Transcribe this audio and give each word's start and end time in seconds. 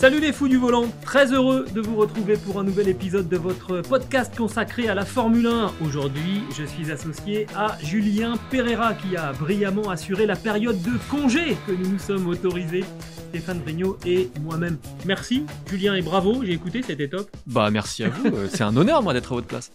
Salut 0.00 0.20
les 0.20 0.32
fous 0.32 0.48
du 0.48 0.56
volant, 0.56 0.86
très 1.02 1.30
heureux 1.30 1.66
de 1.74 1.80
vous 1.82 1.94
retrouver 1.94 2.38
pour 2.38 2.58
un 2.58 2.64
nouvel 2.64 2.88
épisode 2.88 3.28
de 3.28 3.36
votre 3.36 3.82
podcast 3.82 4.34
consacré 4.34 4.88
à 4.88 4.94
la 4.94 5.04
Formule 5.04 5.46
1. 5.46 5.72
Aujourd'hui, 5.84 6.42
je 6.56 6.64
suis 6.64 6.90
associé 6.90 7.46
à 7.54 7.76
Julien 7.84 8.38
Pereira 8.50 8.94
qui 8.94 9.18
a 9.18 9.34
brillamment 9.34 9.90
assuré 9.90 10.24
la 10.24 10.36
période 10.36 10.80
de 10.80 10.92
congé 11.10 11.54
que 11.66 11.72
nous 11.72 11.86
nous 11.86 11.98
sommes 11.98 12.26
autorisés. 12.28 12.82
Stéphane 13.28 13.58
Brignot 13.58 13.98
et 14.06 14.30
moi-même. 14.40 14.78
Merci 15.04 15.44
Julien 15.68 15.94
et 15.94 16.00
bravo, 16.00 16.42
j'ai 16.46 16.52
écouté, 16.52 16.82
c'était 16.82 17.08
top. 17.08 17.28
Bah 17.46 17.70
merci 17.70 18.02
à 18.02 18.08
vous, 18.08 18.26
euh, 18.28 18.48
c'est 18.50 18.64
un 18.64 18.74
honneur 18.78 19.02
moi 19.02 19.12
d'être 19.12 19.32
à 19.32 19.34
votre 19.34 19.48
place. 19.48 19.70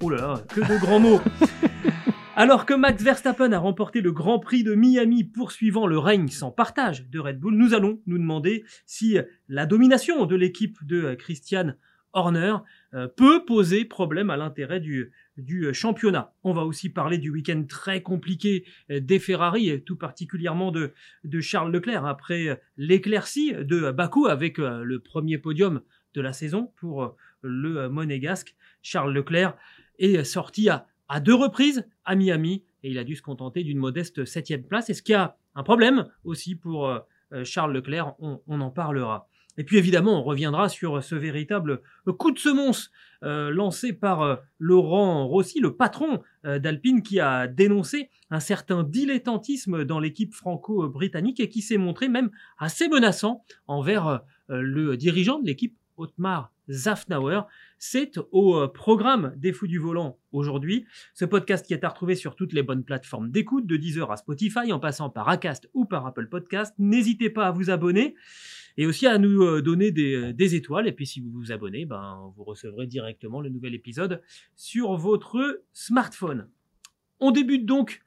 Oh 0.00 0.08
là 0.08 0.16
là, 0.16 0.40
que 0.48 0.60
de 0.60 0.80
grands 0.80 0.98
mots. 0.98 1.20
Alors 2.40 2.66
que 2.66 2.74
Max 2.74 3.02
Verstappen 3.02 3.50
a 3.50 3.58
remporté 3.58 4.00
le 4.00 4.12
Grand 4.12 4.38
Prix 4.38 4.62
de 4.62 4.76
Miami 4.76 5.24
poursuivant 5.24 5.88
le 5.88 5.98
règne 5.98 6.28
sans 6.28 6.52
partage 6.52 7.10
de 7.10 7.18
Red 7.18 7.40
Bull, 7.40 7.56
nous 7.56 7.74
allons 7.74 8.00
nous 8.06 8.16
demander 8.16 8.62
si 8.86 9.18
la 9.48 9.66
domination 9.66 10.24
de 10.24 10.36
l'équipe 10.36 10.78
de 10.86 11.16
Christian 11.16 11.72
Horner 12.12 12.54
euh, 12.94 13.08
peut 13.08 13.44
poser 13.44 13.84
problème 13.84 14.30
à 14.30 14.36
l'intérêt 14.36 14.78
du, 14.78 15.10
championnat. 15.72 16.32
On 16.44 16.54
va 16.54 16.62
aussi 16.62 16.90
parler 16.90 17.18
du 17.18 17.30
week-end 17.30 17.64
très 17.68 18.02
compliqué 18.02 18.64
euh, 18.92 19.00
des 19.00 19.18
Ferrari, 19.18 19.70
et 19.70 19.82
tout 19.82 19.96
particulièrement 19.96 20.70
de, 20.70 20.92
de 21.24 21.40
Charles 21.40 21.72
Leclerc, 21.72 22.06
après 22.06 22.62
l'éclaircie 22.76 23.52
de 23.52 23.90
Bakou 23.90 24.26
avec 24.26 24.60
euh, 24.60 24.84
le 24.84 25.00
premier 25.00 25.38
podium 25.38 25.80
de 26.14 26.20
la 26.20 26.32
saison 26.32 26.70
pour 26.76 27.16
le 27.42 27.88
monégasque. 27.88 28.54
Charles 28.80 29.12
Leclerc 29.12 29.56
est 29.98 30.22
sorti 30.22 30.68
à 30.68 30.86
à 31.08 31.20
deux 31.20 31.34
reprises 31.34 31.86
à 32.04 32.14
Miami 32.14 32.64
et 32.82 32.90
il 32.90 32.98
a 32.98 33.04
dû 33.04 33.16
se 33.16 33.22
contenter 33.22 33.64
d'une 33.64 33.78
modeste 33.78 34.24
septième 34.24 34.62
place. 34.62 34.90
Est-ce 34.90 35.02
qu'il 35.02 35.14
y 35.14 35.16
a 35.16 35.36
un 35.54 35.62
problème 35.62 36.06
aussi 36.24 36.54
pour 36.54 36.88
euh, 37.32 37.44
Charles 37.44 37.72
Leclerc 37.72 38.14
on, 38.20 38.60
en 38.60 38.70
parlera. 38.70 39.28
Et 39.56 39.64
puis 39.64 39.76
évidemment, 39.76 40.20
on 40.20 40.22
reviendra 40.22 40.68
sur 40.68 41.02
ce 41.02 41.16
véritable 41.16 41.82
coup 42.16 42.30
de 42.30 42.38
semonce 42.38 42.90
euh, 43.24 43.50
lancé 43.50 43.92
par 43.92 44.22
euh, 44.22 44.36
Laurent 44.58 45.26
Rossi, 45.26 45.60
le 45.60 45.74
patron 45.74 46.22
d'Alpine, 46.44 47.02
qui 47.02 47.18
a 47.20 47.48
dénoncé 47.48 48.08
un 48.30 48.40
certain 48.40 48.84
dilettantisme 48.84 49.84
dans 49.84 49.98
l'équipe 49.98 50.32
franco-britannique 50.32 51.40
et 51.40 51.48
qui 51.48 51.60
s'est 51.60 51.76
montré 51.76 52.08
même 52.08 52.30
assez 52.58 52.88
menaçant 52.88 53.44
envers 53.66 54.22
le 54.48 54.96
dirigeant 54.96 55.40
de 55.40 55.46
l'équipe, 55.46 55.76
Otmar 55.98 56.52
Zafnauer. 56.70 57.42
C'est 57.78 58.18
au 58.32 58.56
euh, 58.56 58.68
programme 58.68 59.32
des 59.36 59.52
Fous 59.52 59.66
du 59.66 59.78
Volant 59.78 60.18
aujourd'hui. 60.32 60.86
Ce 61.14 61.24
podcast 61.24 61.66
qui 61.66 61.74
est 61.74 61.84
à 61.84 61.88
retrouver 61.88 62.14
sur 62.14 62.34
toutes 62.34 62.52
les 62.52 62.62
bonnes 62.62 62.84
plateformes 62.84 63.30
d'écoute, 63.30 63.66
de 63.66 63.76
Deezer 63.76 64.10
à 64.10 64.16
Spotify, 64.16 64.72
en 64.72 64.78
passant 64.78 65.10
par 65.10 65.28
Acast 65.28 65.68
ou 65.74 65.84
par 65.84 66.06
Apple 66.06 66.28
Podcast. 66.28 66.74
N'hésitez 66.78 67.30
pas 67.30 67.46
à 67.46 67.50
vous 67.50 67.70
abonner 67.70 68.14
et 68.76 68.86
aussi 68.86 69.06
à 69.06 69.18
nous 69.18 69.42
euh, 69.42 69.62
donner 69.62 69.92
euh, 69.96 70.32
des, 70.32 70.54
étoiles. 70.54 70.86
Et 70.86 70.92
puis 70.92 71.06
si 71.06 71.20
vous 71.20 71.30
vous 71.30 71.52
abonnez, 71.52 71.84
ben, 71.84 72.32
vous 72.36 72.44
recevrez 72.44 72.86
directement 72.86 73.40
le 73.40 73.48
nouvel 73.48 73.74
épisode 73.74 74.22
sur 74.56 74.96
votre 74.96 75.62
smartphone. 75.72 76.48
On 77.20 77.30
débute 77.30 77.66
donc 77.66 78.00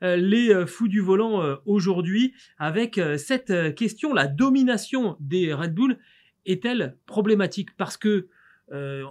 les 0.00 0.64
fous 0.66 0.86
du 0.86 1.00
volant 1.00 1.58
aujourd'hui 1.66 2.32
avec 2.56 3.00
cette 3.16 3.74
question, 3.74 4.14
la 4.14 4.28
domination 4.28 5.16
des 5.18 5.52
Red 5.52 5.74
Bull 5.74 5.98
est-elle 6.48 6.96
problématique? 7.06 7.76
Parce 7.76 7.96
que 7.96 8.28
euh, 8.72 9.04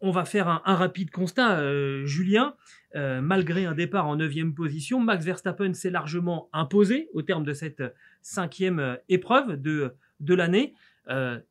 on, 0.00 0.10
va 0.10 0.24
faire 0.24 0.48
un, 0.48 0.74
rapide 0.74 1.10
constat, 1.10 1.60
euh, 1.60 2.04
Julien. 2.04 2.54
Euh, 2.94 3.20
malgré 3.20 3.66
un 3.66 3.74
départ 3.74 4.06
en 4.06 4.16
neuvième 4.16 4.54
position, 4.54 5.00
Max 5.00 5.24
Verstappen 5.24 5.72
s'est 5.74 5.90
largement 5.90 6.48
imposé 6.52 7.08
au 7.14 7.22
terme 7.22 7.44
de 7.44 7.52
cette 7.52 7.82
cinquième 8.22 8.98
épreuve 9.08 9.60
de, 9.60 9.94
de 10.20 10.34
l'année. 10.34 10.74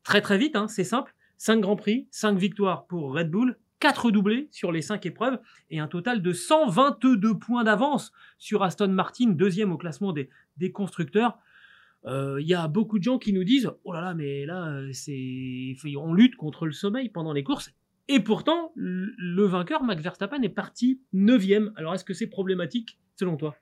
très 0.04 0.22
très 0.22 0.38
vite, 0.38 0.56
hein, 0.56 0.68
c'est 0.68 0.84
simple. 0.84 1.14
5 1.38 1.60
grands 1.60 1.76
prix, 1.76 2.08
5 2.12 2.38
victoires 2.38 2.88
pour 2.88 3.14
Red 3.14 3.30
Bull, 3.30 3.58
4 3.80 4.10
doublés 4.10 4.48
sur 4.52 4.72
les 4.72 4.82
5 4.82 5.06
épreuves 5.06 5.38
et 5.70 5.80
un 5.80 5.88
total 5.88 6.22
de 6.22 6.32
122 6.32 7.38
points 7.38 7.66
d'avance 7.66 8.14
sur 8.38 8.64
Aston 8.64 8.88
Martin, 8.88 9.32
deuxième 9.32 9.72
au 9.74 9.78
classement 9.78 10.14
des, 10.14 10.30
des 10.58 10.72
constructeurs. 10.72 11.38
Euh, 12.08 12.40
il 12.40 12.48
y 12.48 12.54
a 12.54 12.68
beaucoup 12.68 13.00
de 13.00 13.04
gens 13.04 13.18
qui 13.18 13.34
nous 13.34 13.44
disent 13.44 13.72
oh 13.84 13.92
là 13.92 14.02
là 14.02 14.14
mais 14.14 14.46
là 14.46 14.68
euh, 14.68 14.92
c'est 14.94 15.76
on 15.98 16.14
lutte 16.14 16.36
contre 16.36 16.68
le 16.68 16.72
sommeil 16.72 17.10
pendant 17.10 17.34
les 17.34 17.44
courses 17.44 17.72
et 18.08 18.20
pourtant 18.20 18.72
le 18.76 19.44
vainqueur 19.46 19.84
Max 19.84 20.04
Verstappen 20.04 20.44
est 20.44 20.50
parti 20.50 21.02
neuvième 21.14 21.74
alors 21.78 21.96
est-ce 21.96 22.06
que 22.06 22.14
c'est 22.14 22.28
problématique 22.28 23.00
selon 23.16 23.38
toi? 23.38 23.56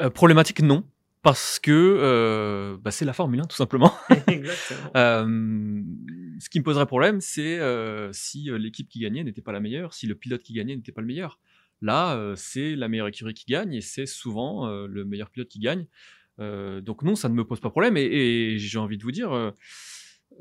Euh, 0.00 0.08
problématique 0.08 0.62
non 0.62 0.86
parce 1.20 1.58
que 1.60 2.78
bah, 2.82 2.90
c'est 2.90 3.04
la 3.04 3.12
Formule 3.12 3.40
1 3.40 3.44
tout 3.44 3.54
simplement. 3.54 3.92
ce 4.08 4.88
qui 6.50 6.58
me 6.58 6.64
poserait 6.64 6.86
problème, 6.86 7.20
c'est 7.20 7.60
si 8.12 8.48
l'équipe 8.50 8.88
qui 8.88 8.98
gagnait 8.98 9.22
n'était 9.22 9.40
pas 9.40 9.52
la 9.52 9.60
meilleure, 9.60 9.94
si 9.94 10.08
le 10.08 10.16
pilote 10.16 10.42
qui 10.42 10.52
gagnait 10.52 10.74
n'était 10.74 10.90
pas 10.90 11.00
le 11.00 11.06
meilleur. 11.06 11.38
Là, 11.80 12.32
c'est 12.34 12.74
la 12.74 12.88
meilleure 12.88 13.06
écurie 13.06 13.34
qui 13.34 13.44
gagne 13.44 13.72
et 13.72 13.80
c'est 13.80 14.06
souvent 14.06 14.68
le 14.68 15.04
meilleur 15.04 15.30
pilote 15.30 15.46
qui 15.46 15.60
gagne. 15.60 15.86
Euh, 16.42 16.80
donc 16.80 17.02
non, 17.02 17.14
ça 17.14 17.28
ne 17.28 17.34
me 17.34 17.44
pose 17.44 17.60
pas 17.60 17.70
problème. 17.70 17.96
Et, 17.96 18.58
j'ai 18.58 18.78
envie 18.78 18.98
de 18.98 19.02
vous 19.02 19.12
dire, 19.12 19.32
euh, 19.32 19.50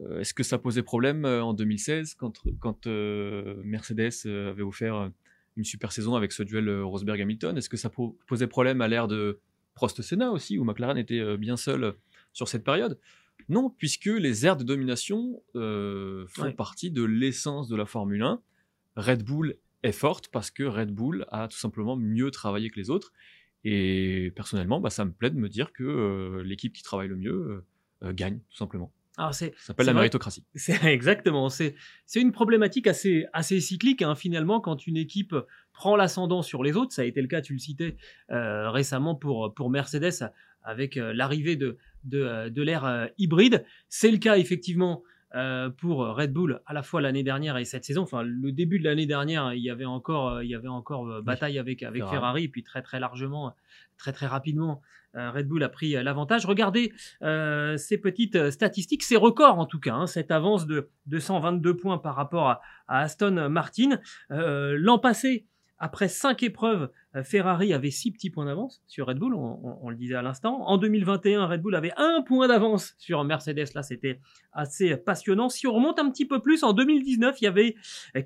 euh, 0.02 0.20
est-ce 0.20 0.34
que 0.34 0.44
ça 0.44 0.58
posait 0.58 0.84
problème 0.84 1.26
en 1.26 1.54
2016 1.54 2.16
quand, 2.16 2.42
quand 2.60 2.88
Mercedes 3.64 4.26
avait 4.26 4.64
offert 4.64 5.12
une 5.58 5.66
super 5.66 5.92
saison 5.92 6.16
avec 6.16 6.32
ce 6.32 6.44
duel 6.44 6.70
Rosberg-Hamilton? 6.82 7.58
Est-ce 7.58 7.70
que 7.70 7.78
ça 7.78 7.92
posait 8.28 8.48
problème 8.48 8.82
à 8.82 8.88
l'ère 8.88 9.08
de 9.08 9.40
Prost-Senna 9.76 10.32
aussi, 10.32 10.58
où 10.58 10.64
McLaren 10.64 10.98
était 10.98 11.38
bien 11.38 11.58
seul 11.58 11.94
sur 12.34 12.48
cette 12.48 12.64
période? 12.64 13.00
Non, 13.50 13.70
puisque 13.70 14.06
les 14.06 14.46
aires 14.46 14.58
de 14.58 14.64
domination 14.64 15.42
font 15.54 16.52
partie 16.56 16.92
de 16.92 17.04
l'essence 17.04 17.68
de 17.68 17.76
la 17.76 17.86
Formule 17.86 18.24
1. 18.24 18.42
Red 18.98 19.24
Bull 19.24 19.56
est 19.84 19.94
forte 19.94 20.28
parce 20.28 20.52
que 20.52 20.64
Red 20.64 20.92
Bull 20.92 21.26
a 21.32 21.48
tout 21.48 21.58
simplement 21.58 21.96
mieux 21.96 22.30
travaillé 22.30 22.70
que 22.70 22.80
les 22.80 22.90
autres. 22.90 23.12
Et 23.64 24.32
personnellement, 24.36 24.80
bah, 24.80 24.90
ça 24.90 25.06
me 25.06 25.12
plaît 25.12 25.30
de 25.30 25.38
me 25.38 25.50
dire 25.50 25.72
que 25.72 25.84
euh, 25.84 26.44
l'équipe 26.44 26.74
qui 26.74 26.84
travaille 26.84 27.08
le 27.08 27.16
mieux 27.16 27.32
euh, 27.32 27.66
euh, 28.04 28.14
gagne, 28.14 28.40
tout 28.50 28.58
simplement. 28.58 28.92
Alors 29.18 29.34
ça 29.34 29.48
s'appelle 29.58 29.86
la 29.86 29.94
méritocratie. 29.94 30.46
C'est 30.56 30.84
exactement. 30.86 31.50
C'est, 31.50 31.76
une 32.16 32.32
problématique 32.32 32.88
assez, 32.88 33.26
assez 33.34 33.60
cyclique 33.60 34.02
hein, 34.02 34.16
finalement 34.16 34.62
quand 34.62 34.88
une 34.88 34.98
équipe 34.98 35.36
prend 35.74 35.96
l'ascendant 35.96 36.42
sur 36.42 36.64
les 36.64 36.76
autres. 36.76 36.94
Ça 36.94 37.04
a 37.04 37.06
été 37.06 37.22
le 37.22 37.28
cas, 37.28 37.42
tu 37.42 37.54
le 37.54 37.60
citais 37.60 37.98
récemment 38.30 39.16
pour, 39.16 39.54
pour 39.54 39.70
Mercedes 39.70 40.32
avec 40.64 40.96
l'arrivée 40.96 41.58
de, 41.58 41.78
de, 42.06 42.50
de 42.50 42.62
l'ère 42.62 43.10
hybride. 43.18 43.66
C'est 43.90 44.12
le 44.12 44.18
cas 44.18 44.38
effectivement 44.38 45.04
euh, 45.34 45.70
pour 45.70 46.00
Red 46.00 46.34
Bull 46.34 46.62
à 46.66 46.74
la 46.74 46.84
fois 46.84 47.00
l'année 47.00 47.24
dernière 47.24 47.58
et 47.58 47.64
cette 47.64 47.86
saison. 47.86 48.02
Enfin, 48.02 48.22
le 48.22 48.52
début 48.52 48.80
de 48.80 48.84
l'année 48.84 49.06
dernière, 49.06 49.54
il 49.54 49.62
y 49.62 49.70
avait 49.70 49.86
encore, 49.86 50.30
euh, 50.30 50.44
il 50.44 50.50
y 50.50 50.56
avait 50.56 50.68
encore 50.68 51.08
euh, 51.10 51.22
bataille 51.22 51.58
avec 51.58 51.84
avec 51.84 52.04
Ferrari. 52.04 52.50
puis 52.50 52.64
très 52.64 52.82
très 52.82 53.00
largement, 53.00 53.56
très 53.98 54.12
très 54.12 54.28
rapidement, 54.28 54.82
Red 55.14 55.48
Bull 55.48 55.64
a 55.64 55.70
pris 55.70 55.92
l'avantage. 55.92 56.46
Regardez 56.46 56.94
ces 57.22 57.98
petites 57.98 58.50
statistiques, 58.52 59.04
ces 59.04 59.18
records 59.18 59.60
en 59.60 59.66
tout 59.66 59.80
cas, 59.80 59.94
hein, 59.94 60.08
cette 60.08 60.32
avance 60.32 60.66
de 60.68 60.90
222 61.08 61.78
points 61.78 61.98
par 61.98 62.16
rapport 62.16 62.50
à, 62.50 62.62
à 62.88 63.00
Aston 63.02 63.50
Martin. 63.50 64.00
L'an 64.30 65.00
passé, 65.00 65.46
après 65.82 66.10
cinq 66.10 66.44
épreuves, 66.44 66.92
euh, 67.16 67.24
Ferrari 67.24 67.74
avait 67.74 67.90
six 67.90 68.12
petits 68.12 68.30
points 68.30 68.46
d'avance 68.46 68.84
sur 68.86 69.08
Red 69.08 69.18
Bull, 69.18 69.34
on, 69.34 69.90
le 69.90 69.96
disait 69.96 70.14
à 70.14 70.22
l'instant. 70.22 70.62
En 70.68 70.78
2021, 70.78 71.48
Red 71.48 71.62
Bull 71.64 71.74
avait 71.74 71.92
un 71.98 72.22
point 72.22 72.48
d'avance 72.48 72.94
sur 73.00 73.24
Mercedes. 73.24 73.66
Là, 73.74 73.82
c'était 73.82 74.20
assez 74.54 74.96
passionnant. 74.96 75.50
Si 75.50 75.66
on 75.66 75.74
remonte 75.74 75.98
un 75.98 76.12
petit 76.12 76.28
peu 76.28 76.40
plus, 76.40 76.64
en 76.64 76.74
2019, 76.74 77.42
il 77.42 77.46
y 77.46 77.48
avait 77.48 77.76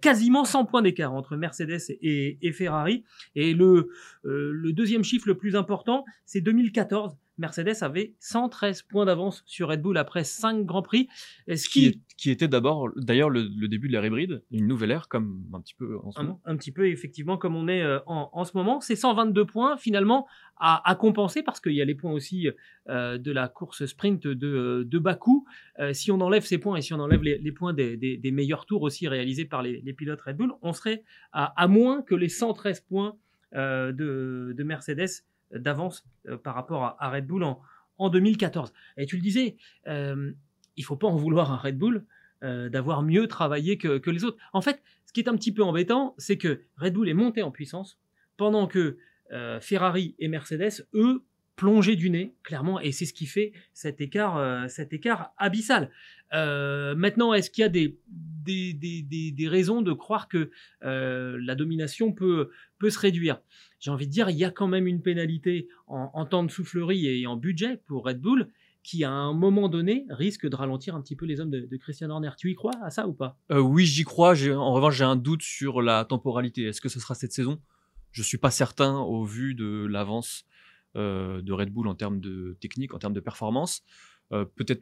quasiment 0.01 0.43
100 0.43 0.65
points 0.65 0.81
d'écart 0.81 1.13
entre 1.13 1.37
Mercedes 1.37 1.79
et, 2.01 2.51
Ferrari. 2.51 3.05
Et 3.35 3.55
euh, 3.55 3.87
le 4.23 4.73
deuxième 4.73 5.05
chiffre 5.05 5.29
le 5.29 5.37
plus 5.37 5.55
important, 5.55 6.03
c'est 6.25 6.41
2014 6.41 7.15
Mercedes 7.37 7.75
avait 7.81 8.13
113 8.19 8.83
points 8.83 9.05
d'avance 9.05 9.43
sur 9.45 9.69
Red 9.69 9.81
Bull 9.81 9.97
après 9.97 10.23
5 10.23 10.65
Grands 10.65 10.81
Prix. 10.81 11.07
Ce 11.53 11.67
qui, 11.67 12.01
qui, 12.17 12.31
était 12.31 12.47
d'abord, 12.47 12.89
d'ailleurs, 12.95 13.29
le, 13.29 13.67
début 13.67 13.87
de 13.87 13.93
l'ère 13.93 14.05
hybride, 14.05 14.43
une 14.51 14.67
nouvelle 14.67 14.91
ère, 14.91 15.07
comme 15.09 15.43
un 15.53 15.59
petit 15.59 15.75
peu 15.75 15.97
en 16.03 16.11
ce 16.11 16.21
moment. 16.21 16.41
Un, 16.45 16.55
petit 16.55 16.71
peu, 16.71 16.87
effectivement, 16.87 17.37
comme 17.37 17.55
on 17.55 17.67
est 17.67 17.81
euh, 17.81 17.99
en, 18.05 18.43
ce 18.45 18.55
moment. 18.55 18.79
Ces 18.79 18.95
122 18.95 19.45
points, 19.45 19.77
finalement, 19.77 20.27
à, 20.57 20.95
compenser, 20.97 21.43
parce 21.43 21.59
qu'il 21.59 21.73
y 21.73 21.81
a 21.81 21.85
les 21.85 21.95
points 21.95 22.13
aussi 22.13 22.47
euh, 22.89 23.17
de 23.17 23.31
la 23.31 23.49
course 23.49 23.85
sprint 23.85 24.27
de, 24.27 24.83
de 24.87 24.99
Bakou. 24.99 25.45
Euh, 25.79 25.91
si 25.93 26.11
on 26.11 26.21
enlève 26.21 26.43
ces 26.43 26.57
points 26.57 26.77
et 26.77 26.81
si 26.81 26.93
on 26.93 26.99
enlève 26.99 27.21
les, 27.21 27.51
points 27.51 27.73
des, 27.73 28.31
meilleurs 28.31 28.65
tours 28.65 28.83
aussi 28.83 29.07
réalisés 29.07 29.45
par 29.45 29.61
les, 29.61 29.93
pilotes 29.93 30.21
Red 30.21 30.37
Bull, 30.37 30.53
on 30.61 30.71
serait 30.73 31.03
à, 31.33 31.67
moins 31.67 32.01
que 32.01 32.15
les 32.15 32.29
113 32.29 32.81
points 32.81 33.17
de, 33.53 34.53
de 34.55 34.63
Mercedes 34.63 35.23
d'avance 35.51 36.05
euh, 36.27 36.37
par 36.37 36.55
rapport 36.55 36.95
à, 36.99 37.09
Red 37.09 37.27
Bull 37.27 37.43
en, 37.43 37.61
en 37.97 38.09
2014. 38.09 38.73
Et 38.97 39.05
tu 39.05 39.15
le 39.15 39.21
disais, 39.21 39.57
euh, 39.87 40.31
il 40.77 40.83
faut 40.83 40.95
pas 40.95 41.07
en 41.07 41.15
vouloir 41.15 41.51
à 41.51 41.57
Red 41.57 41.77
Bull 41.77 42.05
euh, 42.43 42.69
d'avoir 42.69 43.01
mieux 43.01 43.27
travaillé 43.27 43.77
que, 43.77 44.09
les 44.09 44.23
autres. 44.23 44.37
En 44.53 44.61
fait, 44.61 44.81
ce 45.05 45.13
qui 45.13 45.19
est 45.19 45.29
un 45.29 45.35
petit 45.35 45.53
peu 45.53 45.63
embêtant, 45.63 46.15
c'est 46.17 46.37
que 46.37 46.61
Red 46.77 46.93
Bull 46.93 47.09
est 47.09 47.13
monté 47.13 47.41
en 47.41 47.51
puissance 47.51 47.99
pendant 48.37 48.67
que 48.67 48.97
euh, 49.31 49.59
Ferrari 49.59 50.15
et 50.19 50.27
Mercedes, 50.27 50.85
eux, 50.93 51.23
plongé 51.55 51.95
du 51.95 52.09
nez, 52.09 52.35
clairement, 52.43 52.81
et 52.81 52.91
c'est 52.91 53.05
ce 53.05 53.13
qui 53.13 53.25
fait 53.25 53.53
cet 53.73 54.01
écart, 54.01 54.69
cet 54.69 54.91
écart 54.91 55.33
abyssal. 55.37 55.89
Maintenant, 56.33 57.33
est-ce 57.33 57.49
qu'il 57.49 57.61
y 57.61 57.65
a 57.65 57.69
des, 57.69 59.47
raisons 59.47 59.81
de 59.81 59.93
croire 59.93 60.27
que 60.27 60.51
la 60.81 61.55
domination 61.55 62.11
peut 62.11 62.49
se 62.89 62.99
réduire? 62.99 63.39
J'ai 63.85 63.91
envie 63.91 64.07
de 64.07 64.11
dire, 64.11 64.31
il 64.31 64.37
y 64.37 64.43
a 64.43 64.49
quand 64.49 64.65
même 64.65 64.87
une 64.87 64.99
pénalité 64.99 65.67
en, 65.85 66.25
temps 66.25 66.43
de 66.43 66.49
soufflerie 66.49 67.05
et 67.05 67.27
en 67.27 67.37
budget 67.37 67.77
pour 67.85 68.03
Red 68.03 68.19
Bull 68.19 68.49
qui, 68.81 69.03
à 69.03 69.11
un 69.11 69.31
moment 69.31 69.69
donné, 69.69 70.07
risque 70.09 70.49
de 70.49 70.55
ralentir 70.55 70.95
un 70.95 71.01
petit 71.01 71.15
peu 71.15 71.27
les 71.27 71.39
hommes 71.39 71.51
de, 71.51 71.77
Christian 71.77 72.09
Horner. 72.09 72.31
Tu 72.35 72.49
y 72.49 72.55
crois 72.55 72.73
à 72.81 72.89
ça 72.89 73.07
ou 73.07 73.13
pas? 73.13 73.37
Oui, 73.51 73.85
j'y 73.85 74.03
crois. 74.03 74.33
En 74.55 74.73
revanche, 74.73 74.95
j'ai 74.95 75.03
un 75.03 75.15
doute 75.15 75.43
sur 75.43 75.83
la 75.83 76.03
temporalité. 76.03 76.63
Est-ce 76.63 76.81
que 76.81 76.89
ce 76.89 76.99
sera 76.99 77.13
cette 77.13 77.31
saison? 77.31 77.61
Je 78.11 78.23
suis 78.23 78.39
pas 78.39 78.49
certain 78.49 78.97
au 78.97 79.23
vu 79.23 79.53
de 79.53 79.85
l'avance 79.85 80.47
euh, 80.95 81.43
de 81.43 81.53
Red 81.53 81.69
Bull 81.69 81.87
en 81.87 81.93
termes 81.93 82.19
de 82.19 82.57
technique, 82.59 82.95
en 82.95 82.97
termes 82.97 83.13
de 83.13 83.19
performance. 83.19 83.83
Euh, 84.31 84.45
peut-être 84.45 84.81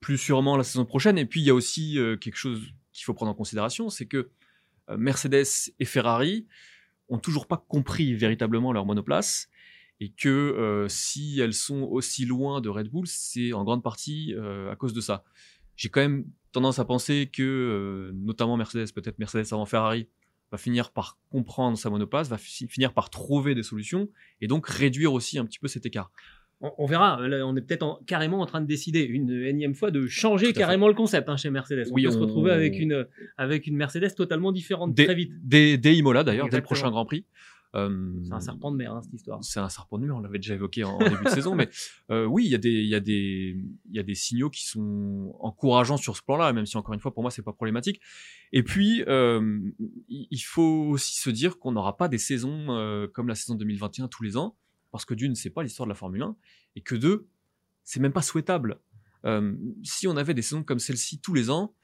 plus 0.00 0.18
sûrement 0.18 0.58
la 0.58 0.64
saison 0.64 0.84
prochaine. 0.84 1.16
Et 1.16 1.24
puis 1.24 1.40
il 1.40 1.46
y 1.46 1.50
a 1.50 1.54
aussi 1.54 1.98
euh, 1.98 2.18
quelque 2.18 2.36
chose 2.36 2.60
qu'il 2.92 3.06
faut 3.06 3.14
prendre 3.14 3.32
en 3.32 3.34
considération, 3.34 3.88
c'est 3.88 4.04
que 4.04 4.28
Mercedes 4.94 5.72
et 5.80 5.86
Ferrari 5.86 6.46
ont 7.08 7.18
toujours 7.18 7.46
pas 7.46 7.64
compris 7.68 8.14
véritablement 8.14 8.72
leur 8.72 8.86
monoplace 8.86 9.48
et 10.00 10.10
que 10.10 10.86
si 10.88 11.40
elles 11.40 11.54
sont 11.54 11.82
aussi 11.82 12.24
loin 12.26 12.60
de 12.60 12.68
Red 12.68 12.88
Bull, 12.88 13.06
c'est 13.06 13.52
en 13.52 13.64
grande 13.64 13.82
partie 13.82 14.34
à 14.70 14.76
cause 14.76 14.92
de 14.92 15.00
ça. 15.00 15.24
J'ai 15.76 15.88
quand 15.88 16.00
même 16.00 16.24
tendance 16.52 16.78
à 16.78 16.84
penser 16.84 17.30
que, 17.32 18.10
notamment 18.14 18.56
Mercedes, 18.56 18.92
peut-être 18.94 19.18
Mercedes 19.18 19.46
avant 19.52 19.66
Ferrari, 19.66 20.08
va 20.52 20.58
finir 20.58 20.92
par 20.92 21.18
comprendre 21.30 21.76
sa 21.76 21.90
monoplace, 21.90 22.28
va 22.28 22.38
finir 22.38 22.92
par 22.92 23.10
trouver 23.10 23.54
des 23.54 23.62
solutions 23.62 24.08
et 24.40 24.46
donc 24.46 24.68
réduire 24.68 25.12
aussi 25.12 25.38
un 25.38 25.44
petit 25.44 25.58
peu 25.58 25.68
cet 25.68 25.86
écart. 25.86 26.12
On, 26.60 26.86
verra, 26.86 27.18
on 27.20 27.54
est 27.56 27.60
peut-être 27.60 28.00
carrément 28.06 28.40
en 28.40 28.46
train 28.46 28.62
de 28.62 28.66
décider 28.66 29.02
une 29.02 29.30
énième 29.30 29.74
fois 29.74 29.90
de 29.90 30.06
changer 30.06 30.54
carrément 30.54 30.88
le 30.88 30.94
concept 30.94 31.28
hein, 31.28 31.36
chez 31.36 31.50
Mercedes. 31.50 31.88
On 31.90 31.94
oui, 31.94 32.04
peut 32.04 32.10
se 32.10 32.18
retrouver 32.18 32.50
avec 32.50 32.78
une, 32.78 33.06
avec 33.36 33.66
une 33.66 33.76
Mercedes 33.76 34.14
totalement 34.16 34.52
différente 34.52 34.96
très 34.96 35.14
vite. 35.14 35.32
Dès, 35.42 35.76
Imola 35.94 36.24
d'ailleurs, 36.24 36.48
dès 36.48 36.56
le 36.56 36.62
prochain 36.62 36.90
Grand 36.90 37.04
Prix. 37.04 37.26
Euh, 37.74 38.10
c'est 38.24 38.32
un 38.32 38.40
serpent 38.40 38.70
de 38.70 38.76
mer, 38.76 38.92
hein, 38.92 39.02
cette 39.02 39.12
histoire. 39.12 39.44
C'est 39.44 39.60
un 39.60 39.68
serpent 39.68 39.98
de 39.98 40.06
mer, 40.06 40.16
on 40.16 40.20
l'avait 40.20 40.38
déjà 40.38 40.54
évoqué 40.54 40.84
en, 40.84 40.98
début 40.98 41.24
de 41.24 41.28
saison, 41.30 41.54
mais 41.54 41.68
euh, 42.10 42.24
oui, 42.24 42.44
il 42.46 42.50
y, 42.50 42.54
a 42.54 42.58
des, 42.58 42.82
y, 42.84 42.94
a 42.94 43.00
des, 43.00 43.56
y 43.90 43.98
a 43.98 44.02
des 44.02 44.14
signaux 44.14 44.48
qui 44.48 44.66
sont 44.66 45.34
encourageants 45.40 45.98
sur 45.98 46.16
ce 46.16 46.22
plan-là, 46.22 46.52
même 46.52 46.64
si 46.64 46.76
encore 46.76 46.94
une 46.94 47.00
fois, 47.00 47.12
pour 47.12 47.22
moi, 47.22 47.30
c'est 47.30 47.42
pas 47.42 47.52
problématique. 47.52 48.00
Et 48.52 48.62
puis, 48.62 49.04
euh, 49.08 49.60
il 50.08 50.38
faut 50.38 50.88
aussi 50.90 51.16
se 51.16 51.28
dire 51.28 51.58
qu'on 51.58 51.72
n'aura 51.72 51.96
pas 51.96 52.08
des 52.08 52.18
saisons 52.18 52.66
comme 53.12 53.28
la 53.28 53.34
saison 53.34 53.54
2021 53.56 54.08
tous 54.08 54.22
les 54.22 54.36
ans, 54.36 54.56
parce 54.90 55.04
que 55.04 55.14
d'une, 55.14 55.34
c'est 55.34 55.50
pas 55.50 55.62
l'histoire 55.62 55.86
de 55.86 55.90
la 55.90 55.94
Formule 55.94 56.22
1, 56.22 56.36
et 56.76 56.80
que 56.80 56.94
deux, 56.94 57.28
c'est 57.84 58.00
même 58.00 58.12
pas 58.12 58.22
souhaitable. 58.22 58.80
Euh, 59.24 59.54
si 59.82 60.06
on 60.06 60.16
avait 60.16 60.34
des 60.34 60.42
saisons 60.42 60.62
comme 60.62 60.78
celle-ci 60.78 61.20
tous 61.20 61.34
les 61.34 61.50
ans, 61.50 61.74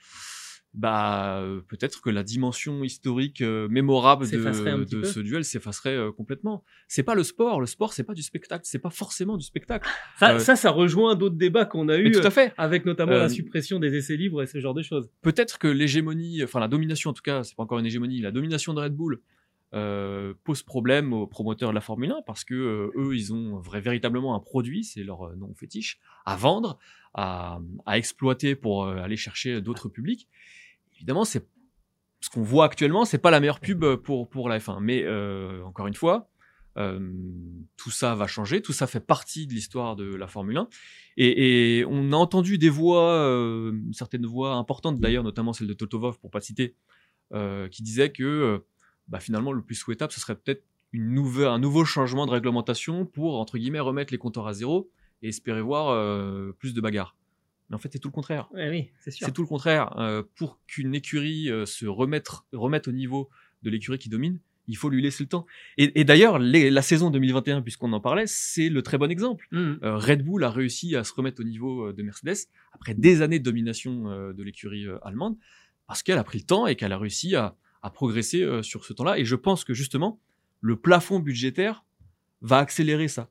bah 0.75 1.38
euh, 1.40 1.60
peut-être 1.69 2.00
que 2.00 2.08
la 2.08 2.22
dimension 2.22 2.82
historique 2.82 3.43
euh, 3.43 3.69
mémorable 3.69 4.28
de, 4.28 4.84
de 4.84 5.04
ce 5.04 5.20
duel 5.20 5.44
s'effacerait 5.44 5.96
euh, 5.96 6.12
complètement. 6.12 6.64
C'est 6.88 7.02
pas 7.02 7.14
le 7.14 7.25
sport, 7.25 7.60
le 7.60 7.66
sport 7.66 7.93
c'est 7.93 8.04
pas 8.04 8.14
du 8.14 8.22
spectacle, 8.22 8.62
c'est 8.64 8.78
pas 8.78 8.90
forcément 8.90 9.37
du 9.37 9.44
spectacle. 9.44 9.88
Ça, 10.19 10.38
ça, 10.38 10.56
ça, 10.56 10.70
rejoint 10.70 11.14
d'autres 11.14 11.37
débats 11.37 11.66
qu'on 11.66 11.88
a 11.88 11.98
eu, 11.98 12.10
tout 12.10 12.20
à 12.20 12.31
fait. 12.31 12.55
avec 12.56 12.87
notamment 12.87 13.12
la 13.12 13.28
suppression 13.28 13.81
des 13.81 13.94
essais 13.94 14.16
libres 14.16 14.43
et 14.43 14.46
ce 14.46 14.60
genre 14.60 14.75
de 14.75 14.82
choses. 14.82 15.10
Peut-être 15.20 15.58
que 15.58 15.69
l'hégémonie, 15.69 16.43
enfin 16.43 16.60
la 16.60 16.69
domination 16.69 17.10
en 17.10 17.12
tout 17.12 17.22
cas, 17.22 17.43
c'est 17.44 17.55
pas 17.55 17.64
encore 17.64 17.78
une 17.78 17.87
hégémonie, 17.87 18.20
la 18.20 18.31
domination 18.31 18.72
de 18.72 18.81
Red 18.81 18.94
Bull 18.94 19.20
pose 19.72 20.62
problème 20.62 21.12
aux 21.12 21.26
promoteurs 21.26 21.70
de 21.70 21.74
la 21.74 21.80
Formule 21.80 22.12
1 22.12 22.22
parce 22.26 22.44
que 22.44 22.92
eux 22.94 23.16
ils 23.16 23.32
ont 23.32 23.58
vrai, 23.58 23.80
véritablement 23.80 24.34
un 24.34 24.40
produit, 24.40 24.84
c'est 24.84 25.02
leur 25.02 25.34
nom 25.36 25.54
fétiche, 25.54 25.98
à 26.26 26.36
vendre, 26.36 26.78
à, 27.14 27.58
exploiter 27.94 28.54
pour 28.54 28.86
aller 28.86 29.16
chercher 29.16 29.60
d'autres 29.60 29.88
publics 29.88 30.28
évidemment, 31.02 31.24
ce 32.22 32.30
qu'on 32.32 32.42
voit 32.42 32.64
actuellement, 32.64 33.04
c'est 33.04 33.19
pas 33.19 33.30
la 33.30 33.40
meilleure 33.40 33.60
pub 33.60 33.84
pour 33.96 34.28
pour 34.28 34.48
la 34.48 34.58
F1. 34.58 34.78
Mais 34.80 35.02
euh, 35.02 35.62
encore 35.64 35.88
une 35.88 35.94
fois, 35.94 36.30
euh, 36.78 37.10
tout 37.76 37.90
ça 37.90 38.14
va 38.14 38.26
changer, 38.26 38.62
tout 38.62 38.72
ça 38.72 38.86
fait 38.86 39.00
partie 39.00 39.46
de 39.46 39.52
l'histoire 39.52 39.96
de 39.96 40.14
la 40.14 40.28
Formule 40.28 40.56
1. 40.56 40.69
Et, 41.16 41.84
on 41.88 42.12
a 42.12 42.16
entendu 42.16 42.58
des 42.58 42.69
voix, 42.69 43.12
euh, 43.12 43.76
certaines 43.92 44.26
voix 44.26 44.54
importantes 44.54 45.00
d'ailleurs, 45.00 45.24
notamment 45.24 45.52
celle 45.52 45.66
de 45.66 45.74
Toto 45.74 46.12
pour 46.12 46.30
pas 46.30 46.40
citer, 46.40 46.76
euh, 47.34 47.69
qui 47.69 47.82
disait 47.82 48.12
que 48.12 48.22
euh, 48.22 48.58
bah, 49.08 49.20
finalement 49.20 49.52
le 49.52 49.62
plus 49.62 49.75
souhaitable, 49.75 50.12
ce 50.12 50.20
serait 50.20 50.37
peut-être 50.37 50.64
une 50.93 51.12
nouvelle, 51.14 51.49
un 51.49 51.58
nouveau 51.58 51.84
changement 51.84 52.26
de 52.26 52.31
réglementation 52.31 53.06
pour 53.06 53.38
entre 53.38 53.58
guillemets 53.58 53.81
remettre 53.81 54.12
les 54.12 54.19
compteurs 54.19 54.46
à 54.46 54.52
zéro 54.52 54.90
et 55.22 55.28
espérer 55.28 55.62
voir 55.62 55.90
euh, 55.90 56.52
plus 56.58 56.75
de 56.75 56.81
bagarres. 56.81 57.16
Mais 57.72 57.76
en 57.76 57.78
fait, 57.78 57.88
c'est 57.90 57.99
tout 57.99 58.08
le 58.08 58.12
contraire. 58.12 58.50
oui, 58.52 58.90
c'est 59.00 59.10
C'est 59.10 59.32
tout 59.32 59.40
le 59.40 59.49
contraire. 59.49 59.99
Euh, 59.99 60.22
pour 60.34 60.60
qu'une 60.66 60.94
écurie 60.94 61.50
euh, 61.50 61.64
se 61.64 61.87
remette, 61.87 62.28
remette 62.52 62.87
au 62.87 62.93
niveau 62.93 63.31
de 63.62 63.70
l'écurie 63.70 63.99
qui 63.99 64.10
domine, 64.10 64.40
il 64.69 64.76
faut 64.76 64.90
lui 64.90 65.00
laisser 65.00 65.25
le 65.25 65.28
temps. 65.28 65.46
Et, 65.78 66.00
et 66.00 66.05
d'ailleurs, 66.05 66.38
la 66.38 66.82
saison 66.82 67.10
2021, 67.10 67.62
puisqu'on 67.62 67.93
en 67.94 68.00
parlait, 68.00 68.26
c'est 68.26 68.69
le 68.69 68.82
très 68.82 68.98
bon 68.98 69.10
exemple. 69.10 69.48
Mmh. 69.52 69.75
Euh, 69.82 69.96
Red 69.96 70.22
Bull 70.22 70.44
a 70.44 70.50
réussi 70.50 70.94
à 70.96 71.02
se 71.02 71.14
remettre 71.14 71.40
au 71.40 71.44
niveau 71.44 71.93
de 71.93 72.02
Mercedes 72.02 72.46
après 72.72 72.94
des 72.94 73.22
années 73.22 73.38
de 73.38 73.44
domination 73.44 74.32
de 74.32 74.43
l'écurie 74.43 74.87
allemande, 75.02 75.37
parce 75.87 76.02
qu'elle 76.02 76.19
a 76.19 76.25
pris 76.25 76.38
le 76.38 76.44
temps 76.44 76.66
et 76.66 76.76
qu'elle 76.76 76.93
a 76.93 76.98
réussi 76.98 77.34
à, 77.34 77.56
à 77.82 77.90
progresser 77.90 78.62
sur 78.62 78.84
ce 78.84 78.93
temps-là. 78.93 79.19
Et 79.19 79.25
je 79.25 79.37
pense 79.37 79.64
que 79.64 79.75
justement, 79.75 80.20
le 80.61 80.76
plafond 80.76 81.19
budgétaire 81.19 81.84
va 82.40 82.58
accélérer 82.58 83.08
ça. 83.08 83.29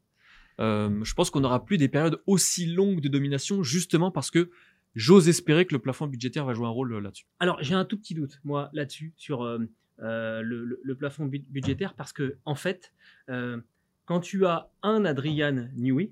Euh, 0.60 1.04
je 1.04 1.14
pense 1.14 1.30
qu'on 1.30 1.40
n'aura 1.40 1.66
plus 1.66 1.78
des 1.78 1.88
périodes 1.88 2.22
aussi 2.28 2.68
longues 2.68 3.02
de 3.02 3.08
domination, 3.08 3.64
justement 3.64 4.12
parce 4.12 4.30
que 4.30 4.52
j'ose 4.96 5.30
espérer 5.30 5.66
que 5.66 5.74
le 5.74 5.80
plafond 5.80 6.08
budgétaire 6.08 6.46
va 6.46 6.54
jouer 6.54 6.68
un 6.68 6.72
rôle 6.72 6.94
euh, 6.94 7.02
là-dessus. 7.02 7.26
Alors 7.40 7.58
j'ai 7.62 7.74
un 7.74 7.86
tout 7.86 7.98
petit 7.98 8.14
doute, 8.14 8.40
moi, 8.44 8.70
là-dessus, 8.74 9.14
sur 9.16 9.44
euh, 9.44 9.60
le, 9.98 10.96
plafond 10.96 11.26
budgétaire, 11.26 11.94
parce 11.94 12.14
que 12.14 12.38
en 12.46 12.56
fait, 12.56 12.94
quand 14.06 14.20
tu 14.20 14.46
as 14.46 14.70
un 14.84 15.06
Adrian 15.06 15.68
Newey, 15.76 16.12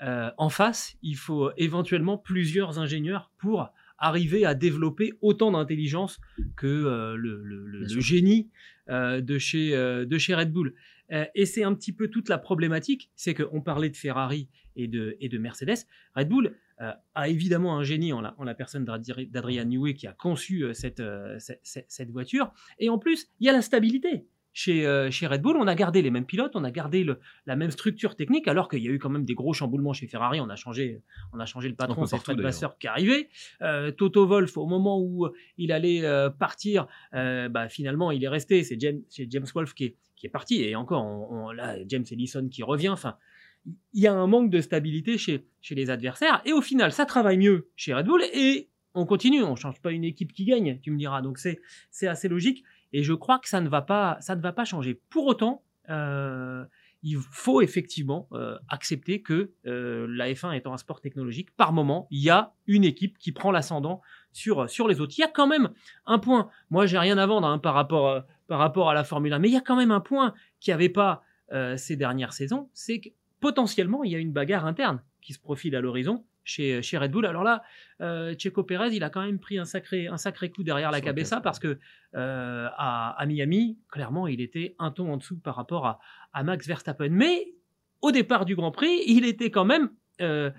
en 0.00 0.48
face, 0.48 0.96
il 1.02 1.16
faut 1.16 1.50
éventuellement 1.56 2.16
plusieurs 2.16 2.78
ingénieurs 2.78 3.30
pour 3.38 3.68
arriver 3.98 4.44
à 4.44 4.54
développer 4.54 5.12
autant 5.20 5.52
d'intelligence 5.52 6.20
que 6.56 7.14
le, 7.16 8.00
génie 8.00 8.50
de, 8.88 9.38
chez, 9.38 9.70
de 9.70 10.18
chez 10.18 10.34
Red 10.34 10.52
Bull. 10.52 10.74
Euh, 11.12 11.24
et 11.34 11.46
c'est 11.46 11.62
un 11.62 11.74
petit 11.74 11.92
peu 11.92 12.08
toute 12.08 12.28
la 12.28 12.38
problématique, 12.38 13.10
c'est 13.16 13.34
qu'on 13.34 13.60
parlait 13.60 13.90
de 13.90 13.96
Ferrari 13.96 14.48
et 14.76 14.88
de, 14.88 15.16
et 15.20 15.28
de 15.28 15.38
Mercedes. 15.38 15.86
Red 16.14 16.28
Bull 16.28 16.54
euh, 16.80 16.92
a 17.14 17.28
évidemment 17.28 17.76
un 17.76 17.82
génie 17.82 18.12
en 18.12 18.20
la, 18.20 18.34
en 18.38 18.44
la 18.44 18.54
personne 18.54 18.84
d'Adrian 18.84 19.64
Newey 19.64 19.94
qui 19.94 20.06
a 20.06 20.12
conçu 20.12 20.64
euh, 20.64 20.74
cette, 20.74 21.02
cette, 21.38 21.86
cette, 21.88 22.10
voiture. 22.10 22.52
Et 22.78 22.88
en 22.88 22.98
plus, 22.98 23.28
il 23.40 23.46
y 23.46 23.50
a 23.50 23.52
la 23.52 23.62
stabilité. 23.62 24.26
Chez, 24.60 25.08
chez, 25.12 25.28
Red 25.28 25.40
Bull, 25.40 25.56
on 25.56 25.68
a 25.68 25.76
gardé 25.76 26.02
les 26.02 26.10
mêmes 26.10 26.24
pilotes, 26.26 26.56
on 26.56 26.64
a 26.64 26.72
gardé 26.72 27.04
le, 27.04 27.20
la 27.46 27.54
même 27.54 27.70
structure 27.70 28.16
technique, 28.16 28.48
alors 28.48 28.68
qu'il 28.68 28.82
y 28.82 28.88
a 28.88 28.90
eu 28.90 28.98
quand 28.98 29.08
même 29.08 29.24
des 29.24 29.34
gros 29.34 29.52
chamboulements 29.52 29.92
chez 29.92 30.08
Ferrari. 30.08 30.40
On 30.40 30.50
a 30.50 30.56
changé, 30.56 31.00
on 31.32 31.38
a 31.38 31.46
changé 31.46 31.68
le 31.68 31.76
patron, 31.76 32.06
c'est 32.06 32.18
Fred 32.18 32.40
Vasseur 32.40 32.76
qui 32.76 32.88
est 32.88 32.90
arrivé. 32.90 33.28
Toto 33.96 34.26
Wolf, 34.26 34.56
au 34.56 34.66
moment 34.66 35.00
où 35.00 35.28
il 35.58 35.70
allait 35.70 36.02
partir, 36.40 36.88
bah, 37.12 37.68
finalement, 37.68 38.10
il 38.10 38.24
est 38.24 38.28
resté. 38.28 38.64
C'est 38.64 38.80
James, 38.80 39.00
James 39.12 39.46
Wolf 39.54 39.74
qui 39.74 39.84
est, 39.84 39.96
qui 40.16 40.26
est 40.26 40.30
parti. 40.30 40.64
Et 40.64 40.74
encore, 40.74 41.04
on, 41.04 41.52
là, 41.52 41.76
James 41.86 42.04
Ellison 42.10 42.48
qui 42.48 42.64
revient. 42.64 42.88
Enfin, 42.88 43.16
il 43.92 44.02
y 44.02 44.08
a 44.08 44.12
un 44.12 44.26
manque 44.26 44.50
de 44.50 44.60
stabilité 44.60 45.18
chez, 45.18 45.46
chez 45.60 45.76
les 45.76 45.88
adversaires. 45.88 46.42
Et 46.44 46.52
au 46.52 46.62
final, 46.62 46.90
ça 46.90 47.06
travaille 47.06 47.38
mieux 47.38 47.70
chez 47.76 47.94
Red 47.94 48.06
Bull. 48.06 48.22
Et 48.34 48.70
on 48.94 49.06
continue. 49.06 49.44
On 49.44 49.54
change 49.54 49.80
pas 49.80 49.92
une 49.92 50.04
équipe 50.04 50.32
qui 50.32 50.44
gagne, 50.44 50.80
tu 50.82 50.90
me 50.90 50.98
diras. 50.98 51.22
Donc 51.22 51.38
c'est 51.38 51.60
assez 52.08 52.28
logique. 52.28 52.64
Et 52.92 53.02
je 53.02 53.12
crois 53.12 53.38
que 53.38 53.48
ça 53.48 53.60
ne 53.60 53.68
va 53.68 53.82
pas, 53.82 54.16
ça 54.20 54.36
ne 54.36 54.40
va 54.40 54.52
pas 54.52 54.64
changer. 54.64 55.00
Pour 55.10 55.26
autant, 55.26 55.62
euh, 55.90 56.64
il 57.02 57.16
faut 57.16 57.62
effectivement 57.62 58.28
euh, 58.32 58.58
accepter 58.68 59.22
que 59.22 59.52
euh, 59.66 60.06
la 60.10 60.32
F1 60.32 60.56
étant 60.56 60.72
un 60.72 60.78
sport 60.78 61.00
technologique, 61.00 61.54
par 61.56 61.72
moment, 61.72 62.08
il 62.10 62.22
y 62.22 62.30
a 62.30 62.52
une 62.66 62.84
équipe 62.84 63.18
qui 63.18 63.32
prend 63.32 63.52
l'ascendant 63.52 64.00
sur, 64.32 64.68
sur 64.68 64.88
les 64.88 65.00
autres. 65.00 65.14
Il 65.16 65.20
y 65.20 65.24
a 65.24 65.28
quand 65.28 65.46
même 65.46 65.70
un 66.06 66.18
point. 66.18 66.50
Moi, 66.70 66.86
j'ai 66.86 66.98
rien 66.98 67.18
à 67.18 67.26
vendre 67.26 67.46
hein, 67.46 67.58
par, 67.58 67.74
rapport, 67.74 68.24
par 68.48 68.58
rapport 68.58 68.90
à 68.90 68.94
la 68.94 69.04
Formule 69.04 69.32
1, 69.32 69.38
mais 69.38 69.48
il 69.48 69.54
y 69.54 69.58
a 69.58 69.62
quand 69.62 69.76
même 69.76 69.92
un 69.92 70.00
point 70.00 70.34
qui 70.60 70.70
n'y 70.70 70.74
avait 70.74 70.88
pas 70.88 71.22
ces 71.78 71.96
dernières 71.96 72.34
saisons, 72.34 72.68
c'est 72.74 73.00
que 73.00 73.08
potentiellement, 73.40 74.04
il 74.04 74.12
y 74.12 74.14
a 74.14 74.18
une 74.18 74.34
bagarre 74.34 74.66
interne 74.66 75.02
qui 75.22 75.32
se 75.32 75.38
profile 75.38 75.74
à 75.76 75.80
l'horizon 75.80 76.26
chez, 76.48 76.82
chez 76.82 76.98
Red 76.98 77.10
Bull. 77.10 77.26
Alors 77.26 77.44
là, 77.44 77.62
euh, 78.00 78.34
Checo 78.34 78.62
Pérez, 78.64 78.94
il 78.94 79.04
a 79.04 79.10
quand 79.10 79.24
même 79.24 79.38
pris 79.38 79.58
un 79.58 79.64
sacré, 79.64 80.06
un 80.08 80.16
sacré 80.16 80.50
coup 80.50 80.62
derrière 80.62 80.90
la 80.90 81.00
cabessa 81.00 81.40
parce 81.40 81.58
que 81.58 81.78
euh, 82.14 82.68
à, 82.76 83.24
Miami, 83.26 83.78
clairement, 83.90 84.26
il 84.26 84.40
était 84.40 84.74
un 84.78 84.90
ton 84.90 85.12
en 85.12 85.16
dessous 85.16 85.38
par 85.38 85.56
rapport 85.56 85.86
à, 85.86 86.00
à, 86.32 86.42
Max 86.42 86.66
Verstappen. 86.66 87.10
Mais 87.10 87.52
au 88.00 88.10
départ 88.10 88.44
du 88.44 88.56
Grand 88.56 88.70
Prix, 88.70 89.02
il 89.06 89.24
était 89.24 89.50
quand 89.50 89.64
même, 89.64 89.90
euh, 90.20 90.50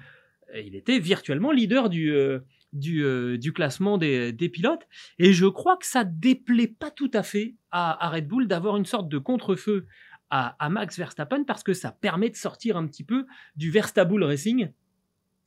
il 0.56 0.76
était 0.76 1.00
virtuellement 1.00 1.52
leader 1.52 1.90
du, 1.90 2.12
euh, 2.12 2.40
du, 2.74 3.04
euh, 3.04 3.38
du, 3.38 3.54
classement 3.54 3.98
des, 3.98 4.32
des, 4.32 4.50
pilotes. 4.50 4.88
Et 5.18 5.34
je 5.34 5.46
crois 5.46 5.78
que 5.78 5.86
ça 5.86 6.04
déplaît 6.04 6.68
pas 6.68 6.92
tout 6.92 7.12
à 7.14 7.24
fait 7.24 7.56
à, 7.72 8.06
à 8.06 8.10
Red 8.10 8.28
Bull 8.28 8.48
d'avoir 8.48 8.78
une 8.78 8.86
sorte 8.86 9.10
de 9.10 9.18
contre-feu 9.18 9.88
à, 10.30 10.56
à, 10.64 10.70
Max 10.70 10.98
Verstappen 10.98 11.44
parce 11.44 11.64
que 11.64 11.74
ça 11.74 11.92
permet 11.92 12.30
de 12.30 12.36
sortir 12.36 12.78
un 12.78 12.86
petit 12.86 13.04
peu 13.04 13.26
du 13.56 13.72
Verstappen 13.72 14.24
Racing 14.24 14.70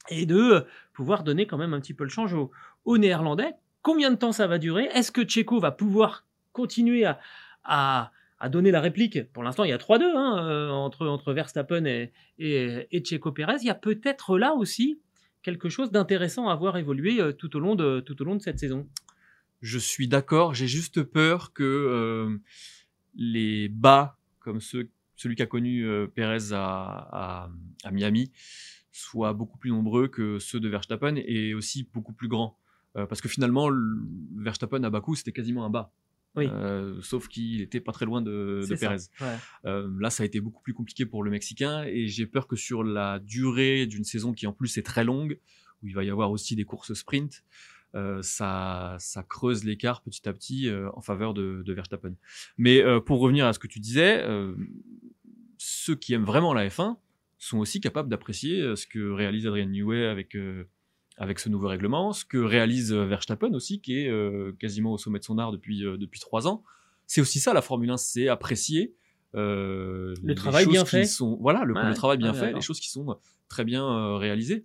et 0.08 0.26
de 0.26 0.36
euh, 0.36 0.60
pouvoir 0.92 1.22
donner 1.22 1.46
quand 1.46 1.58
même 1.58 1.74
un 1.74 1.80
petit 1.80 1.94
peu 1.94 2.04
le 2.04 2.10
change 2.10 2.34
aux, 2.34 2.98
Néerlandais. 2.98 3.54
Combien 3.82 4.10
de 4.10 4.16
temps 4.16 4.32
ça 4.32 4.46
va 4.46 4.58
durer? 4.58 4.84
Est-ce 4.92 5.12
que 5.12 5.24
Checo 5.24 5.58
va 5.60 5.70
pouvoir 5.70 6.24
continuer 6.52 7.04
à, 7.04 7.20
à, 7.64 8.48
donner 8.48 8.70
la 8.70 8.80
réplique? 8.80 9.32
Pour 9.32 9.42
l'instant, 9.42 9.64
il 9.64 9.70
y 9.70 9.72
a 9.72 9.78
3-2 9.78 10.02
hein, 10.16 10.46
euh, 10.46 10.70
entre, 10.70 11.06
entre 11.06 11.32
Verstappen 11.32 11.84
et, 11.84 12.12
et, 12.38 12.86
et 12.90 13.04
Checo 13.04 13.32
Pérez. 13.32 13.56
Il 13.60 13.66
y 13.66 13.70
a 13.70 13.74
peut-être 13.74 14.38
là 14.38 14.54
aussi 14.54 15.00
quelque 15.42 15.68
chose 15.68 15.90
d'intéressant 15.90 16.48
à 16.48 16.54
voir 16.54 16.76
évoluer 16.76 17.20
euh, 17.20 17.32
tout 17.32 17.56
au 17.56 17.60
long 17.60 17.74
de, 17.74 18.00
tout 18.00 18.20
au 18.22 18.24
long 18.24 18.36
de 18.36 18.42
cette 18.42 18.58
saison. 18.58 18.88
Je 19.60 19.78
suis 19.78 20.08
d'accord, 20.08 20.54
j'ai 20.54 20.66
juste 20.66 21.04
peur 21.04 21.52
que 21.52 22.40
les 23.14 23.68
bas, 23.68 24.18
comme 24.40 24.60
celui 24.60 25.36
qu'a 25.36 25.46
connu 25.46 25.86
Pérez 26.16 26.52
à, 26.52 27.48
à 27.84 27.90
Miami, 27.92 28.32
soient 28.92 29.32
beaucoup 29.32 29.58
plus 29.58 29.70
nombreux 29.70 30.08
que 30.08 30.38
ceux 30.38 30.60
de 30.60 30.68
Verstappen 30.68 31.16
et 31.16 31.54
aussi 31.54 31.88
beaucoup 31.92 32.12
plus 32.12 32.28
grands. 32.28 32.56
Euh, 32.96 33.06
parce 33.06 33.20
que 33.20 33.28
finalement, 33.28 33.70
Verstappen 34.36 34.84
à 34.84 34.90
Bakou, 34.90 35.14
c'était 35.14 35.32
quasiment 35.32 35.64
un 35.64 35.70
bas. 35.70 35.92
Oui. 36.34 36.46
Euh, 36.50 37.00
sauf 37.02 37.28
qu'il 37.28 37.60
était 37.60 37.80
pas 37.80 37.92
très 37.92 38.06
loin 38.06 38.22
de, 38.22 38.64
de 38.68 38.74
Perez. 38.76 38.96
Euh, 39.66 39.88
là, 39.98 40.10
ça 40.10 40.22
a 40.22 40.26
été 40.26 40.40
beaucoup 40.40 40.62
plus 40.62 40.72
compliqué 40.72 41.04
pour 41.04 41.22
le 41.22 41.30
Mexicain 41.30 41.84
et 41.84 42.08
j'ai 42.08 42.26
peur 42.26 42.46
que 42.46 42.56
sur 42.56 42.84
la 42.84 43.18
durée 43.18 43.86
d'une 43.86 44.04
saison 44.04 44.32
qui 44.32 44.46
en 44.46 44.52
plus 44.52 44.78
est 44.78 44.82
très 44.82 45.04
longue, 45.04 45.38
où 45.82 45.88
il 45.88 45.94
va 45.94 46.04
y 46.04 46.10
avoir 46.10 46.30
aussi 46.30 46.56
des 46.56 46.64
courses 46.64 46.94
sprint, 46.94 47.44
euh, 47.94 48.22
ça, 48.22 48.96
ça 48.98 49.22
creuse 49.22 49.64
l'écart 49.64 50.00
petit 50.00 50.26
à 50.26 50.32
petit 50.32 50.70
en 50.94 51.02
faveur 51.02 51.34
de, 51.34 51.62
de 51.64 51.72
Verstappen. 51.74 52.14
Mais 52.56 52.82
pour 53.04 53.20
revenir 53.20 53.46
à 53.46 53.52
ce 53.52 53.58
que 53.58 53.66
tu 53.66 53.78
disais, 53.78 54.24
ceux 55.58 55.94
qui 55.94 56.14
aiment 56.14 56.24
vraiment 56.24 56.54
la 56.54 56.66
F1, 56.68 56.96
sont 57.42 57.58
aussi 57.58 57.80
capables 57.80 58.08
d'apprécier 58.08 58.60
euh, 58.60 58.76
ce 58.76 58.86
que 58.86 59.10
réalise 59.10 59.46
Adrian 59.46 59.66
Newey 59.66 60.06
avec 60.06 60.36
euh, 60.36 60.68
avec 61.18 61.40
ce 61.40 61.48
nouveau 61.48 61.68
règlement, 61.68 62.12
ce 62.12 62.24
que 62.24 62.38
réalise 62.38 62.92
euh, 62.92 63.04
Verstappen 63.04 63.52
aussi, 63.52 63.80
qui 63.80 63.98
est 63.98 64.58
quasiment 64.58 64.92
au 64.92 64.98
sommet 64.98 65.18
de 65.18 65.24
son 65.24 65.38
art 65.38 65.52
depuis 65.52 65.80
depuis 65.80 66.20
trois 66.20 66.46
ans. 66.46 66.62
C'est 67.06 67.20
aussi 67.20 67.40
ça 67.40 67.52
la 67.52 67.62
Formule 67.62 67.90
1, 67.90 67.96
c'est 67.96 68.28
apprécier 68.28 68.94
euh, 69.34 70.14
le 70.22 70.34
travail 70.34 70.66
bien 70.66 70.84
fait. 70.84 71.04
Sont, 71.04 71.36
voilà, 71.40 71.64
le, 71.64 71.74
travail 71.94 72.18
bien 72.18 72.32
fait, 72.32 72.52
les 72.52 72.60
choses 72.60 72.80
qui 72.80 72.90
sont 72.90 73.18
très 73.48 73.64
bien 73.64 74.16
réalisées, 74.16 74.64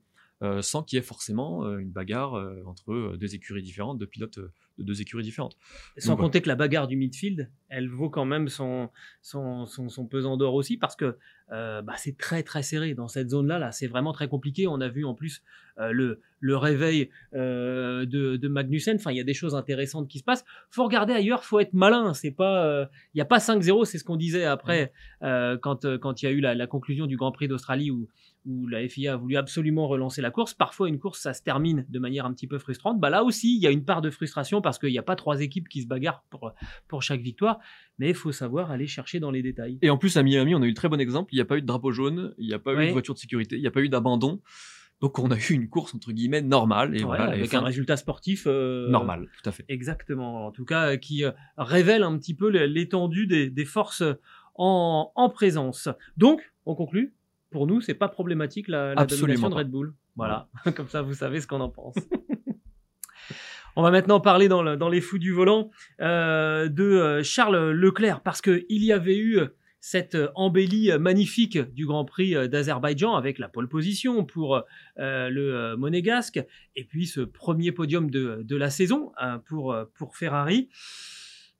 sans 0.61 0.83
qu'il 0.83 0.97
y 0.97 0.99
ait 0.99 1.03
forcément 1.03 1.65
une 1.77 1.91
bagarre 1.91 2.33
entre 2.65 3.15
deux 3.17 3.35
écuries 3.35 3.63
différentes, 3.63 3.97
deux 3.97 4.07
pilotes 4.07 4.39
de 4.77 4.83
deux 4.83 5.01
écuries 5.01 5.23
différentes. 5.23 5.57
Sans 5.97 6.15
compter 6.15 6.41
que 6.41 6.47
la 6.47 6.55
bagarre 6.55 6.87
du 6.87 6.95
midfield, 6.95 7.49
elle 7.69 7.89
vaut 7.89 8.09
quand 8.09 8.25
même 8.25 8.47
son, 8.47 8.89
son, 9.21 9.65
son, 9.65 9.89
son 9.89 10.05
pesant 10.05 10.37
d'or 10.37 10.53
aussi 10.53 10.77
parce 10.77 10.95
que 10.95 11.17
euh, 11.51 11.81
bah, 11.81 11.93
c'est 11.97 12.17
très 12.17 12.43
très 12.43 12.61
serré 12.61 12.93
dans 12.93 13.07
cette 13.07 13.29
zone-là. 13.29 13.57
Là, 13.57 13.71
c'est 13.71 13.87
vraiment 13.87 14.11
très 14.11 14.27
compliqué. 14.27 14.67
On 14.67 14.81
a 14.81 14.89
vu 14.89 15.05
en 15.05 15.13
plus 15.13 15.41
euh, 15.79 15.91
le, 15.91 16.21
le 16.39 16.57
réveil 16.57 17.09
euh, 17.33 18.05
de, 18.05 18.35
de 18.35 18.47
Magnussen. 18.47 18.97
Enfin, 18.97 19.11
il 19.11 19.17
y 19.17 19.21
a 19.21 19.23
des 19.23 19.33
choses 19.33 19.55
intéressantes 19.55 20.07
qui 20.07 20.19
se 20.19 20.23
passent. 20.23 20.45
Faut 20.69 20.83
regarder 20.83 21.13
ailleurs, 21.13 21.43
faut 21.43 21.59
être 21.59 21.73
malin. 21.73 22.13
C'est 22.13 22.31
pas, 22.31 22.89
il 23.13 23.17
n'y 23.17 23.21
a 23.21 23.25
pas 23.25 23.37
5-0. 23.37 23.85
C'est 23.85 23.97
ce 23.97 24.03
qu'on 24.03 24.17
disait 24.17 24.45
après 24.45 24.91
quand 25.21 25.97
quand 25.97 26.21
il 26.21 26.25
y 26.25 26.27
a 26.27 26.31
eu 26.31 26.39
la, 26.39 26.53
la 26.53 26.67
conclusion 26.67 27.05
du 27.05 27.17
Grand 27.17 27.31
Prix 27.31 27.47
d'Australie 27.47 27.91
où 27.91 28.07
où 28.47 28.65
la 28.67 28.87
FIA 28.87 29.13
a 29.13 29.17
voulu 29.17 29.35
absolument 29.35 29.87
relancer 29.87 30.21
la 30.21 30.31
course. 30.31 30.53
Parfois, 30.53 30.87
une 30.87 30.99
course, 30.99 31.19
ça 31.19 31.33
se 31.33 31.43
termine 31.43 31.85
de 31.89 31.99
manière 31.99 32.25
un 32.25 32.33
petit 32.33 32.47
peu 32.47 32.57
frustrante. 32.57 32.99
Bah 32.99 33.09
là 33.09 33.23
aussi, 33.23 33.55
il 33.55 33.61
y 33.61 33.67
a 33.67 33.71
une 33.71 33.83
part 33.83 34.01
de 34.01 34.09
frustration 34.09 34.61
parce 34.61 34.79
qu'il 34.79 34.89
n'y 34.89 34.97
a 34.97 35.03
pas 35.03 35.15
trois 35.15 35.41
équipes 35.41 35.67
qui 35.67 35.81
se 35.81 35.87
bagarrent 35.87 36.23
pour, 36.29 36.53
pour 36.87 37.03
chaque 37.03 37.21
victoire. 37.21 37.59
Mais 37.99 38.09
il 38.09 38.15
faut 38.15 38.31
savoir 38.31 38.71
aller 38.71 38.87
chercher 38.87 39.19
dans 39.19 39.31
les 39.31 39.43
détails. 39.43 39.77
Et 39.81 39.89
en 39.89 39.97
plus, 39.97 40.15
à 40.17 40.23
Miami, 40.23 40.55
on 40.55 40.61
a 40.61 40.65
eu 40.65 40.69
le 40.69 40.73
très 40.73 40.89
bon 40.89 40.99
exemple. 40.99 41.33
Il 41.33 41.35
n'y 41.35 41.41
a 41.41 41.45
pas 41.45 41.57
eu 41.57 41.61
de 41.61 41.67
drapeau 41.67 41.91
jaune, 41.91 42.33
il 42.37 42.47
n'y 42.47 42.53
a 42.53 42.59
pas 42.59 42.73
eu 42.73 42.87
de 42.87 42.91
voiture 42.93 43.13
de 43.13 43.19
sécurité, 43.19 43.57
il 43.57 43.61
n'y 43.61 43.67
a 43.67 43.71
pas 43.71 43.81
eu 43.81 43.89
d'abandon. 43.89 44.41
Donc 44.99 45.19
on 45.19 45.29
a 45.29 45.37
eu 45.37 45.53
une 45.53 45.69
course 45.69 45.93
entre 45.93 46.11
guillemets 46.11 46.41
normale 46.41 46.95
et 46.97 47.03
voilà, 47.03 47.25
avec 47.25 47.53
un 47.53 47.61
résultat 47.61 47.97
sportif 47.97 48.45
euh, 48.47 48.89
normal, 48.89 49.27
tout 49.41 49.47
à 49.47 49.51
fait. 49.51 49.63
Exactement. 49.69 50.47
En 50.47 50.51
tout 50.51 50.65
cas, 50.65 50.97
qui 50.97 51.23
euh, 51.23 51.31
révèle 51.57 52.01
un 52.01 52.17
petit 52.17 52.33
peu 52.33 52.49
l'étendue 52.49 53.27
des, 53.27 53.51
des, 53.51 53.65
forces 53.65 54.01
en, 54.55 55.11
en 55.13 55.29
présence. 55.29 55.87
Donc, 56.17 56.41
on 56.65 56.73
conclut 56.73 57.13
pour 57.57 57.65
nous, 57.65 57.81
c'est 57.81 57.95
pas 57.95 58.07
problématique 58.07 58.67
la, 58.67 58.93
la 58.93 59.07
domination 59.07 59.49
de 59.49 59.55
Red 59.55 59.71
Bull. 59.71 59.95
Voilà, 60.15 60.47
comme 60.75 60.89
ça 60.89 61.01
vous 61.01 61.15
savez 61.15 61.41
ce 61.41 61.47
qu'on 61.47 61.59
en 61.59 61.69
pense. 61.69 61.95
On 63.75 63.81
va 63.81 63.89
maintenant 63.89 64.19
parler 64.19 64.47
dans, 64.47 64.75
dans 64.75 64.89
les 64.89 65.01
fous 65.01 65.17
du 65.17 65.31
volant 65.31 65.71
euh, 65.99 66.69
de 66.69 66.83
euh, 66.83 67.23
Charles 67.23 67.71
Leclerc 67.71 68.21
parce 68.21 68.41
que 68.41 68.63
il 68.69 68.83
y 68.83 68.91
avait 68.91 69.17
eu 69.17 69.39
cette 69.79 70.15
embellie 70.35 70.91
magnifique 70.99 71.57
du 71.73 71.87
Grand 71.87 72.05
Prix 72.05 72.47
d'Azerbaïdjan 72.47 73.15
avec 73.15 73.39
la 73.39 73.49
pole 73.49 73.67
position 73.67 74.23
pour 74.23 74.61
euh, 74.99 75.29
le 75.29 75.75
monégasque 75.77 76.39
et 76.75 76.83
puis 76.83 77.07
ce 77.07 77.21
premier 77.21 77.71
podium 77.71 78.11
de, 78.11 78.41
de 78.43 78.55
la 78.55 78.69
saison 78.69 79.13
hein, 79.17 79.41
pour, 79.47 79.75
pour 79.95 80.15
Ferrari. 80.15 80.69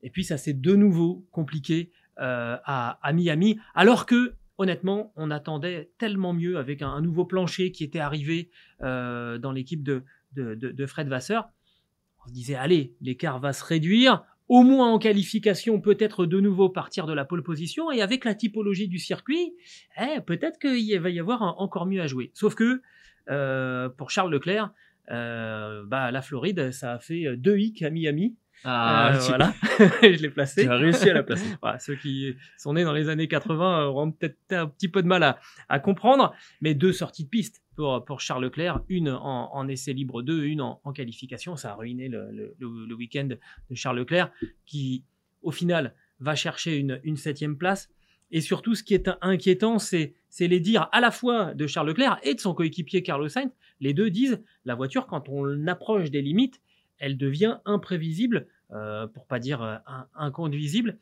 Et 0.03 0.11
puis 0.11 0.23
ça 0.23 0.37
s'est 0.37 0.53
de 0.53 0.75
nouveau 0.75 1.25
compliqué 1.31 1.91
à, 2.17 2.99
à 3.01 3.13
Miami 3.13 3.57
alors 3.73 4.05
que 4.05 4.35
honnêtement, 4.57 5.13
on 5.15 5.31
attendait 5.31 5.91
tellement 5.97 6.33
mieux 6.33 6.57
avec 6.57 6.81
un, 6.81 7.01
nouveau 7.01 7.25
plancher 7.25 7.71
qui 7.71 7.83
était 7.83 7.99
arrivé 7.99 8.49
euh, 8.81 9.37
dans 9.37 9.51
l'équipe 9.51 9.83
de, 9.83 10.03
Fred 10.87 11.07
Vasseur. 11.07 11.49
On 12.23 12.27
se 12.27 12.33
disait, 12.33 12.55
allez, 12.55 12.95
l'écart 13.01 13.39
va 13.39 13.53
se 13.53 13.63
réduire, 13.63 14.23
au 14.49 14.63
moins 14.63 14.91
en 14.91 14.99
qualification, 14.99 15.79
peut-être 15.81 16.25
de 16.25 16.39
nouveau 16.39 16.69
partir 16.69 17.05
de 17.05 17.13
la 17.13 17.25
pole 17.25 17.43
position, 17.43 17.91
et 17.91 18.01
avec 18.01 18.25
la 18.25 18.33
typologie 18.33 18.87
du 18.87 18.99
circuit, 18.99 19.53
eh, 19.99 20.21
peut-être 20.21 20.59
qu'il 20.59 20.99
va 20.99 21.09
y 21.09 21.19
avoir 21.19 21.41
encore 21.61 21.85
mieux 21.85 22.01
à 22.01 22.07
jouer. 22.07 22.31
Sauf 22.33 22.55
que, 22.55 22.81
euh, 23.29 23.89
pour 23.89 24.09
Charles 24.09 24.31
Leclerc, 24.31 24.71
euh, 25.11 25.83
bah, 25.85 26.11
la 26.11 26.21
Floride, 26.21 26.71
ça 26.71 26.93
a 26.93 26.99
fait 26.99 27.37
deux 27.37 27.57
hicks 27.57 27.81
à 27.81 27.89
Miami. 27.89 28.35
Ah, 28.63 29.15
euh, 29.15 29.19
voilà, 29.19 29.53
je 30.01 30.21
l'ai 30.21 30.29
placé. 30.29 30.63
Tu 30.63 30.69
as 30.69 30.75
réussi 30.75 31.09
à 31.09 31.13
la 31.13 31.23
placer. 31.23 31.45
voilà, 31.61 31.79
ceux 31.79 31.95
qui 31.95 32.35
sont 32.57 32.73
nés 32.73 32.83
dans 32.83 32.93
les 32.93 33.09
années 33.09 33.27
80 33.27 33.85
auront 33.85 34.11
peut-être 34.11 34.37
un 34.51 34.67
petit 34.67 34.87
peu 34.87 35.01
de 35.01 35.07
mal 35.07 35.23
à, 35.23 35.39
à, 35.69 35.79
comprendre, 35.79 36.33
mais 36.61 36.73
deux 36.73 36.93
sorties 36.93 37.23
de 37.23 37.29
piste 37.29 37.61
pour, 37.75 38.03
pour 38.05 38.19
Charles 38.19 38.43
Leclerc, 38.43 38.81
une 38.89 39.09
en, 39.09 39.53
en 39.53 39.67
essai 39.67 39.93
libre 39.93 40.21
2, 40.21 40.43
une 40.43 40.61
en, 40.61 40.81
en, 40.83 40.91
qualification. 40.91 41.55
Ça 41.55 41.71
a 41.71 41.75
ruiné 41.75 42.09
le, 42.09 42.29
le, 42.31 42.55
le, 42.59 42.95
week-end 42.95 43.27
de 43.27 43.75
Charles 43.75 43.99
Leclerc, 43.99 44.31
qui 44.65 45.03
au 45.43 45.51
final 45.51 45.93
va 46.19 46.35
chercher 46.35 46.77
une, 46.77 46.99
une 47.03 47.17
septième 47.17 47.57
place. 47.57 47.89
Et 48.31 48.41
surtout, 48.41 48.75
ce 48.75 48.83
qui 48.83 48.93
est 48.93 49.09
inquiétant, 49.21 49.79
c'est 49.79 50.15
les 50.39 50.59
dires 50.59 50.89
à 50.91 50.99
la 50.99 51.11
fois 51.11 51.53
de 51.53 51.67
Charles 51.67 51.87
Leclerc 51.87 52.19
et 52.23 52.33
de 52.33 52.39
son 52.39 52.53
coéquipier 52.53 53.01
Carlos 53.01 53.29
Sainz. 53.29 53.51
Les 53.79 53.93
deux 53.93 54.09
disent 54.09 54.41
la 54.65 54.75
voiture, 54.75 55.07
quand 55.07 55.29
on 55.29 55.67
approche 55.67 56.11
des 56.11 56.21
limites, 56.21 56.59
elle 56.99 57.17
devient 57.17 57.57
imprévisible, 57.65 58.47
euh, 58.71 59.07
pour 59.07 59.25
pas 59.25 59.39
dire 59.39 59.61
euh, 59.61 59.77
inconduisible. 60.15 60.97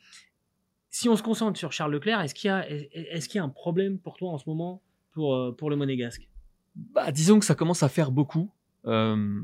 Si 0.90 1.10
on 1.10 1.16
se 1.16 1.24
concentre 1.24 1.58
sur 1.58 1.72
Charles 1.72 1.92
Leclerc, 1.92 2.22
est-ce 2.22 2.36
qu'il 2.36 2.48
y, 2.48 2.52
a, 2.52 2.70
est 2.70 3.28
qu'il 3.28 3.38
y 3.38 3.42
a 3.42 3.44
un 3.44 3.50
problème 3.50 4.00
pour 4.00 4.18
toi 4.18 4.30
en 4.32 4.38
ce 4.38 4.48
moment 4.48 4.82
pour, 5.12 5.36
euh, 5.36 5.52
pour 5.52 5.70
le 5.70 5.75
monégasque? 5.75 6.30
Bah, 6.75 7.12
Disons 7.12 7.40
que 7.40 7.46
ça 7.46 7.56
commence 7.56 7.84
à 7.84 7.90
faire 7.90 8.12
beaucoup. 8.12 8.52
Euh, 8.86 9.42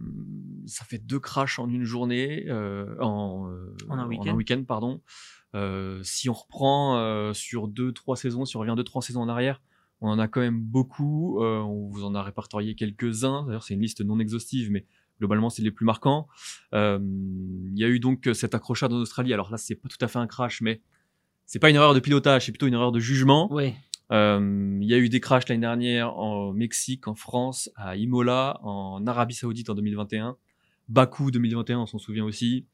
ça 0.67 0.85
fait 0.85 0.99
deux 0.99 1.19
crashs 1.19 1.57
en 1.57 1.67
une 1.67 1.83
journée, 1.83 2.45
en, 2.51 3.49
en, 3.89 3.97
un 3.97 4.07
week-end, 4.07 4.35
week 4.35 4.67
pardon. 4.67 5.01
si 6.03 6.29
on 6.29 6.33
reprend 6.33 7.33
sur 7.33 7.67
deux, 7.67 7.91
trois 7.91 8.15
saisons, 8.15 8.45
si 8.45 8.55
on 8.55 8.59
revient 8.59 8.75
deux, 8.77 8.83
trois 8.83 9.01
saisons 9.01 9.21
en 9.21 9.29
arrière, 9.29 9.63
on 9.99 10.09
en 10.09 10.19
a 10.19 10.27
quand 10.27 10.41
même 10.41 10.61
beaucoup. 10.61 11.41
on 11.41 11.87
vous 11.87 12.03
en 12.03 12.13
a 12.13 12.21
répertorié 12.21 12.75
quelques-uns. 12.75 13.45
D'ailleurs, 13.47 13.63
c'est 13.63 13.73
une 13.73 13.81
liste 13.81 14.01
non 14.01 14.19
exhaustive, 14.19 14.69
mais 14.69 14.85
globalement, 15.21 15.51
c'est 15.51 15.61
les 15.61 15.71
plus 15.71 15.85
marquants. 15.85 16.27
Euh, 16.73 16.99
il 16.99 17.79
y 17.79 17.83
a 17.83 17.87
eu 17.87 17.99
donc 17.99 18.27
cet 18.33 18.55
accrochage 18.55 18.89
en 18.89 18.95
Australie. 18.95 19.33
Alors 19.33 19.51
là, 19.51 19.57
c'est 19.57 19.75
pas 19.75 19.87
tout 19.87 20.03
à 20.03 20.07
fait 20.07 20.17
un 20.17 20.25
crash, 20.25 20.61
mais 20.61 20.81
c'est 21.45 21.59
pas 21.59 21.69
une 21.69 21.75
erreur 21.75 21.93
de 21.93 21.99
pilotage, 21.99 22.45
c'est 22.45 22.51
plutôt 22.51 22.67
une 22.67 22.73
erreur 22.73 22.91
de 22.91 22.99
jugement. 22.99 23.47
Oui. 23.53 23.73
Euh, 24.11 24.77
il 24.81 24.89
y 24.89 24.93
a 24.93 24.97
eu 24.97 25.09
des 25.09 25.19
crashs 25.19 25.47
l'année 25.47 25.61
dernière 25.61 26.17
en 26.17 26.53
Mexique, 26.53 27.07
en 27.07 27.15
France, 27.15 27.69
à 27.75 27.95
Imola, 27.95 28.59
en 28.63 29.05
Arabie 29.05 29.35
Saoudite 29.35 29.69
en 29.69 29.75
2021, 29.75 30.35
Bakou 30.89 31.31
2021, 31.31 31.79
on 31.79 31.85
s'en 31.85 31.99
souvient 31.99 32.25
aussi. 32.25 32.65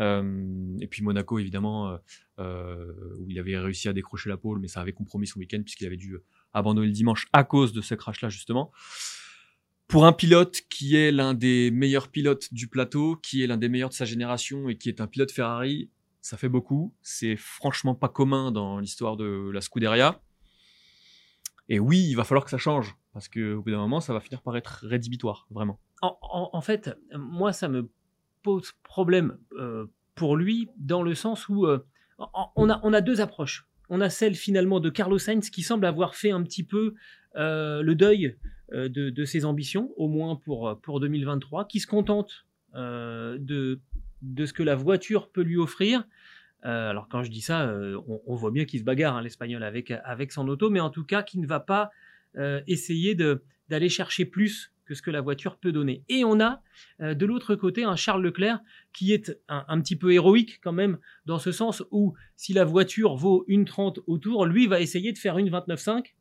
Euh, 0.00 0.76
et 0.80 0.86
puis 0.86 1.02
Monaco, 1.02 1.38
évidemment, 1.38 1.90
euh, 1.90 1.96
euh, 2.40 2.92
où 3.20 3.30
il 3.30 3.38
avait 3.38 3.56
réussi 3.58 3.88
à 3.88 3.92
décrocher 3.92 4.28
la 4.28 4.36
pole, 4.36 4.58
mais 4.58 4.68
ça 4.68 4.80
avait 4.80 4.92
compromis 4.92 5.26
son 5.26 5.38
week-end 5.38 5.60
puisqu'il 5.62 5.86
avait 5.86 5.96
dû 5.96 6.16
abandonner 6.52 6.86
le 6.86 6.92
dimanche 6.92 7.28
à 7.32 7.44
cause 7.44 7.72
de 7.72 7.80
ce 7.80 7.94
crash-là, 7.94 8.28
justement. 8.28 8.72
Pour 9.92 10.06
un 10.06 10.14
pilote 10.14 10.62
qui 10.70 10.96
est 10.96 11.12
l'un 11.12 11.34
des 11.34 11.70
meilleurs 11.70 12.08
pilotes 12.08 12.54
du 12.54 12.66
plateau, 12.66 13.16
qui 13.16 13.44
est 13.44 13.46
l'un 13.46 13.58
des 13.58 13.68
meilleurs 13.68 13.90
de 13.90 13.94
sa 13.94 14.06
génération 14.06 14.70
et 14.70 14.78
qui 14.78 14.88
est 14.88 15.02
un 15.02 15.06
pilote 15.06 15.30
Ferrari, 15.30 15.90
ça 16.22 16.38
fait 16.38 16.48
beaucoup. 16.48 16.94
C'est 17.02 17.36
franchement 17.36 17.94
pas 17.94 18.08
commun 18.08 18.52
dans 18.52 18.78
l'histoire 18.78 19.18
de 19.18 19.50
la 19.52 19.60
Scuderia. 19.60 20.18
Et 21.68 21.78
oui, 21.78 22.06
il 22.08 22.14
va 22.14 22.24
falloir 22.24 22.42
que 22.42 22.50
ça 22.50 22.56
change, 22.56 22.96
parce 23.12 23.28
qu'au 23.28 23.60
bout 23.60 23.70
d'un 23.70 23.80
moment, 23.80 24.00
ça 24.00 24.14
va 24.14 24.20
finir 24.20 24.40
par 24.40 24.56
être 24.56 24.82
rédhibitoire, 24.82 25.46
vraiment. 25.50 25.78
En, 26.00 26.62
fait, 26.62 26.96
moi, 27.14 27.52
ça 27.52 27.68
me 27.68 27.90
pose 28.42 28.72
problème 28.84 29.36
euh, 29.58 29.84
pour 30.14 30.38
lui, 30.38 30.70
dans 30.78 31.02
le 31.02 31.14
sens 31.14 31.50
où 31.50 31.66
euh, 31.66 31.86
on, 32.56 32.70
a, 32.70 33.00
deux 33.02 33.20
approches. 33.20 33.68
On 33.90 34.00
a 34.00 34.08
celle 34.08 34.36
finalement 34.36 34.80
de 34.80 34.88
Carlos 34.88 35.18
Sainz 35.18 35.50
qui 35.50 35.60
semble 35.60 35.84
avoir 35.84 36.14
fait 36.14 36.30
un 36.30 36.42
petit 36.42 36.64
peu 36.64 36.94
euh, 37.36 37.82
le 37.82 37.94
deuil 37.94 38.38
de, 38.72 39.10
de 39.10 39.24
ses 39.24 39.44
ambitions, 39.44 39.90
au 39.96 40.08
moins 40.08 40.36
pour, 40.36 40.80
pour 40.80 41.00
2023, 41.00 41.66
qui 41.66 41.80
se 41.80 41.86
contente 41.86 42.46
euh, 42.74 43.36
de, 43.38 43.80
de 44.22 44.46
ce 44.46 44.52
que 44.52 44.62
la 44.62 44.74
voiture 44.74 45.30
peut 45.30 45.42
lui 45.42 45.58
offrir. 45.58 46.04
Euh, 46.64 46.90
alors 46.90 47.08
quand 47.08 47.22
je 47.22 47.30
dis 47.30 47.40
ça, 47.40 47.62
euh, 47.62 48.00
on, 48.26 48.34
voit 48.34 48.50
bien 48.50 48.64
qu'il 48.64 48.80
se 48.80 48.84
bagarre, 48.84 49.16
hein, 49.16 49.22
l'Espagnol, 49.22 49.62
avec, 49.62 49.90
avec 49.90 50.32
son 50.32 50.48
auto, 50.48 50.70
mais 50.70 50.80
en 50.80 50.90
tout 50.90 51.04
cas 51.04 51.22
qui 51.22 51.38
ne 51.38 51.46
va 51.46 51.60
pas 51.60 51.90
euh, 52.38 52.62
essayer 52.66 53.14
d'aller 53.14 53.88
chercher 53.88 54.24
plus 54.24 54.72
que 54.84 54.94
ce 54.94 55.02
que 55.02 55.10
la 55.10 55.20
voiture 55.20 55.58
peut 55.58 55.72
donner. 55.72 56.02
Et 56.08 56.24
on 56.24 56.40
a 56.40 56.62
euh, 57.00 57.14
de 57.14 57.26
l'autre 57.26 57.56
côté 57.56 57.84
un 57.84 57.96
Charles 57.96 58.22
Leclerc 58.22 58.60
qui 58.92 59.12
est 59.12 59.38
un, 59.48 59.64
un 59.68 59.80
petit 59.80 59.96
peu 59.96 60.12
héroïque 60.12 60.60
quand 60.62 60.72
même, 60.72 60.98
dans 61.26 61.38
ce 61.38 61.52
sens 61.52 61.82
où 61.90 62.14
si 62.36 62.52
la 62.52 62.64
voiture 62.64 63.16
vaut 63.16 63.44
une 63.48 63.64
30 63.64 64.00
autour, 64.06 64.46
lui 64.46 64.66
va 64.66 64.80
essayer 64.80 65.12
de 65.12 65.18
faire 65.18 65.36
une 65.38 65.50
29,5 65.50 66.14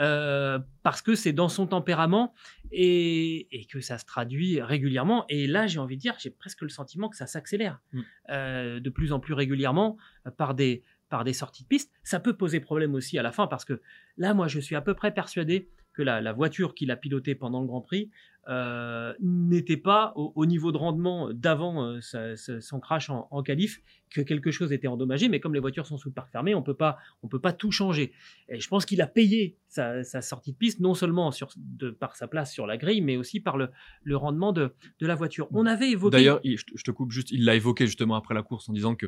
euh, 0.00 0.58
parce 0.82 1.02
que 1.02 1.14
c'est 1.14 1.32
dans 1.32 1.48
son 1.48 1.66
tempérament 1.66 2.34
et, 2.72 3.48
et 3.56 3.66
que 3.66 3.80
ça 3.80 3.98
se 3.98 4.04
traduit 4.04 4.60
régulièrement. 4.60 5.24
Et 5.28 5.46
là, 5.46 5.66
j'ai 5.66 5.78
envie 5.78 5.96
de 5.96 6.00
dire, 6.00 6.14
j'ai 6.18 6.30
presque 6.30 6.62
le 6.62 6.68
sentiment 6.68 7.08
que 7.08 7.16
ça 7.16 7.26
s'accélère 7.26 7.80
Mm. 7.92 8.00
euh, 8.30 8.80
de 8.80 8.90
plus 8.90 9.12
en 9.12 9.20
plus 9.20 9.34
régulièrement 9.34 9.96
euh, 10.26 10.30
par 10.30 10.54
des, 10.54 10.82
par 11.08 11.24
des 11.24 11.32
sorties 11.32 11.64
de 11.64 11.68
piste. 11.68 11.92
Ça 12.02 12.20
peut 12.20 12.36
poser 12.36 12.60
problème 12.60 12.94
aussi 12.94 13.18
à 13.18 13.22
la 13.22 13.32
fin 13.32 13.46
parce 13.46 13.64
que 13.64 13.80
là, 14.16 14.34
moi, 14.34 14.48
je 14.48 14.60
suis 14.60 14.76
à 14.76 14.80
peu 14.80 14.94
près 14.94 15.12
persuadé 15.12 15.68
que 16.00 16.04
la, 16.04 16.20
la 16.22 16.32
voiture 16.32 16.74
qu'il 16.74 16.90
a 16.90 16.96
pilotée 16.96 17.34
pendant 17.34 17.60
le 17.60 17.66
Grand 17.66 17.82
Prix 17.82 18.10
euh, 18.48 19.12
n'était 19.20 19.76
pas 19.76 20.12
au, 20.16 20.32
au 20.34 20.46
niveau 20.46 20.72
de 20.72 20.78
rendement 20.78 21.30
d'avant 21.32 21.84
euh, 21.84 22.00
sa- 22.00 22.36
sa- 22.36 22.60
son 22.62 22.80
crash 22.80 23.10
en, 23.10 23.28
en 23.30 23.42
qualif, 23.42 23.82
que 24.08 24.22
quelque 24.22 24.50
chose 24.50 24.72
était 24.72 24.88
endommagé, 24.88 25.28
mais 25.28 25.40
comme 25.40 25.52
les 25.52 25.60
voitures 25.60 25.86
sont 25.86 25.98
sous 25.98 26.08
le 26.08 26.14
parc 26.14 26.32
fermé, 26.32 26.54
on 26.54 26.62
peut 26.62 26.74
pas, 26.74 26.96
on 27.22 27.28
peut 27.28 27.38
pas 27.38 27.52
tout 27.52 27.70
changer. 27.70 28.12
Et 28.48 28.58
je 28.58 28.68
pense 28.68 28.86
qu'il 28.86 29.02
a 29.02 29.06
payé 29.06 29.56
sa, 29.68 30.02
sa 30.04 30.22
sortie 30.22 30.52
de 30.52 30.56
piste, 30.56 30.80
non 30.80 30.94
seulement 30.94 31.30
sur, 31.32 31.50
de, 31.56 31.90
par 31.90 32.16
sa 32.16 32.28
place 32.28 32.50
sur 32.50 32.66
la 32.66 32.78
grille, 32.78 33.02
mais 33.02 33.18
aussi 33.18 33.40
par 33.40 33.58
le, 33.58 33.68
le 34.02 34.16
rendement 34.16 34.52
de, 34.52 34.72
de 35.00 35.06
la 35.06 35.14
voiture. 35.14 35.46
On 35.52 35.66
avait 35.66 35.90
évoqué... 35.90 36.12
D'ailleurs, 36.16 36.40
je 36.42 36.82
te 36.82 36.90
coupe 36.90 37.12
juste, 37.12 37.30
il 37.30 37.44
l'a 37.44 37.54
évoqué 37.56 37.84
justement 37.86 38.14
après 38.14 38.34
la 38.34 38.42
course 38.42 38.70
en 38.70 38.72
disant 38.72 38.94
que 38.96 39.06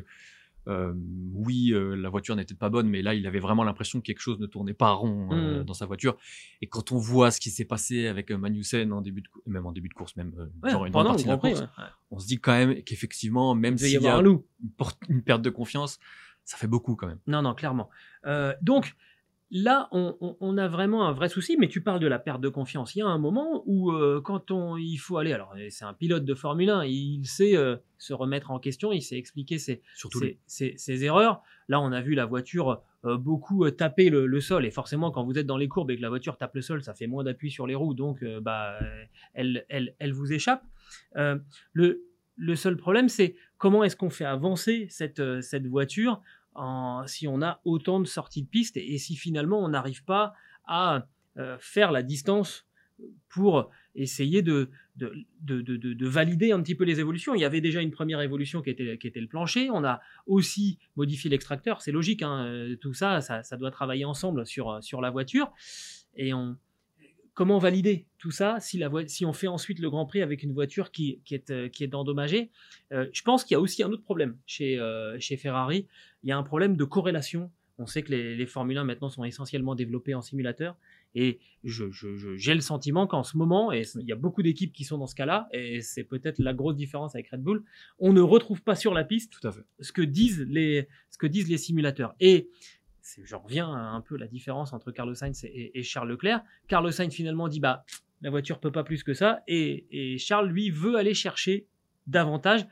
euh, 0.67 0.93
oui, 1.33 1.71
euh, 1.73 1.95
la 1.95 2.09
voiture 2.09 2.35
n'était 2.35 2.53
pas 2.55 2.69
bonne, 2.69 2.87
mais 2.87 3.01
là, 3.01 3.13
il 3.13 3.27
avait 3.27 3.39
vraiment 3.39 3.63
l'impression 3.63 3.99
que 3.99 4.05
quelque 4.05 4.19
chose 4.21 4.39
ne 4.39 4.45
tournait 4.47 4.73
pas 4.73 4.91
rond 4.91 5.29
euh, 5.33 5.61
Mm. 5.61 5.63
dans 5.65 5.73
sa 5.73 5.85
voiture. 5.85 6.15
Et 6.61 6.67
quand 6.67 6.91
on 6.91 6.97
voit 6.97 7.31
ce 7.31 7.39
qui 7.39 7.49
s'est 7.49 7.65
passé 7.65 8.07
avec 8.07 8.31
euh, 8.31 8.37
Magnussen 8.37 8.91
en 8.93 9.01
début 9.01 9.21
de, 9.21 9.27
même 9.45 9.65
en 9.65 9.71
début 9.71 9.89
de 9.89 9.93
course, 9.93 10.15
même 10.15 10.33
euh, 10.37 10.47
Ouais, 10.63 10.71
genre 10.71 10.85
une 10.85 10.93
bonne 10.93 11.05
partie 11.07 11.23
de 11.25 11.29
la 11.29 11.37
course, 11.37 11.59
ouais. 11.61 11.67
On 12.11 12.19
se 12.19 12.27
dit 12.27 12.39
quand 12.39 12.53
même 12.53 12.81
qu'effectivement, 12.83 13.55
même 13.55 13.75
y 13.75 13.79
s'il 13.79 13.89
y 13.91 13.97
avoir 13.97 14.15
a 14.15 14.19
un 14.19 14.21
loup. 14.21 14.45
une, 15.09 15.15
une 15.17 15.21
perte 15.23 15.41
de 15.41 15.49
confiance, 15.49 15.99
ça 16.45 16.57
fait 16.57 16.67
beaucoup 16.67 16.95
quand 16.95 17.07
même. 17.07 17.19
Non, 17.27 17.41
non, 17.41 17.53
clairement. 17.53 17.89
Euh, 18.25 18.53
donc 18.61 18.95
là, 19.55 19.87
on, 19.91 20.17
on- 20.19 20.35
on 20.41 20.57
a 20.57 20.67
vraiment 20.67 21.07
un 21.07 21.13
vrai 21.13 21.29
souci, 21.29 21.55
mais 21.57 21.67
tu 21.69 21.81
parles 21.81 21.99
de 22.01 22.07
la 22.07 22.17
perte 22.19 22.41
de 22.41 22.49
confiance. 22.49 22.95
Il 22.95 22.99
y 22.99 23.01
a 23.03 23.07
un 23.07 23.17
moment 23.19 23.63
où, 23.67 23.91
euh, 23.91 24.19
quand 24.21 24.49
on, 24.51 24.75
il 24.77 24.97
faut 24.97 25.17
aller, 25.17 25.31
alors 25.31 25.53
c'est 25.69 25.85
un 25.85 25.93
pilote 25.93 26.25
de 26.25 26.33
Formule 26.33 26.69
1, 26.71 26.85
il 26.85 27.23
sait 27.25 27.55
euh, 27.55 27.77
se 27.99 28.13
remettre 28.13 28.49
en 28.51 28.59
question, 28.59 28.91
il 28.91 29.01
sait 29.01 29.17
expliquer 29.17 29.59
ses, 29.59 29.81
Surtout 29.95 30.19
ses, 30.19 30.25
lui. 30.25 30.39
ses- 30.47 30.73
ses 30.77 31.05
erreurs. 31.05 31.41
Là, 31.69 31.79
on 31.79 31.91
a 31.91 32.01
vu 32.01 32.15
la 32.15 32.25
voiture 32.25 32.81
euh, 33.05 33.15
beaucoup 33.17 33.69
taper 33.71 34.09
le, 34.09 34.25
le 34.25 34.41
sol, 34.41 34.65
et 34.65 34.71
forcément, 34.71 35.11
quand 35.11 35.23
vous 35.23 35.37
êtes 35.37 35.45
dans 35.45 35.57
les 35.57 35.67
courbes 35.67 35.91
et 35.91 35.97
que 35.97 36.01
la 36.01 36.09
voiture 36.09 36.35
tape 36.37 36.55
le 36.55 36.61
sol, 36.61 36.81
ça 36.83 36.93
fait 36.93 37.07
moins 37.07 37.23
d'appui 37.23 37.51
sur 37.51 37.67
les 37.67 37.75
roues, 37.75 37.93
donc 37.93 38.23
bah, 38.41 38.77
elle, 39.33 39.65
elle, 39.69 39.95
elle 39.99 40.11
vous 40.13 40.33
échappe. 40.33 40.63
Le, 41.15 42.03
le 42.35 42.55
seul 42.55 42.77
problème, 42.77 43.09
c'est 43.09 43.35
comment 43.57 43.83
est-ce 43.83 43.95
qu'on 43.95 44.09
fait 44.09 44.25
avancer 44.25 44.87
cette, 44.89 45.41
cette 45.41 45.67
voiture 45.67 46.21
si 47.07 47.27
on 47.27 47.41
a 47.41 47.59
autant 47.65 47.99
de 47.99 48.05
sorties 48.05 48.43
de 48.43 48.47
piste 48.47 48.77
et, 48.77 48.97
si 48.97 49.15
finalement 49.15 49.59
on 49.59 49.69
n'arrive 49.69 50.03
pas 50.03 50.33
à 50.65 51.07
euh, 51.37 51.57
faire 51.59 51.91
la 51.91 52.03
distance 52.03 52.65
pour 53.27 53.71
essayer 53.95 54.41
de, 54.41 54.69
de, 54.95 55.13
de, 55.41 55.61
de- 55.61 55.77
de- 55.77 55.93
de 55.93 56.07
valider 56.07 56.51
un 56.51 56.61
petit 56.61 56.75
peu 56.75 56.83
les 56.83 56.99
évolutions. 56.99 57.33
Il 57.35 57.41
y 57.41 57.45
avait 57.45 57.59
déjà 57.61 57.81
une 57.81 57.91
première 57.91 58.21
évolution 58.21 58.61
qui 58.61 58.69
était, 58.69 59.19
le 59.19 59.27
plancher. 59.27 59.69
On 59.71 59.83
a 59.83 59.99
aussi 60.27 60.77
modifié 60.95 61.29
l'extracteur. 61.29 61.81
C'est 61.81 61.91
logique, 61.91 62.21
hein, 62.21 62.45
euh, 62.45 62.75
tout 62.77 62.93
ça, 62.93 63.19
ça, 63.21 63.43
ça 63.43 63.57
doit 63.57 63.71
travailler 63.71 64.05
ensemble 64.05 64.45
sur, 64.45 64.83
sur 64.83 65.01
la 65.01 65.09
voiture. 65.09 65.51
Et 66.15 66.33
on, 66.33 66.55
comment 67.33 67.57
valider 67.59 68.05
tout 68.17 68.31
ça 68.31 68.59
si, 68.59 68.77
la 68.77 68.89
voi- 68.89 69.07
si 69.07 69.25
on 69.25 69.33
fait 69.33 69.47
ensuite 69.47 69.79
le 69.79 69.89
Grand 69.89 70.05
Prix 70.05 70.21
avec 70.21 70.43
une 70.43 70.53
voiture 70.53 70.91
qui, 70.91 71.19
qui 71.25 71.35
est, 71.35 71.49
euh, 71.51 71.67
qui 71.69 71.83
est 71.83 71.93
endommagée? 71.95 72.49
Euh, 72.91 73.07
Je 73.11 73.21
pense 73.23 73.43
qu'il 73.43 73.55
y 73.55 73.57
a 73.57 73.61
aussi 73.61 73.83
un 73.83 73.91
autre 73.91 74.03
problème 74.03 74.37
chez, 74.45 74.79
euh, 74.79 75.17
chez 75.19 75.37
Ferrari. 75.37 75.87
Il 76.23 76.29
y 76.29 76.31
a 76.31 76.37
un 76.37 76.43
problème 76.43 76.75
de 76.77 76.83
corrélation. 76.83 77.51
On 77.79 77.87
sait 77.87 78.03
que 78.03 78.11
les, 78.11 78.35
les 78.35 78.45
Formule 78.45 78.77
1 78.77 78.83
maintenant 78.83 79.09
sont 79.09 79.23
essentiellement 79.23 79.73
développés 79.73 80.13
en 80.13 80.21
simulateur. 80.21 80.77
Et 81.15 81.39
je- 81.63 81.89
je- 81.91 82.15
je- 82.15 82.35
j'ai 82.35 82.53
le 82.53 82.61
sentiment 82.61 83.07
qu'en 83.07 83.23
ce 83.23 83.35
moment, 83.35 83.71
et 83.71 83.83
il 83.99 84.05
y 84.07 84.11
a 84.11 84.15
beaucoup 84.15 84.41
d'équipes 84.43 84.71
qui 84.73 84.83
sont 84.83 84.97
dans 84.99 85.07
ce 85.07 85.15
cas-là, 85.15 85.47
et 85.51 85.81
c'est 85.81 86.03
peut-être 86.03 86.37
la 86.39 86.53
grosse 86.53 86.75
différence 86.75 87.15
avec 87.15 87.29
Red 87.29 87.41
Bull, 87.41 87.63
on 87.99 88.13
ne 88.13 88.21
retrouve 88.21 88.61
pas 88.61 88.75
sur 88.75 88.93
la 88.93 89.03
piste 89.03 89.33
Tout 89.39 89.47
à 89.47 89.51
fait. 89.51 89.61
ce 89.79 89.91
que 89.91 90.01
disent 90.03 90.45
les, 90.47 90.87
ce 91.09 91.17
que 91.17 91.27
disent 91.27 91.49
les 91.49 91.57
simulateurs. 91.57 92.13
Et 92.19 92.47
j'en 93.23 93.39
reviens 93.39 93.71
à 93.73 93.79
un 93.79 94.01
peu 94.01 94.17
la 94.17 94.27
différence 94.27 94.73
entre 94.73 94.91
Carlos 94.91 95.13
Sainz 95.15 95.43
et, 95.45 95.77
et 95.79 95.83
Charles 95.83 96.09
Leclerc. 96.09 96.41
Carlos 96.67 96.91
Sainz 96.91 97.13
finalement 97.13 97.47
dit 97.47 97.59
bah 97.59 97.85
la 98.21 98.29
voiture 98.29 98.59
peut 98.59 98.71
pas 98.71 98.83
plus 98.83 99.03
que 99.03 99.13
ça, 99.13 99.41
et, 99.47 99.85
et 99.91 100.17
Charles 100.17 100.47
lui 100.49 100.69
veut 100.69 100.95
aller 100.95 101.13
chercher 101.13 101.67
davantage. 102.07 102.65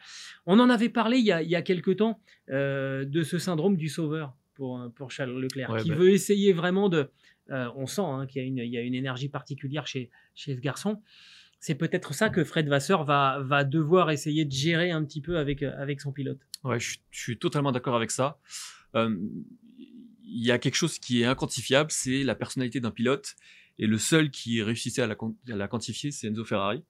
On 0.45 0.59
en 0.59 0.69
avait 0.69 0.89
parlé 0.89 1.17
il 1.17 1.25
y 1.25 1.31
a, 1.31 1.41
il 1.41 1.49
y 1.49 1.55
a 1.55 1.61
quelque 1.61 1.91
temps 1.91 2.19
euh, 2.49 3.05
de 3.05 3.23
ce 3.23 3.37
syndrome 3.37 3.75
du 3.77 3.89
sauveur 3.89 4.33
pour, 4.55 4.81
pour 4.95 5.11
Charles 5.11 5.37
Leclerc, 5.39 5.69
Ouais, 5.69 5.81
qui 5.81 5.89
bah. 5.89 5.95
veut 5.95 6.09
essayer 6.11 6.53
vraiment 6.53 6.87
de. 6.89 7.09
euh, 7.49 7.69
on 7.75 7.85
sent 7.85 8.01
hein, 8.01 8.25
qu'il 8.27 8.41
y, 8.41 8.45
a 8.45 8.47
une- 8.47 8.57
il 8.59 8.71
y 8.73 8.77
a 8.77 8.81
une 8.81 8.93
énergie 8.95 9.29
particulière 9.29 9.87
chez, 9.87 10.09
chez 10.35 10.55
ce 10.55 10.61
garçon. 10.61 11.01
C'est 11.59 11.75
peut-être 11.75 12.13
ça 12.13 12.29
que 12.29 12.43
Fred 12.43 12.67
Vasseur 12.67 13.03
va, 13.03 13.39
va 13.43 13.63
devoir 13.63 14.09
essayer 14.11 14.45
de 14.45 14.51
gérer 14.51 14.91
un 14.91 15.03
petit 15.05 15.21
peu 15.21 15.37
avec, 15.37 15.61
avec 15.63 16.01
son 16.01 16.11
pilote. 16.11 16.39
Ouais, 16.63 16.79
je, 16.79 16.89
suis- 16.91 17.01
je 17.11 17.19
suis 17.21 17.37
totalement 17.37 17.71
d'accord 17.71 17.95
avec 17.95 18.09
ça. 18.11 18.39
Euh, 18.95 19.15
Il 20.33 20.45
y 20.45 20.51
a 20.51 20.57
quelque 20.59 20.75
chose 20.75 20.97
qui 20.97 21.21
est 21.21 21.25
inquantifiable, 21.25 21.91
c'est 21.91 22.23
la 22.23 22.35
personnalité 22.35 22.79
d'un 22.79 22.91
pilote. 22.91 23.35
Et 23.79 23.87
le 23.87 23.97
seul 23.97 24.29
qui 24.31 24.61
réussissait 24.61 25.01
à 25.01 25.07
la, 25.07 25.15
quan- 25.15 25.35
à 25.49 25.55
la 25.55 25.67
quantifier, 25.67 26.11
c'est 26.11 26.27
Enzo 26.27 26.45
Ferrari, 26.45 26.83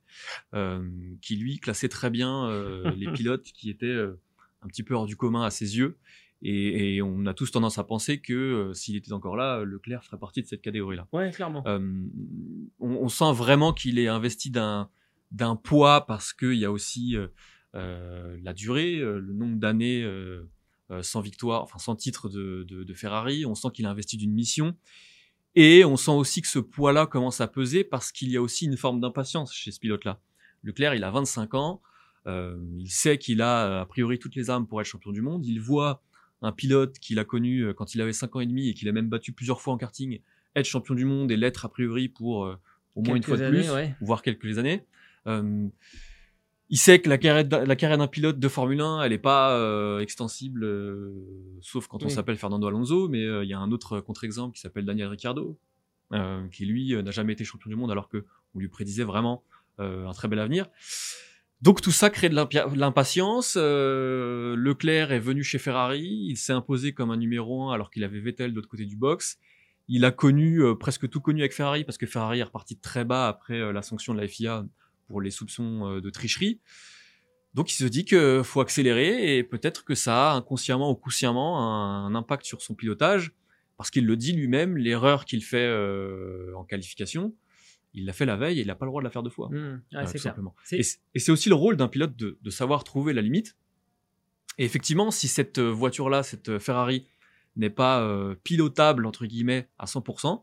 euh, 0.53 0.87
qui 1.21 1.35
lui 1.37 1.57
classait 1.59 1.87
très 1.89 2.09
bien 2.09 2.47
euh, 2.49 2.91
les 2.97 3.11
pilotes 3.13 3.43
qui 3.53 3.69
étaient 3.69 3.85
euh, 3.85 4.19
un 4.61 4.67
petit 4.67 4.83
peu 4.83 4.93
hors 4.93 5.05
du 5.05 5.15
commun 5.15 5.43
à 5.43 5.49
ses 5.51 5.77
yeux. 5.77 5.97
Et, 6.43 6.95
et 6.95 7.01
on 7.01 7.25
a 7.27 7.33
tous 7.33 7.51
tendance 7.51 7.77
à 7.77 7.83
penser 7.83 8.19
que 8.19 8.71
s'il 8.73 8.95
était 8.95 9.13
encore 9.13 9.35
là, 9.37 9.63
Leclerc 9.63 10.03
ferait 10.03 10.17
partie 10.19 10.41
de 10.41 10.47
cette 10.47 10.61
catégorie-là. 10.63 11.07
Ouais, 11.13 11.29
clairement. 11.31 11.63
On, 11.67 12.69
on 12.79 13.09
sent 13.09 13.31
vraiment 13.33 13.73
qu'il 13.73 13.97
est 13.99 14.07
investi 14.07 14.49
d'un 14.51 14.89
d'un 15.31 15.55
poids 15.55 16.05
parce 16.07 16.33
qu'il 16.33 16.55
y 16.55 16.65
a 16.65 16.71
aussi 16.71 17.15
la 17.73 18.53
durée, 18.53 18.97
le 18.97 19.33
nombre 19.33 19.57
d'années 19.59 20.03
sans 21.01 21.21
victoire, 21.21 21.63
enfin 21.63 21.79
sans 21.79 21.95
titre 21.95 22.29
de, 22.29 22.63
de, 22.67 22.83
de 22.83 22.93
Ferrari. 22.93 23.45
On 23.45 23.55
sent 23.55 23.69
qu'il 23.73 23.85
a 23.85 23.89
investi 23.89 24.17
d'une 24.17 24.33
mission. 24.33 24.75
Et 25.55 25.83
on 25.83 25.97
sent 25.97 26.11
aussi 26.11 26.41
que 26.41 26.47
ce 26.47 26.59
poids-là 26.59 27.05
commence 27.05 27.41
à 27.41 27.47
peser 27.47 27.83
parce 27.83 28.11
qu'il 28.11 28.29
y 28.29 28.37
a 28.37 28.41
aussi 28.41 28.65
une 28.65 28.77
forme 28.77 28.99
d'impatience 29.01 29.53
chez 29.53 29.71
ce 29.71 29.79
pilote-là. 29.79 30.19
Leclerc, 30.63 30.95
il 30.95 31.03
a 31.03 31.11
25 31.11 31.53
ans. 31.55 31.81
euh, 32.27 32.57
il 32.77 32.89
sait 32.89 33.17
qu'il 33.17 33.41
a 33.41 33.81
a 33.81 33.85
priori 33.85 34.19
toutes 34.19 34.35
les 34.35 34.49
armes 34.49 34.67
pour 34.67 34.79
être 34.79 34.87
champion 34.87 35.11
du 35.11 35.21
monde. 35.21 35.45
Il 35.45 35.59
voit 35.59 36.01
un 36.41 36.51
pilote 36.51 36.97
qu'il 36.99 37.19
a 37.19 37.25
connu 37.25 37.61
euh, 37.65 37.73
quand 37.73 37.95
il 37.95 38.01
avait 38.01 38.13
5 38.13 38.35
ans 38.35 38.39
et 38.39 38.45
demi 38.45 38.69
et 38.69 38.73
qu'il 38.73 38.87
a 38.89 38.91
même 38.91 39.09
battu 39.09 39.31
plusieurs 39.33 39.61
fois 39.61 39.73
en 39.73 39.77
karting 39.77 40.19
être 40.55 40.65
champion 40.65 40.95
du 40.95 41.05
monde 41.05 41.31
et 41.31 41.37
l'être 41.37 41.65
a 41.65 41.69
priori 41.69 42.09
pour 42.09 42.45
euh, 42.45 42.57
au 42.95 43.01
moins 43.01 43.15
une 43.15 43.23
fois 43.23 43.37
de 43.37 43.47
plus, 43.49 43.69
ouais. 43.71 43.95
voire 44.01 44.21
quelques 44.21 44.57
années. 44.57 44.85
Euh, 45.27 45.67
il 46.71 46.77
sait 46.77 46.99
que 46.99 47.09
la 47.09 47.17
carrière, 47.19 47.65
la 47.65 47.75
carrière 47.75 47.97
d'un 47.99 48.07
pilote 48.07 48.39
de 48.39 48.47
Formule 48.47 48.81
1, 48.81 49.03
elle 49.03 49.11
n'est 49.11 49.17
pas 49.17 49.55
euh, 49.57 49.99
extensible, 49.99 50.63
euh, 50.63 51.11
sauf 51.61 51.87
quand 51.87 52.01
on 52.01 52.07
Oui. 52.07 52.11
s'appelle 52.11 52.37
Fernando 52.37 52.65
Alonso, 52.67 53.07
mais 53.09 53.23
euh, 53.23 53.43
il 53.43 53.49
y 53.49 53.53
a 53.53 53.59
un 53.59 53.71
autre 53.71 53.99
contre-exemple 53.99 54.55
qui 54.55 54.61
s'appelle 54.61 54.85
Daniel 54.85 55.07
Ricciardo, 55.09 55.59
euh, 56.13 56.47
qui 56.47 56.65
lui 56.65 56.95
euh, 56.95 57.01
n'a 57.03 57.11
jamais 57.11 57.33
été 57.33 57.43
champion 57.43 57.69
du 57.69 57.75
monde 57.75 57.91
alors 57.91 58.07
que 58.09 58.25
on 58.55 58.59
lui 58.59 58.67
prédisait 58.69 59.03
vraiment 59.03 59.43
euh, 59.79 60.07
un 60.07 60.13
très 60.13 60.27
bel 60.27 60.39
avenir. 60.39 60.67
Donc 61.61 61.79
tout 61.81 61.91
ça 61.91 62.09
crée 62.09 62.27
de 62.29 62.35
l'impatience. 62.75 63.55
euh, 63.57 64.55
Leclerc 64.57 65.11
est 65.11 65.19
venu 65.19 65.43
chez 65.43 65.59
Ferrari, 65.59 66.25
il 66.29 66.37
s'est 66.37 66.53
imposé 66.53 66.93
comme 66.93 67.11
un 67.11 67.17
numéro 67.17 67.69
1 67.69 67.73
alors 67.73 67.91
qu'il 67.91 68.03
avait 68.03 68.19
Vettel 68.19 68.51
de 68.51 68.55
l'autre 68.55 68.69
côté 68.69 68.85
du 68.85 68.95
box. 68.95 69.37
Il 69.87 70.05
a 70.05 70.11
connu 70.11 70.63
euh, 70.63 70.73
presque 70.73 71.09
tout 71.09 71.21
connu 71.21 71.41
avec 71.41 71.53
Ferrari 71.53 71.83
parce 71.83 71.97
que 71.97 72.05
Ferrari 72.07 72.39
est 72.39 72.43
reparti 72.43 72.75
de 72.75 72.81
très 72.81 73.03
bas 73.05 73.27
après 73.27 73.71
la 73.73 73.81
sanction 73.81 74.13
de 74.15 74.21
la 74.21 74.27
FIA 74.27 74.65
pour 75.11 75.21
les 75.21 75.29
soupçons 75.31 75.85
euh, 75.87 76.01
de 76.01 76.09
tricherie. 76.09 76.59
Donc 77.53 77.71
il 77.71 77.75
se 77.75 77.83
dit 77.83 78.05
que 78.05 78.41
faut 78.43 78.61
accélérer 78.61 79.37
et 79.37 79.43
peut-être 79.43 79.83
que 79.83 79.93
ça 79.93 80.31
a 80.31 80.35
inconsciemment 80.35 80.89
ou 80.89 80.95
consciemment 80.95 81.59
un, 82.05 82.15
impact 82.15 82.45
sur 82.45 82.61
son 82.61 82.73
pilotage 82.75 83.33
parce 83.77 83.91
qu'il 83.91 84.05
le 84.05 84.15
dit 84.15 84.31
lui-même, 84.31 84.77
l'erreur 84.77 85.25
qu'il 85.25 85.43
fait 85.43 85.67
euh, 85.67 86.53
en 86.55 86.63
qualification, 86.63 87.35
il 87.93 88.05
l'a 88.05 88.13
fait 88.13 88.25
la 88.25 88.37
veille 88.37 88.59
et 88.59 88.61
il 88.61 88.67
n'a 88.67 88.75
pas 88.75 88.85
le 88.85 88.91
droit 88.91 89.01
de 89.01 89.05
la 89.05 89.09
faire 89.11 89.23
deux 89.23 89.29
fois. 89.29 89.49
Mmh, 89.49 89.81
ouais, 89.93 89.99
Euh, 89.99 90.11
tout 90.11 90.17
simplement. 90.17 90.55
Et 90.71 90.83
c'est- 90.83 91.29
aussi 91.31 91.49
le 91.49 91.55
rôle 91.55 91.75
d'un 91.75 91.89
pilote 91.89 92.15
de, 92.15 92.37
de 92.41 92.49
savoir 92.49 92.83
trouver 92.85 93.11
la 93.11 93.21
limite. 93.21 93.57
Et 94.57 94.63
effectivement, 94.63 95.11
si 95.11 95.27
cette 95.27 95.57
euh, 95.57 95.69
voiture-là, 95.71 96.23
cette 96.23 96.57
Ferrari, 96.59 97.07
n'est 97.55 97.69
pas 97.69 98.01
euh, 98.01 98.35
pilotable 98.43 99.05
entre 99.05 99.25
guillemets 99.25 99.67
à 99.77 99.85
100%, 99.85 100.41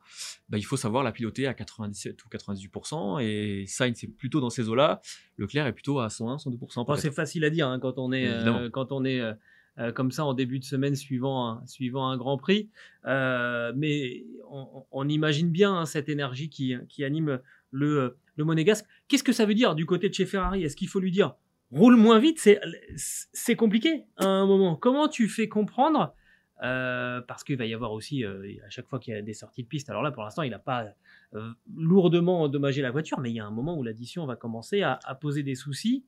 bah, 0.49 0.59
il 0.59 0.65
faut 0.65 0.77
savoir 0.77 1.03
la 1.03 1.13
piloter 1.13 1.47
à 1.47 1.55
97 1.55 2.23
ou 2.25 2.29
98%. 2.29 3.23
Et 3.23 3.67
Sainz 3.67 3.97
c'est 3.99 4.09
plutôt 4.09 4.41
dans 4.41 4.51
ces 4.51 4.69
eaux-là. 4.69 5.01
Leclerc 5.37 5.67
est 5.67 5.73
plutôt 5.73 6.01
à 6.01 6.11
101, 6.11 6.37
102%. 6.37 6.59
Bon, 6.59 6.85
peut-être. 6.85 7.01
c'est 7.01 7.11
facile 7.11 7.45
à 7.45 7.51
dire 7.51 7.69
hein, 7.69 7.79
quand 7.81 7.99
on 7.99 8.13
est, 8.13 8.29
euh, 8.29 8.69
quand 8.71 8.93
on 8.93 9.05
est 9.05 9.21
euh, 9.21 9.93
comme 9.93 10.11
ça 10.11 10.25
en 10.25 10.35
début 10.35 10.59
de 10.59 10.65
semaine 10.65 10.97
suivant 10.97 11.49
un, 11.49 11.67
suivant 11.67 12.09
un 12.09 12.17
Grand 12.17 12.37
Prix. 12.37 12.69
Mais 13.05 14.25
on, 14.51 14.85
on 14.91 15.09
imagine 15.09 15.51
bien 15.51 15.75
hein, 15.75 15.87
cette 15.87 16.09
énergie 16.09 16.51
qui, 16.51 16.75
qui 16.89 17.05
anime 17.05 17.41
le, 17.71 18.19
le 18.37 18.45
monégasque. 18.45 18.87
Qu'est-ce 19.09 19.25
que 19.25 19.33
ça 19.33 19.47
veut 19.47 19.55
dire 19.55 19.75
du 19.75 19.87
côté 19.87 20.09
de 20.09 20.15
chez 20.15 20.27
Ferrari? 20.27 20.63
Est-ce 20.63 20.77
qu'il 20.77 20.89
faut 20.89 21.01
lui 21.01 21.11
dire 21.11 21.35
roule 21.71 21.97
moins 21.97 22.19
vite? 22.19 22.39
C'est 22.39 22.61
c'est 22.97 23.57
compliqué 23.57 24.05
à 24.17 24.27
un 24.27 24.47
moment. 24.47 24.77
Comment 24.77 25.09
tu 25.09 25.29
fais 25.29 25.49
comprendre 25.49 26.15
euh, 26.63 27.21
parce 27.23 27.45
qu'il 27.45 27.57
va 27.57 27.67
y 27.67 27.75
avoir 27.75 27.93
aussi, 27.93 28.25
euh, 28.25 28.43
à 28.67 28.71
chaque 28.71 28.87
fois 28.89 28.99
qu'il 28.99 29.15
y 29.15 29.17
a 29.17 29.23
des 29.23 29.35
sorties 29.35 29.63
de 29.63 29.69
piste, 29.69 29.91
alors 29.91 30.03
là 30.03 30.11
pour 30.11 30.23
l'instant 30.25 30.43
il 30.43 30.51
n'a 30.51 30.59
pas 30.59 30.87
euh, 31.35 31.51
lourdement 31.77 32.43
endommagé 32.43 32.83
la 32.83 32.91
voiture, 32.91 33.21
mais 33.21 33.31
il 33.31 33.35
y 33.37 33.41
a 33.41 33.47
un 33.47 33.51
moment 33.51 33.77
où 33.79 33.83
l'addition 33.83 34.27
va 34.27 34.37
commencer 34.37 34.83
à, 34.83 34.99
à 35.05 35.15
poser 35.15 35.43
des 35.43 35.55
soucis 35.55 36.05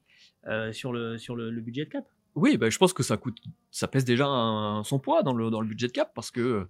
sur, 0.73 0.93
le, 0.93 1.19
sur 1.19 1.37
le, 1.37 1.51
le 1.51 1.61
budget 1.61 1.85
de 1.85 1.91
cap. 1.91 2.05
Oui, 2.35 2.57
bah, 2.57 2.71
je 2.71 2.79
pense 2.79 2.93
que 2.93 3.03
ça 3.03 3.17
coûte, 3.17 3.39
ça 3.71 3.89
pèse 3.89 4.05
déjà 4.05 4.27
un- 4.27 4.83
son 4.85 4.99
poids 4.99 5.23
dans 5.23 5.35
le, 5.35 5.51
dans 5.51 5.61
le 5.61 5.67
budget 5.69 5.87
de 5.89 5.93
cap 5.93 6.13
parce 6.15 6.31
que 6.31 6.67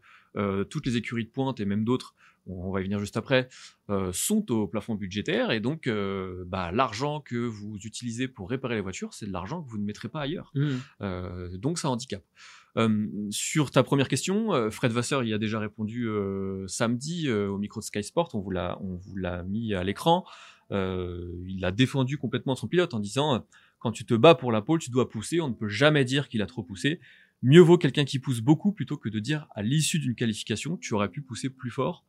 toutes 0.70 0.86
les 0.86 0.96
écuries 0.96 1.24
de 1.24 1.30
pointe 1.30 1.60
et 1.60 1.64
même 1.64 1.84
d'autres, 1.84 2.14
on, 2.46 2.68
on 2.68 2.70
va 2.72 2.80
y 2.80 2.84
venir 2.84 2.98
juste 2.98 3.16
après, 3.16 3.48
sont 4.12 4.50
au 4.50 4.66
plafond 4.66 4.94
budgétaire 4.94 5.50
et 5.52 5.60
donc 5.60 5.88
bah, 6.46 6.72
l'argent 6.72 7.20
que 7.20 7.36
vous 7.36 7.76
utilisez 7.84 8.26
pour 8.28 8.50
réparer 8.50 8.74
les 8.76 8.80
voitures, 8.80 9.14
c'est 9.14 9.26
de 9.26 9.32
l'argent 9.32 9.62
que 9.62 9.68
vous 9.70 9.78
ne 9.78 9.84
mettrez 9.84 10.08
pas 10.08 10.20
ailleurs. 10.22 10.52
Euh, 11.00 11.56
donc 11.58 11.78
ça 11.78 11.88
handicape. 11.90 12.24
Sur 13.30 13.70
ta 13.70 13.82
première 13.82 14.08
question, 14.08 14.54
euh, 14.54 14.70
Fred 14.70 14.92
Vasseur 14.92 15.24
y 15.24 15.34
a 15.34 15.38
déjà 15.38 15.58
répondu 15.58 16.08
euh, 16.08 16.66
samedi 16.68 17.28
euh, 17.28 17.48
au 17.48 17.58
micro 17.58 17.80
de 17.80 17.84
Sky 17.84 18.02
Sport, 18.02 18.30
on 18.34 18.40
vous 18.40 18.50
l'a, 18.50 18.78
on 18.80 18.96
vous 18.96 19.16
l'a 19.16 19.42
mis 19.42 19.74
à 19.74 19.82
l'écran. 19.82 20.24
Euh, 20.72 21.32
il 21.48 21.64
a 21.64 21.72
défendu 21.72 22.16
complètement 22.16 22.54
son 22.54 22.68
pilote 22.68 22.94
en 22.94 23.00
disant 23.00 23.44
quand 23.80 23.90
tu 23.90 24.04
te 24.04 24.14
bats 24.14 24.34
pour 24.34 24.52
la 24.52 24.62
pole, 24.62 24.78
tu 24.78 24.90
dois 24.90 25.08
pousser, 25.08 25.40
on 25.40 25.48
ne 25.48 25.54
peut 25.54 25.68
jamais 25.68 26.04
dire 26.04 26.28
qu'il 26.28 26.42
a 26.42 26.46
trop 26.46 26.62
poussé. 26.62 27.00
Mieux 27.42 27.60
vaut 27.60 27.78
quelqu'un 27.78 28.04
qui 28.04 28.18
pousse 28.18 28.40
beaucoup 28.40 28.70
plutôt 28.70 28.96
que 28.96 29.08
de 29.08 29.18
dire 29.18 29.48
à 29.54 29.62
l'issue 29.62 29.98
d'une 29.98 30.14
qualification, 30.14 30.76
tu 30.76 30.94
aurais 30.94 31.08
pu 31.08 31.22
pousser 31.22 31.48
plus 31.48 31.70
fort. 31.70 32.04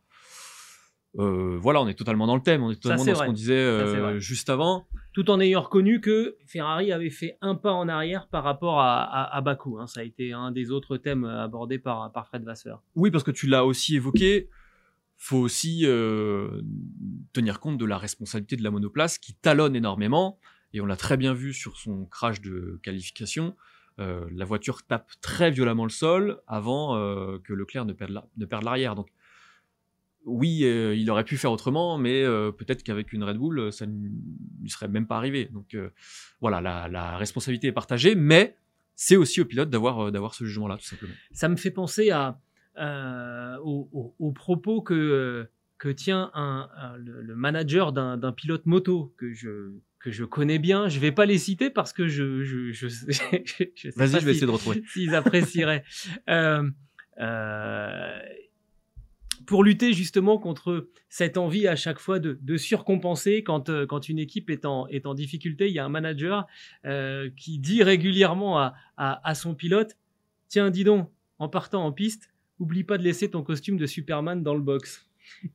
Euh, 1.20 1.58
voilà, 1.60 1.82
on 1.82 1.88
est 1.90 1.94
totalement 1.94 2.26
dans 2.26 2.36
le 2.38 2.42
thème, 2.42 2.64
on 2.64 2.72
est 2.72 2.82
totalement 2.82 3.04
dans 3.04 3.16
ce 3.16 3.24
qu'on 3.26 3.34
disait 3.34 3.54
euh, 3.54 4.18
juste 4.20 4.50
avant. 4.50 4.86
Tout 5.12 5.30
en 5.30 5.42
ayant 5.42 5.62
reconnu 5.62 6.00
que 6.00 6.38
Ferrari 6.48 6.94
avait 6.94 7.10
fait 7.10 7.38
un 7.42 7.56
pas 7.56 7.74
en 7.74 7.90
arrière 7.90 8.28
par 8.30 8.46
rapport 8.46 8.80
à, 8.80 9.04
à, 9.04 9.36
à 9.36 9.42
Bakou. 9.42 9.78
hein. 9.78 9.88
Ça 9.88 10.00
a 10.00 10.04
été 10.04 10.32
un 10.32 10.52
des 10.52 10.72
autres 10.72 10.96
thèmes 10.96 11.26
abordés 11.26 11.80
par, 11.80 12.14
par 12.14 12.28
Fred 12.28 12.46
Vasseur. 12.46 12.82
Oui, 12.96 13.12
parce 13.12 13.26
que 13.26 13.32
tu 13.32 13.48
l'as 13.48 13.66
aussi 13.66 13.98
évoqué, 13.98 14.48
faut 15.18 15.40
aussi 15.40 15.82
euh, 15.84 16.62
tenir 17.34 17.60
compte 17.60 17.78
de 17.78 17.86
la 17.86 17.98
responsabilité 17.98 18.56
de 18.56 18.64
la 18.64 18.72
monoplace 18.72 19.18
qui 19.18 19.34
talonne 19.34 19.76
énormément, 19.76 20.40
et 20.74 20.80
on 20.80 20.86
l'a 20.86 20.96
très 20.96 21.18
bien 21.18 21.34
vu 21.34 21.54
sur 21.54 21.76
son 21.76 22.06
crash 22.06 22.40
de 22.40 22.80
qualification. 22.84 23.58
Euh, 24.00 24.26
la 24.34 24.46
voiture 24.46 24.84
tape 24.84 25.12
très 25.20 25.52
violemment 25.52 25.84
le 25.84 25.90
sol 25.90 26.40
avant 26.48 26.96
euh, 26.96 27.38
que 27.44 27.52
Leclerc 27.52 27.84
ne 27.84 27.92
perde 27.92 28.12
la- 28.12 28.62
l'arrière. 28.62 28.96
Donc 28.96 29.10
oui, 30.26 30.62
euh, 30.64 30.94
il 30.96 31.10
aurait 31.10 31.24
pu 31.24 31.38
faire 31.38 31.52
autrement, 31.52 31.98
mais 31.98 32.24
euh, 32.24 32.52
peut-être 32.52 32.84
qu'avec 32.84 33.12
une 33.14 33.24
Red 33.24 33.38
Bull, 33.38 33.72
ça 33.74 33.86
ne 33.88 34.08
lui 34.62 34.70
serait 34.70 34.88
même 34.88 35.08
pas 35.08 35.18
arrivé. 35.18 35.46
Donc 35.52 35.74
euh, 35.74 35.90
voilà, 36.42 36.62
la, 36.62 36.88
la 36.88 37.18
responsabilité 37.18 37.68
est 37.68 37.72
partagée, 37.72 38.14
mais 38.16 38.56
c'est 38.96 39.16
aussi 39.16 39.42
au 39.42 39.46
pilote 39.46 39.70
d'avoir 39.70 40.12
d'avoir 40.12 40.34
ce 40.36 40.44
jugement-là, 40.46 40.78
tout 40.78 40.86
simplement. 40.86 41.14
Ça 41.32 41.50
me 41.50 41.56
fait 41.56 41.72
penser 41.72 42.12
à, 42.12 42.40
aux, 43.64 43.90
aux- 43.92 44.16
aux 44.20 44.32
propos 44.32 44.82
que, 44.82 45.48
que 45.80 45.90
tient 45.90 46.30
un, 46.36 46.70
un- 46.78 46.98
le, 46.98 47.36
manager 47.36 47.92
d'un 47.92 48.32
pilote 48.32 48.66
moto 48.68 49.14
que 49.18 49.34
je, 49.34 49.72
que 50.00 50.12
je 50.12 50.24
connais 50.24 50.60
bien. 50.60 50.88
Je 50.88 51.00
vais 51.00 51.12
pas 51.12 51.26
les 51.26 51.40
citer 51.40 51.70
parce 51.72 51.94
que 51.94 52.08
je, 52.08 52.44
je, 52.44 52.72
je, 52.72 52.88
je, 52.88 52.96
je 53.76 53.90
sais 53.90 53.94
Vas-y, 53.96 54.10
je 54.12 54.16
vais 54.18 54.22
si- 54.22 54.30
essayer 54.30 54.46
de 54.46 54.52
retrouver. 54.52 54.84
s'ils 54.94 55.16
apprécieraient. 55.16 55.84
Euh, 56.30 56.70
pour 59.46 59.64
lutter 59.64 59.94
justement 59.94 60.38
contre 60.38 60.90
cette 61.10 61.38
envie 61.38 61.68
à 61.68 61.76
chaque 61.76 62.00
fois 62.00 62.20
de, 62.20 62.58
surcompenser 62.58 63.44
quand, 63.44 63.70
euh, 63.70 63.86
quand 63.86 64.10
une 64.10 64.20
équipe 64.20 64.50
est 64.50 64.66
en, 64.66 64.88
est 64.88 65.06
en 65.06 65.14
difficulté, 65.14 65.68
il 65.68 65.74
y 65.74 65.80
a 65.80 65.86
un 65.86 65.90
manager 65.90 66.48
euh, 66.86 67.30
qui 67.36 67.60
dit 67.60 67.84
régulièrement 67.84 68.60
à, 68.60 68.74
à, 68.98 69.28
à 69.28 69.36
son 69.36 69.56
pilote, 69.56 69.98
tiens, 70.48 70.70
dis 70.70 70.84
donc, 70.84 71.10
en 71.40 71.50
partant 71.50 71.86
en 71.86 71.92
piste, 71.92 72.30
oublie 72.60 72.84
pas 72.84 72.98
de 72.98 73.04
laisser 73.04 73.30
ton 73.30 73.44
costume 73.44 73.78
de 73.78 73.86
Superman 73.86 74.44
dans 74.44 74.54
le 74.54 74.62
box. 74.62 75.08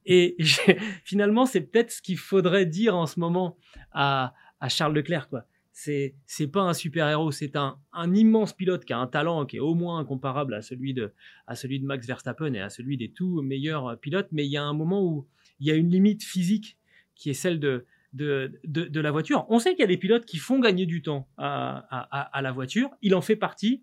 Et 0.04 0.36
finalement, 1.04 1.46
c'est 1.46 1.60
peut-être 1.60 1.92
ce 1.92 2.02
qu'il 2.02 2.18
faudrait 2.18 2.66
dire 2.66 2.96
en 2.96 3.06
ce 3.06 3.20
moment 3.20 3.56
à, 3.92 4.34
à 4.60 4.68
Charles 4.68 4.94
Leclerc, 4.94 5.28
quoi 5.28 5.46
c'est 5.76 6.46
pas 6.50 6.62
un 6.62 6.72
super 6.72 7.06
héros, 7.06 7.30
c'est 7.30 7.54
un, 7.54 7.78
immense 8.14 8.54
pilote 8.54 8.86
qui 8.86 8.94
a 8.94 8.98
un 8.98 9.06
talent 9.06 9.44
qui 9.44 9.56
est 9.58 9.60
au 9.60 9.74
moins 9.74 10.02
comparable 10.06 10.54
à 10.54 10.62
celui 10.62 10.94
de 10.94 11.12
à 11.46 11.54
celui 11.54 11.80
de 11.80 11.84
Max 11.84 12.06
Verstappen 12.06 12.54
et 12.54 12.60
à 12.60 12.70
celui 12.70 12.96
des 12.96 13.10
tout 13.10 13.42
meilleurs 13.42 13.88
euh, 13.88 13.96
pilotes, 13.96 14.28
mais 14.32 14.46
il 14.46 14.50
y 14.50 14.56
a 14.56 14.64
un 14.64 14.72
moment 14.72 15.04
où 15.04 15.26
il 15.60 15.66
y 15.66 15.70
a 15.70 15.74
une 15.74 15.90
limite 15.90 16.24
physique 16.24 16.78
qui 17.14 17.28
est 17.28 17.34
celle 17.34 17.60
de 17.60 17.84
de, 18.14 19.00
la 19.00 19.10
voiture. 19.10 19.44
On 19.50 19.58
sait 19.58 19.72
qu'il 19.72 19.80
y 19.80 19.84
a 19.84 19.88
des 19.88 19.98
pilotes 19.98 20.24
qui 20.24 20.38
font 20.38 20.58
gagner 20.58 20.86
du 20.86 21.02
temps 21.02 21.28
à, 21.36 21.86
à, 21.90 22.40
la 22.40 22.50
voiture, 22.50 22.88
il 23.02 23.14
en 23.14 23.20
fait 23.20 23.36
partie, 23.36 23.82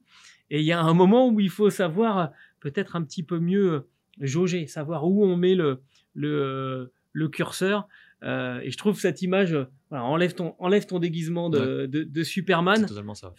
et 0.49 0.61
il 0.61 0.65
y 0.65 0.71
a 0.71 0.81
un 0.81 0.95
moment 0.95 1.29
où 1.29 1.39
il 1.39 1.51
faut 1.51 1.69
savoir 1.69 2.31
peut-être 2.59 2.95
un 2.95 3.03
petit 3.03 3.21
peu 3.21 3.37
mieux 3.37 3.87
jauger, 4.19 4.65
savoir 4.65 5.07
où 5.07 5.23
on 5.23 5.37
met 5.37 5.53
le, 5.53 5.83
le, 6.15 6.91
le 7.11 7.29
curseur. 7.29 7.87
Euh, 8.23 8.59
et 8.61 8.71
je 8.71 8.77
trouve 8.77 8.99
cette 8.99 9.21
image, 9.21 9.53
euh, 9.53 9.65
voilà, 9.89 10.05
enlève, 10.05 10.33
ton, 10.33 10.55
enlève 10.59 10.85
ton 10.85 10.99
déguisement 10.99 11.49
de, 11.49 11.85
de, 11.85 12.03
de 12.03 12.23
C'est 12.23 12.29
Superman, 12.31 12.85
totalement 12.85 13.15
ça. 13.15 13.33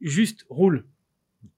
juste 0.00 0.46
roule. 0.48 0.86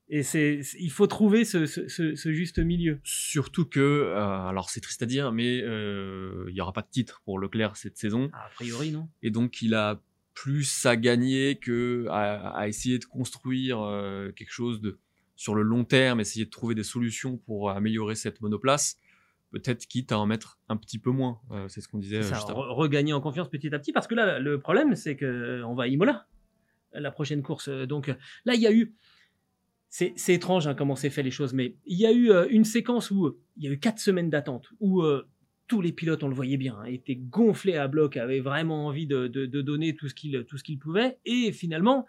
Et 0.08 0.22
c'est, 0.22 0.60
il 0.78 0.90
faut 0.90 1.06
trouver 1.06 1.46
ce, 1.46 1.64
ce, 1.64 1.88
ce, 1.88 2.14
ce 2.14 2.32
juste 2.34 2.58
milieu. 2.58 3.00
Surtout 3.02 3.64
que, 3.64 3.80
euh, 3.80 4.18
alors 4.18 4.68
c'est 4.68 4.80
triste 4.80 5.02
à 5.02 5.06
dire, 5.06 5.32
mais 5.32 5.62
euh, 5.62 6.44
il 6.48 6.54
n'y 6.54 6.60
aura 6.60 6.74
pas 6.74 6.82
de 6.82 6.90
titre 6.90 7.22
pour 7.24 7.38
Leclerc 7.38 7.76
cette 7.76 7.96
saison. 7.96 8.28
A 8.34 8.50
priori, 8.54 8.90
non 8.90 9.08
Et 9.22 9.30
donc 9.30 9.62
il 9.62 9.74
a 9.74 10.02
plus 10.34 10.84
à 10.84 10.96
gagner 10.96 11.56
que 11.56 12.06
à, 12.10 12.50
à 12.50 12.68
essayer 12.68 12.98
de 12.98 13.04
construire 13.06 13.80
euh, 13.80 14.32
quelque 14.32 14.50
chose 14.52 14.82
de 14.82 14.98
sur 15.34 15.54
le 15.54 15.62
long 15.62 15.84
terme, 15.84 16.20
essayer 16.20 16.44
de 16.44 16.50
trouver 16.50 16.74
des 16.74 16.84
solutions 16.84 17.38
pour 17.38 17.70
améliorer 17.70 18.14
cette 18.14 18.40
monoplace. 18.42 18.98
Peut-être 19.52 19.86
quitte 19.86 20.10
à 20.12 20.18
en 20.18 20.26
mettre 20.26 20.58
un 20.68 20.76
petit 20.76 20.98
peu 20.98 21.10
moins. 21.10 21.38
Euh, 21.52 21.68
c'est 21.68 21.80
ce 21.80 21.86
qu'on 21.88 21.98
disait 21.98 22.22
C'est 22.22 22.30
ça, 22.30 22.34
juste 22.36 22.50
avant. 22.50 22.62
re- 22.62 22.74
regagner 22.74 23.12
en 23.12 23.20
confiance 23.20 23.48
petit 23.48 23.72
à 23.74 23.78
petit, 23.78 23.92
parce 23.92 24.06
que 24.06 24.14
là, 24.14 24.38
le 24.38 24.58
problème, 24.58 24.96
c'est 24.96 25.14
que 25.14 25.24
euh, 25.26 25.66
on 25.66 25.74
va 25.74 25.84
à 25.84 25.86
Imola, 25.88 26.26
la 26.94 27.10
prochaine 27.10 27.42
course. 27.42 27.68
Euh, 27.68 27.86
Donc 27.86 28.08
là, 28.44 28.54
il 28.54 28.60
y 28.60 28.66
a 28.66 28.72
eu, 28.72 28.94
c'est 29.90 30.14
c'est 30.16 30.34
étrange 30.34 30.66
hein, 30.66 30.74
comment 30.74 30.96
c'est 30.96 31.10
fait 31.10 31.22
les 31.22 31.30
choses, 31.30 31.52
mais 31.52 31.76
il 31.84 31.98
y 31.98 32.06
a 32.06 32.12
eu 32.12 32.30
euh, 32.30 32.46
une 32.50 32.64
séquence 32.64 33.10
où 33.10 33.36
il 33.58 33.64
y 33.64 33.68
a 33.68 33.70
eu 33.70 33.78
quatre 33.78 33.98
semaines 33.98 34.30
d'attente, 34.30 34.68
où 34.80 35.02
euh, 35.02 35.28
tous 35.68 35.80
les 35.82 35.92
pilotes, 35.92 36.22
on 36.22 36.28
le 36.28 36.34
voyait 36.34 36.56
bien, 36.56 36.76
hein, 36.80 36.84
étaient 36.86 37.16
gonflés 37.16 37.76
à 37.76 37.88
bloc, 37.88 38.16
avaient 38.16 38.40
vraiment 38.40 38.86
envie 38.86 39.06
de, 39.06 39.26
de- 39.28 39.46
de 39.46 39.60
donner 39.62 39.94
tout 39.94 40.08
ce 40.08 40.14
qu'ils 40.14 40.44
tout 40.46 40.56
ce 40.58 40.64
qu'ils 40.64 40.78
pouvaient, 40.78 41.18
et 41.26 41.52
finalement, 41.52 42.06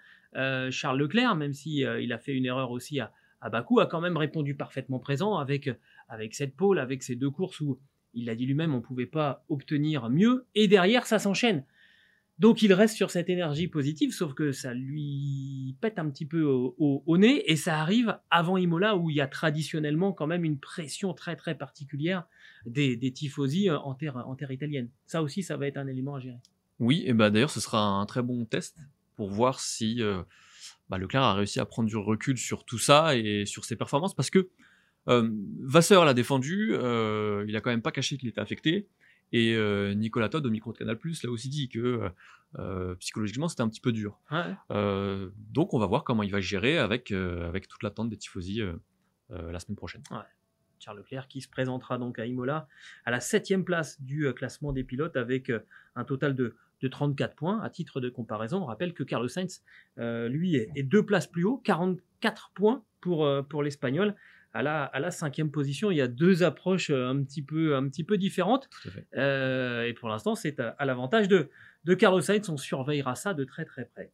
Charles 0.71 0.97
Leclerc, 0.99 1.36
même 1.36 1.53
si 1.53 1.82
il 1.82 2.12
a 2.13 2.17
fait 2.17 2.34
une 2.34 2.45
erreur 2.45 2.71
aussi 2.71 2.99
à, 2.99 3.12
à 3.43 3.49
Bakou, 3.49 3.79
a 3.79 3.86
quand 3.86 4.01
même 4.01 4.17
répondu 4.17 4.56
parfaitement 4.56 4.99
présent 4.99 5.38
avec 5.38 5.69
avec 6.08 6.34
cette 6.34 6.56
pole, 6.56 6.79
avec 6.79 7.03
ces 7.03 7.15
deux 7.15 7.29
courses 7.29 7.60
où 7.60 7.79
il 8.13 8.25
l'a 8.25 8.36
dit 8.36 8.45
lui-même, 8.45 8.73
on 8.73 8.77
ne 8.77 8.82
pouvait 8.82 9.06
pas 9.06 9.43
obtenir 9.49 10.10
mieux. 10.10 10.45
Et 10.56 10.67
derrière, 10.67 11.06
ça 11.06 11.19
s'enchaîne. 11.19 11.65
Donc 12.39 12.62
il 12.62 12.73
reste 12.73 12.95
sur 12.95 13.12
cette 13.12 13.29
énergie 13.29 13.67
positive, 13.67 14.12
sauf 14.12 14.34
que 14.34 14.51
ça 14.51 14.73
lui 14.73 15.75
pète 15.82 15.99
un 15.99 16.10
petit 16.10 16.25
peu 16.25 16.43
au, 16.43 17.17
nez, 17.17 17.43
et 17.51 17.56
ça 17.56 17.79
arrive 17.79 18.17
avant 18.32 18.58
Imola, 18.58 18.97
où 18.97 19.10
il 19.10 19.15
y 19.15 19.21
a 19.21 19.27
traditionnellement 19.27 20.13
quand 20.13 20.25
même 20.25 20.43
une 20.43 20.60
pression 20.60 21.13
très 21.13 21.36
très 21.36 21.56
particulière 21.56 22.25
des, 22.65 22.95
des 22.97 23.12
tifosi 23.12 23.69
en 23.69 23.93
terre, 23.93 24.17
en 24.27 24.36
terre 24.36 24.51
italienne. 24.51 24.89
Ça 25.06 25.21
aussi, 25.21 25.43
ça 25.43 25.58
va 25.58 25.67
être 25.67 25.77
un 25.77 25.88
élément 25.88 26.15
à 26.15 26.19
gérer. 26.19 26.39
Oui, 26.79 27.03
et 27.06 27.13
bah 27.13 27.29
d'ailleurs 27.29 27.51
ce 27.51 27.60
sera 27.60 27.79
un 27.79 28.06
très 28.08 28.23
bon 28.23 28.45
test 28.45 28.77
pour 29.15 29.29
voir 29.29 29.60
si 29.60 30.01
euh, 30.01 30.23
bah, 30.93 30.99
Leclerc 30.99 31.23
a 31.23 31.34
réussi 31.34 31.60
à 31.60 31.65
prendre 31.65 31.89
du 31.89 31.97
recul 31.97 32.38
sur 32.38 32.65
tout 32.65 32.77
ça 32.77 33.15
et 33.15 33.45
sur 33.45 33.65
ses 33.65 33.75
performances, 33.75 34.13
parce 34.13 34.29
que 34.29 34.49
euh, 35.08 35.29
Vasseur 35.60 36.06
l'a 36.06 36.13
défendu, 36.13 36.69
euh, 36.73 37.43
il 37.47 37.56
a 37.56 37.62
quand 37.62 37.71
même 37.71 37.82
pas 37.82 37.91
caché 37.91 38.17
qu'il 38.17 38.29
était 38.29 38.41
affecté. 38.41 38.88
Et 39.32 39.56
euh, 39.56 39.95
Nicolas 39.95 40.29
Todd 40.29 40.45
au 40.45 40.51
micro 40.51 40.71
de 40.71 40.77
Canal 40.77 40.99
Plus 40.99 41.23
l'a 41.23 41.32
aussi 41.32 41.49
dit 41.49 41.67
que 41.67 42.12
psychologiquement 42.99 43.47
c'était 43.47 43.63
un 43.63 43.69
petit 43.69 43.82
peu 43.82 43.91
dur. 43.91 44.19
Donc 44.69 45.73
on 45.73 45.79
va 45.79 45.88
voir 45.88 46.03
comment 46.03 46.21
il 46.21 46.32
va 46.32 46.41
gérer 46.41 46.77
avec, 46.77 47.12
avec 47.12 47.67
toute 47.67 47.82
l'attente 47.82 48.10
des 48.10 48.17
tifosi 48.17 48.62
la 49.29 49.60
semaine 49.60 49.75
prochaine. 49.75 50.03
Charles 50.77 50.97
Leclerc 50.97 51.27
qui 51.27 51.41
se 51.41 51.47
présentera 51.47 51.97
donc 51.97 52.19
à 52.19 52.27
Imola 52.27 52.67
à 53.06 53.10
la 53.10 53.19
septième 53.19 53.65
place 53.65 53.99
du 54.01 54.32
classement 54.36 54.71
des 54.71 54.84
pilotes 54.84 55.17
avec 55.17 55.51
un 55.95 56.03
total 56.03 56.36
de, 56.36 56.56
de 56.84 56.88
34 56.88 57.36
points. 57.36 57.60
À 57.62 57.72
titre 57.72 58.00
de 58.00 58.10
comparaison, 58.10 58.62
on 58.62 58.65
rappelle 58.65 58.93
que 58.93 59.04
Carlos 59.04 59.28
Sainz, 59.28 59.63
lui, 59.98 60.56
est, 60.56 60.69
est, 60.76 60.84
deux 60.84 61.04
places 61.04 61.26
plus 61.26 61.46
haut, 61.46 61.58
44 61.63 62.52
points 62.54 62.84
pour, 63.02 63.28
pour 63.50 63.63
l'Espagnol 63.63 64.15
à 64.54 64.62
la, 64.62 64.84
à 64.84 65.00
la 65.00 65.12
cinquième 65.12 65.52
position. 65.52 65.91
Il 65.91 65.98
y 65.98 66.02
a 66.02 66.08
deux 66.08 66.43
approches 66.43 66.89
euh, 66.89 67.10
un 67.10 67.24
petit 67.24 67.41
peu, 67.41 67.76
un 67.76 67.88
petit 67.89 68.04
peu 68.04 68.17
différentes. 68.17 68.69
Euh, 69.17 69.84
et 69.84 69.93
pour 69.93 70.10
l'instant, 70.10 70.36
c'est 70.36 70.60
à, 70.60 70.86
l'avantage 70.86 71.28
de, 71.28 71.50
de 71.86 71.93
Carlos 71.93 72.22
Sainz. 72.22 72.50
On 72.50 72.58
surveillera 72.58 73.15
ça 73.15 73.34
de 73.34 73.43
très 73.43 73.65
très 73.65 73.86
près. 73.86 74.12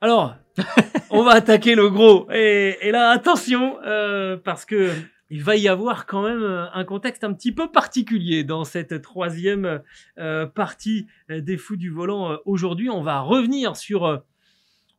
Alors, 0.00 0.36
on 1.10 1.22
va 1.22 1.32
attaquer 1.32 1.74
le 1.74 1.88
gros. 1.88 2.30
Et, 2.32 2.76
et 2.82 2.90
là, 2.90 3.10
attention, 3.10 3.78
euh, 3.84 4.36
parce 4.36 4.64
que 4.64 4.90
il 5.30 5.42
va 5.42 5.56
y 5.56 5.68
avoir 5.68 6.06
quand 6.06 6.22
même 6.22 6.42
un 6.42 6.84
contexte 6.84 7.24
un 7.24 7.32
petit 7.32 7.52
peu 7.52 7.70
particulier 7.70 8.44
dans 8.44 8.64
cette 8.64 9.00
troisième 9.00 9.80
euh, 10.18 10.46
partie 10.46 11.06
des 11.28 11.56
fous 11.56 11.76
du 11.76 11.90
volant. 11.90 12.38
Aujourd'hui, 12.44 12.90
on 12.90 13.02
va 13.02 13.20
revenir 13.20 13.76
sur 13.76 14.22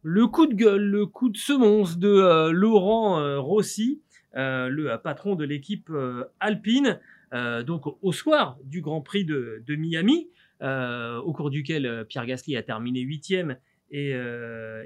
le 0.03 0.27
coup 0.27 0.47
de 0.47 0.53
gueule, 0.53 0.83
le 0.83 1.05
coup 1.05 1.29
de 1.29 1.37
semonce 1.37 1.97
de 1.97 2.09
euh, 2.09 2.51
Laurent 2.51 3.19
euh, 3.19 3.39
Rossi, 3.39 4.01
euh, 4.35 4.67
le 4.69 4.97
patron 4.97 5.35
de 5.35 5.43
l'équipe 5.43 5.91
alpine, 6.39 6.99
donc 7.65 7.83
au 8.01 8.11
soir 8.11 8.57
du 8.65 8.81
Grand 8.81 8.99
Prix 8.99 9.23
de, 9.23 9.63
Miami, 9.69 10.29
au 10.61 11.33
cours 11.33 11.49
duquel 11.49 12.05
Pierre 12.09 12.25
Gasly 12.25 12.57
a 12.57 12.63
terminé 12.63 12.99
huitième 12.99 13.55
et 13.89 14.11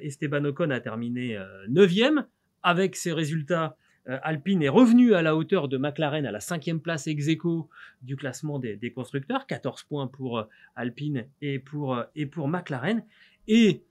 Esteban 0.01 0.45
Ocon 0.45 0.69
a 0.69 0.79
terminé 0.79 1.39
neuvième. 1.67 2.27
Avec 2.61 2.95
ces 2.95 3.13
résultats, 3.13 3.77
Alpine 4.07 4.61
est 4.61 4.69
revenu 4.69 5.15
à 5.15 5.21
la 5.21 5.35
hauteur 5.35 5.67
de 5.67 5.77
McLaren 5.77 6.25
à 6.25 6.31
la 6.31 6.39
cinquième 6.39 6.79
place 6.79 7.07
ex 7.07 7.27
aequo 7.27 7.69
du 8.01 8.15
classement 8.15 8.59
des, 8.59 8.75
des, 8.75 8.91
constructeurs, 8.91 9.47
14 9.47 9.83
points 9.83 10.07
pour 10.07 10.47
Alpine 10.75 11.25
et 11.41 11.59
pour, 11.59 11.99
et 12.15 12.25
pour 12.25 12.47
McLaren. 12.47 13.03
Et 13.47 13.83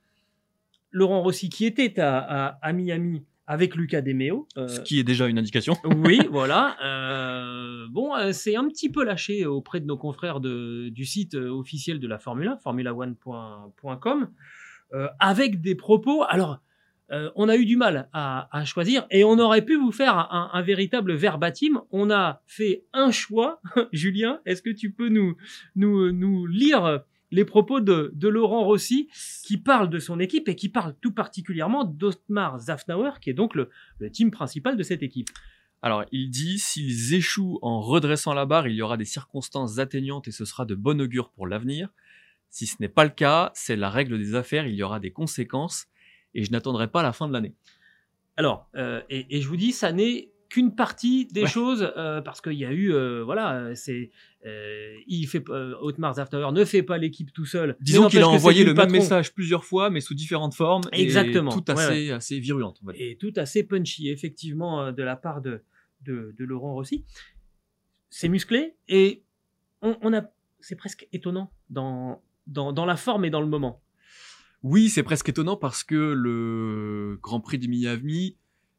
Laurent 0.94 1.22
Rossi 1.22 1.50
qui 1.50 1.66
était 1.66 2.00
à, 2.00 2.72
Miami 2.72 3.24
avec 3.46 3.74
Lucas 3.74 4.00
Demeo. 4.00 4.48
Euh, 4.57 4.68
Ce 4.68 4.81
qui 4.81 4.98
est 4.98 5.05
déjà 5.05 5.27
une 5.27 5.38
indication. 5.38 5.74
oui, 5.85 6.20
voilà. 6.31 6.77
Euh, 6.83 7.87
bon, 7.90 8.14
euh, 8.14 8.33
c'est 8.33 8.57
un 8.57 8.66
petit 8.68 8.88
peu 8.88 9.05
lâché 9.05 9.44
auprès 9.44 9.81
de 9.81 9.87
nos 9.87 9.98
confrères 9.98 10.40
du 10.40 11.05
site 11.05 11.35
officiel 11.35 11.98
de 11.98 12.07
la 12.07 12.18
Formule 12.18 12.48
1, 12.48 12.59
formula1.com, 12.64 14.31
avec 15.18 15.61
des 15.61 15.74
propos. 15.74 16.22
Alors, 16.29 16.61
on 17.10 17.48
a 17.48 17.56
eu 17.56 17.64
du 17.64 17.76
mal 17.76 18.08
à, 18.12 18.64
choisir 18.64 19.06
et 19.10 19.24
on 19.24 19.38
aurait 19.38 19.64
pu 19.64 19.76
vous 19.76 19.92
faire 19.92 20.16
un, 20.16 20.62
véritable 20.62 21.14
verbatim. 21.14 21.82
On 21.90 22.10
a 22.10 22.42
fait 22.46 22.84
un 22.92 23.10
choix. 23.10 23.60
Julien, 23.92 24.40
est-ce 24.46 24.62
que 24.62 24.70
tu 24.70 24.90
peux 24.90 25.08
nous, 25.08 25.36
lire 26.46 27.00
les 27.30 27.44
propos 27.44 27.80
de, 27.80 28.28
Laurent 28.28 28.64
Rossi 28.64 29.08
qui 29.44 29.58
parle 29.58 29.90
de 29.90 29.98
son 29.98 30.18
équipe 30.18 30.48
et 30.48 30.56
qui 30.56 30.68
parle 30.68 30.94
tout 31.00 31.12
particulièrement 31.12 31.84
d'Otmar 31.84 32.58
Zafnauer 32.58 33.20
qui 33.20 33.30
est 33.30 33.34
donc 33.34 33.54
le, 33.54 33.70
team 34.10 34.30
principal 34.30 34.76
de 34.76 34.82
cette 34.82 35.02
équipe? 35.02 35.28
Alors, 35.82 36.04
il 36.12 36.30
dit 36.30 36.58
s'ils 36.58 37.12
échouent 37.12 37.58
en 37.60 37.82
redressant 37.82 38.32
la 38.32 38.46
barre, 38.46 38.68
il 38.68 38.74
y 38.74 38.80
aura 38.80 38.96
des 38.96 39.04
circonstances 39.04 39.78
atteignantes 39.78 40.26
et 40.28 40.30
ce 40.32 40.46
sera 40.46 40.64
de 40.64 40.74
bon 40.74 40.98
augure 40.98 41.30
pour 41.30 41.46
l'avenir. 41.46 41.90
Si 42.48 42.66
ce 42.66 42.76
n'est 42.80 42.88
pas 42.88 43.04
le 43.04 43.10
cas, 43.10 43.50
c'est 43.52 43.76
la 43.76 43.90
règle 43.90 44.16
des 44.16 44.34
affaires, 44.34 44.66
il 44.66 44.76
y 44.76 44.82
aura 44.82 44.98
des 44.98 45.10
conséquences 45.10 45.88
et 46.34 46.44
je 46.44 46.50
n'attendrai 46.50 46.88
pas 46.88 47.02
la 47.02 47.12
fin 47.12 47.28
de 47.28 47.32
l'année. 47.32 47.54
Alors, 48.36 48.68
euh, 48.74 49.00
et, 49.08 49.40
je 49.40 49.48
vous 49.48 49.56
dis, 49.56 49.72
ça 49.72 49.92
n'est 49.92 50.30
qu'une 50.48 50.74
partie 50.74 51.26
des 51.26 51.46
choses 51.46 51.92
euh, 51.96 52.20
parce 52.20 52.40
qu'il 52.40 52.52
y 52.52 52.64
a 52.64 52.70
eu 52.70 52.92
euh, 52.92 53.24
voilà 53.24 53.74
c'est 53.74 54.12
il 54.44 55.26
fait 55.26 55.42
Otmar 55.48 56.14
Zaftower 56.14 56.52
ne 56.52 56.64
fait 56.64 56.84
pas 56.84 56.96
l'équipe 56.96 57.32
tout 57.32 57.46
seul. 57.46 57.76
Disons 57.80 58.08
qu'il 58.08 58.20
a 58.20 58.28
envoyé 58.28 58.62
le 58.62 58.72
même 58.72 58.92
message 58.92 59.34
plusieurs 59.34 59.64
fois 59.64 59.90
mais 59.90 60.00
sous 60.00 60.14
différentes 60.14 60.54
formes 60.54 60.82
exactement. 60.92 61.50
et 61.50 61.54
tout 61.54 61.72
assez 61.72 62.10
assez 62.12 62.38
virulente 62.38 62.80
et 62.94 63.16
tout 63.16 63.32
assez 63.36 63.64
punchy 63.64 64.10
effectivement 64.10 64.92
de 64.92 65.02
la 65.02 65.16
part 65.16 65.40
de 65.40 65.62
de, 66.02 66.34
Laurent 66.38 66.74
Rossi. 66.74 67.04
C'est 68.10 68.28
musclé 68.28 68.76
et 68.86 69.24
on, 69.82 69.96
on 70.02 70.12
a 70.12 70.22
c'est 70.60 70.76
presque 70.76 71.08
étonnant 71.12 71.50
dans, 71.68 72.22
dans 72.46 72.72
dans 72.72 72.86
la 72.86 72.96
forme 72.96 73.24
et 73.24 73.30
dans 73.30 73.40
le 73.40 73.48
moment 73.48 73.82
oui 74.64 74.88
c'est 74.88 75.05
presque 75.05 75.29
étonnant 75.29 75.57
parce 75.57 75.85
que 75.85 75.94
le 75.94 77.20
Grand 77.22 77.40
Prix 77.40 77.59
de 77.59 77.68
Miami 77.68 78.37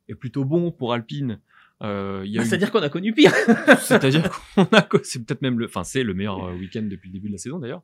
est 0.09 0.15
plutôt 0.15 0.43
bon 0.43 0.71
pour 0.71 0.91
Alpine 0.91 1.39
euh, 1.81 2.25
bah, 2.35 2.45
C'est-à-dire 2.45 2.71
qu'on 2.71 2.81
a 2.81 2.89
connu 2.89 3.13
pire. 3.13 3.33
C'est-à-dire 3.79 4.29
qu'on 4.55 4.63
a, 4.63 4.87
c'est 5.03 5.25
peut-être 5.25 5.41
même 5.41 5.59
le, 5.59 5.65
enfin 5.65 5.83
c'est 5.83 6.03
le 6.03 6.13
meilleur 6.13 6.45
euh, 6.45 6.55
week-end 6.55 6.83
depuis 6.83 7.09
le 7.09 7.13
début 7.13 7.27
de 7.27 7.33
la 7.33 7.37
saison 7.37 7.59
d'ailleurs. 7.59 7.83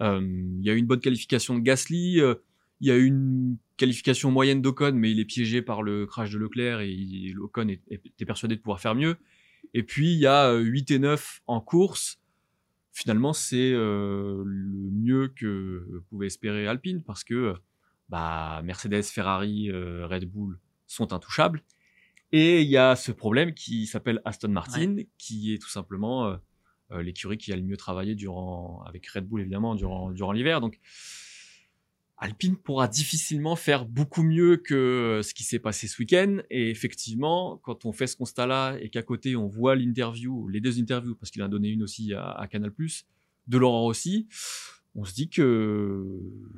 Euh, 0.00 0.20
il 0.22 0.64
y 0.64 0.70
a 0.70 0.74
eu 0.74 0.76
une 0.76 0.86
bonne 0.86 1.00
qualification 1.00 1.54
de 1.54 1.60
Gasly. 1.60 2.20
Euh, 2.20 2.34
il 2.80 2.88
y 2.88 2.90
a 2.90 2.96
eu 2.96 3.04
une 3.04 3.56
qualification 3.76 4.30
moyenne 4.30 4.62
d'Ocon, 4.62 4.92
mais 4.94 5.10
il 5.10 5.20
est 5.20 5.26
piégé 5.26 5.60
par 5.60 5.82
le 5.82 6.06
crash 6.06 6.30
de 6.30 6.38
Leclerc 6.38 6.80
et 6.80 7.34
Ocon 7.38 7.68
était 7.68 8.24
persuadé 8.24 8.56
de 8.56 8.60
pouvoir 8.60 8.80
faire 8.80 8.94
mieux. 8.94 9.16
Et 9.74 9.82
puis 9.82 10.12
il 10.12 10.18
y 10.18 10.26
a 10.26 10.54
8 10.54 10.90
et 10.90 10.98
9 10.98 11.42
en 11.46 11.60
course. 11.60 12.19
Finalement, 12.92 13.32
c'est 13.32 13.70
le 13.72 14.90
mieux 14.92 15.28
que 15.28 16.02
pouvait 16.08 16.26
espérer 16.26 16.66
Alpine 16.66 17.02
parce 17.02 17.24
que 17.24 17.54
bah, 18.08 18.60
Mercedes, 18.64 19.04
Ferrari, 19.04 19.70
Red 19.70 20.24
Bull 20.24 20.58
sont 20.86 21.12
intouchables 21.12 21.62
et 22.32 22.62
il 22.62 22.68
y 22.68 22.76
a 22.76 22.94
ce 22.94 23.10
problème 23.12 23.54
qui 23.54 23.86
s'appelle 23.86 24.20
Aston 24.24 24.48
Martin, 24.48 24.96
qui 25.18 25.52
est 25.52 25.58
tout 25.58 25.68
simplement 25.68 26.26
euh, 26.26 26.36
euh, 26.92 27.02
l'écurie 27.02 27.38
qui 27.38 27.52
a 27.52 27.56
le 27.56 27.62
mieux 27.62 27.76
travaillé 27.76 28.14
durant, 28.14 28.82
avec 28.86 29.06
Red 29.08 29.26
Bull 29.26 29.40
évidemment, 29.40 29.74
durant, 29.74 30.10
durant 30.12 30.32
l'hiver. 30.32 30.60
Donc, 30.60 30.78
Alpine 32.22 32.56
pourra 32.56 32.86
difficilement 32.86 33.56
faire 33.56 33.86
beaucoup 33.86 34.22
mieux 34.22 34.58
que 34.58 35.20
ce 35.24 35.32
qui 35.32 35.42
s'est 35.42 35.58
passé 35.58 35.88
ce 35.88 35.98
week-end. 35.98 36.38
Et 36.50 36.68
effectivement, 36.68 37.58
quand 37.62 37.86
on 37.86 37.92
fait 37.92 38.06
ce 38.06 38.16
constat-là 38.16 38.76
et 38.80 38.90
qu'à 38.90 39.02
côté 39.02 39.36
on 39.36 39.48
voit 39.48 39.74
l'interview, 39.74 40.46
les 40.48 40.60
deux 40.60 40.78
interviews, 40.78 41.14
parce 41.14 41.30
qu'il 41.30 41.42
en 41.42 41.46
a 41.46 41.48
donné 41.48 41.70
une 41.70 41.82
aussi 41.82 42.12
à, 42.12 42.30
à 42.30 42.46
Canal+, 42.46 42.72
de 43.48 43.58
Laurent 43.58 43.86
aussi, 43.86 44.28
on 44.94 45.04
se 45.04 45.14
dit 45.14 45.28
que 45.28 46.04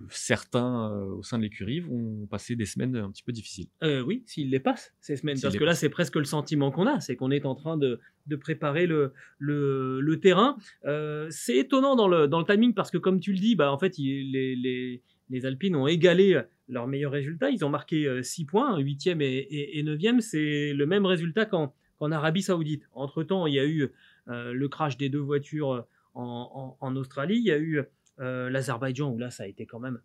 certains 0.09 0.91
euh, 0.91 1.05
au 1.17 1.23
sein 1.23 1.37
de 1.39 1.43
l'écurie 1.43 1.81
vont 1.81 2.27
passer 2.27 2.57
des 2.57 2.65
semaines 2.65 2.97
un 2.97 3.11
petit 3.11 3.23
peu 3.23 3.31
difficiles. 3.33 3.69
Euh, 3.83 4.03
oui, 4.03 4.23
s'ils 4.27 4.51
les 4.51 4.61
passent, 4.61 4.95
ces 5.01 5.17
semaines. 5.17 5.39
parce 5.41 5.57
que 5.57 5.65
là, 5.65 5.75
c'est 5.75 5.91
presque 5.91 6.17
le 6.17 6.25
sentiment 6.25 6.71
qu'on 6.71 6.87
a, 6.87 7.01
c'est 7.01 7.15
qu'on 7.15 7.31
est 7.31 7.45
en 7.45 7.55
train 7.55 7.77
de, 7.77 8.01
de 8.27 8.37
préparer 8.37 8.87
le, 8.87 9.13
le, 9.39 10.01
le 10.01 10.21
terrain. 10.21 10.57
Euh, 10.87 11.27
c'est 11.31 11.59
étonnant 11.59 11.95
dans 11.95 12.09
le, 12.09 12.27
dans 12.27 12.39
le 12.39 12.47
timing 12.47 12.73
parce 12.73 12.91
que, 12.91 12.99
comme 12.99 13.21
tu 13.21 13.33
le 13.33 13.39
dis, 13.39 13.55
bah, 13.55 13.71
en 13.71 13.79
fait, 13.79 13.99
les, 13.99 14.57
les, 14.57 15.03
les 15.33 15.47
Alpines 15.47 15.75
ont 15.75 15.89
égalé 15.89 16.41
leur 16.69 16.87
meilleur 16.87 17.11
résultat. 17.11 17.51
Ils 17.51 17.65
ont 17.65 17.69
marqué 17.69 18.23
6 18.23 18.45
points, 18.45 18.79
8e 18.79 19.21
et, 19.21 19.79
et, 19.79 19.83
9e. 19.83 20.21
C'est 20.21 20.73
le 20.73 20.87
même 20.87 21.07
résultat 21.07 21.47
qu'en 21.47 21.73
Arabie 22.01 22.43
Saoudite. 22.43 22.89
Entre-temps, 22.93 23.47
il 23.47 23.55
y 23.55 23.59
a 23.59 23.67
eu 23.67 23.91
le 24.27 24.67
crash 24.69 24.97
des 24.97 25.09
deux 25.09 25.19
voitures 25.19 25.87
en, 26.15 26.77
en, 26.81 26.87
en 26.87 26.97
Australie. 26.97 27.39
Il 27.39 27.45
y 27.45 27.51
a 27.51 27.59
eu 27.59 27.83
euh, 28.21 28.51
L'Azerbaïdjan, 28.51 29.11
où 29.11 29.19
là, 29.19 29.31
ça 29.31 29.45
a 29.45 29.47
été 29.47 29.67
quand 29.67 29.81
même 29.81 30.01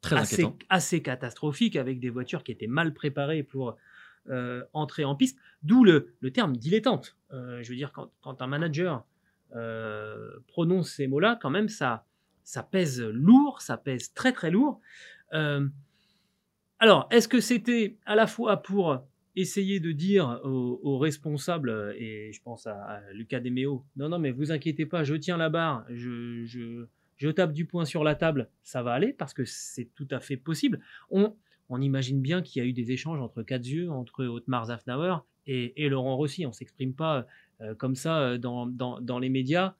Très 0.00 0.16
assez, 0.16 0.46
assez, 0.68 1.02
catastrophique, 1.02 1.74
avec 1.74 1.98
des 1.98 2.10
voitures 2.10 2.44
qui 2.44 2.52
étaient 2.52 2.68
mal 2.68 2.94
préparées 2.94 3.42
pour 3.42 3.76
euh, 4.28 4.62
entrer 4.72 5.04
en 5.04 5.16
piste. 5.16 5.38
D'où 5.62 5.84
le, 5.84 6.14
le, 6.20 6.30
terme 6.30 6.56
dilettante. 6.56 7.16
Euh, 7.32 7.62
je 7.62 7.70
veux 7.70 7.76
dire, 7.76 7.92
quand, 7.92 8.12
quand 8.20 8.42
un 8.42 8.46
manager 8.46 9.04
prononce 10.48 10.90
ces 10.90 11.06
mots-là, 11.06 11.38
quand 11.40 11.50
même, 11.50 11.68
ça, 11.68 12.05
ça 12.46 12.62
pèse 12.62 13.02
lourd, 13.02 13.60
ça 13.60 13.76
pèse 13.76 14.14
très 14.14 14.32
très 14.32 14.50
lourd. 14.50 14.80
alors, 16.78 17.08
est-ce 17.10 17.28
que 17.28 17.40
c'était 17.40 17.98
à 18.06 18.14
la 18.14 18.26
fois 18.26 18.62
pour 18.62 19.02
essayer 19.34 19.80
de 19.80 19.92
dire 19.92 20.40
aux, 20.44 20.98
responsables, 20.98 21.94
et 21.98 22.32
je 22.32 22.40
pense 22.40 22.66
à, 22.66 23.02
Lucas 23.12 23.40
Demeo, 23.40 23.84
non, 23.96 24.08
non, 24.08 24.18
mais 24.18 24.30
vous 24.30 24.52
inquiétez 24.52 24.86
pas, 24.86 25.04
je 25.04 25.14
tiens 25.14 25.36
la 25.36 25.50
barre, 25.50 25.84
je, 25.90 26.44
je, 26.46 27.30
tape 27.30 27.52
du 27.52 27.66
poing 27.66 27.84
sur 27.84 28.04
la 28.04 28.14
table, 28.14 28.48
ça 28.62 28.82
va 28.82 28.92
aller 28.92 29.12
parce 29.12 29.34
que 29.34 29.44
c'est 29.44 29.90
tout 29.94 30.08
à 30.10 30.20
fait 30.20 30.36
possible. 30.38 30.80
On, 31.10 31.34
on 31.68 31.80
imagine 31.80 32.22
bien 32.22 32.42
qu'il 32.42 32.62
y 32.62 32.64
a 32.64 32.68
eu 32.68 32.72
des 32.72 32.92
échanges 32.92 33.20
entre 33.20 33.40
yeux, 33.40 33.90
entre 33.90 34.24
Otmar 34.24 34.66
Zafnauer 34.66 35.18
et, 35.46 35.88
Laurent 35.88 36.16
Rossi. 36.16 36.46
On 36.46 36.52
s'exprime 36.52 36.94
pas 36.94 37.26
euh, 37.60 37.74
comme 37.74 37.94
ça 37.94 38.20
euh, 38.20 38.38
dans, 38.38 38.66
dans, 38.66 39.18
les 39.18 39.28
médias 39.28 39.74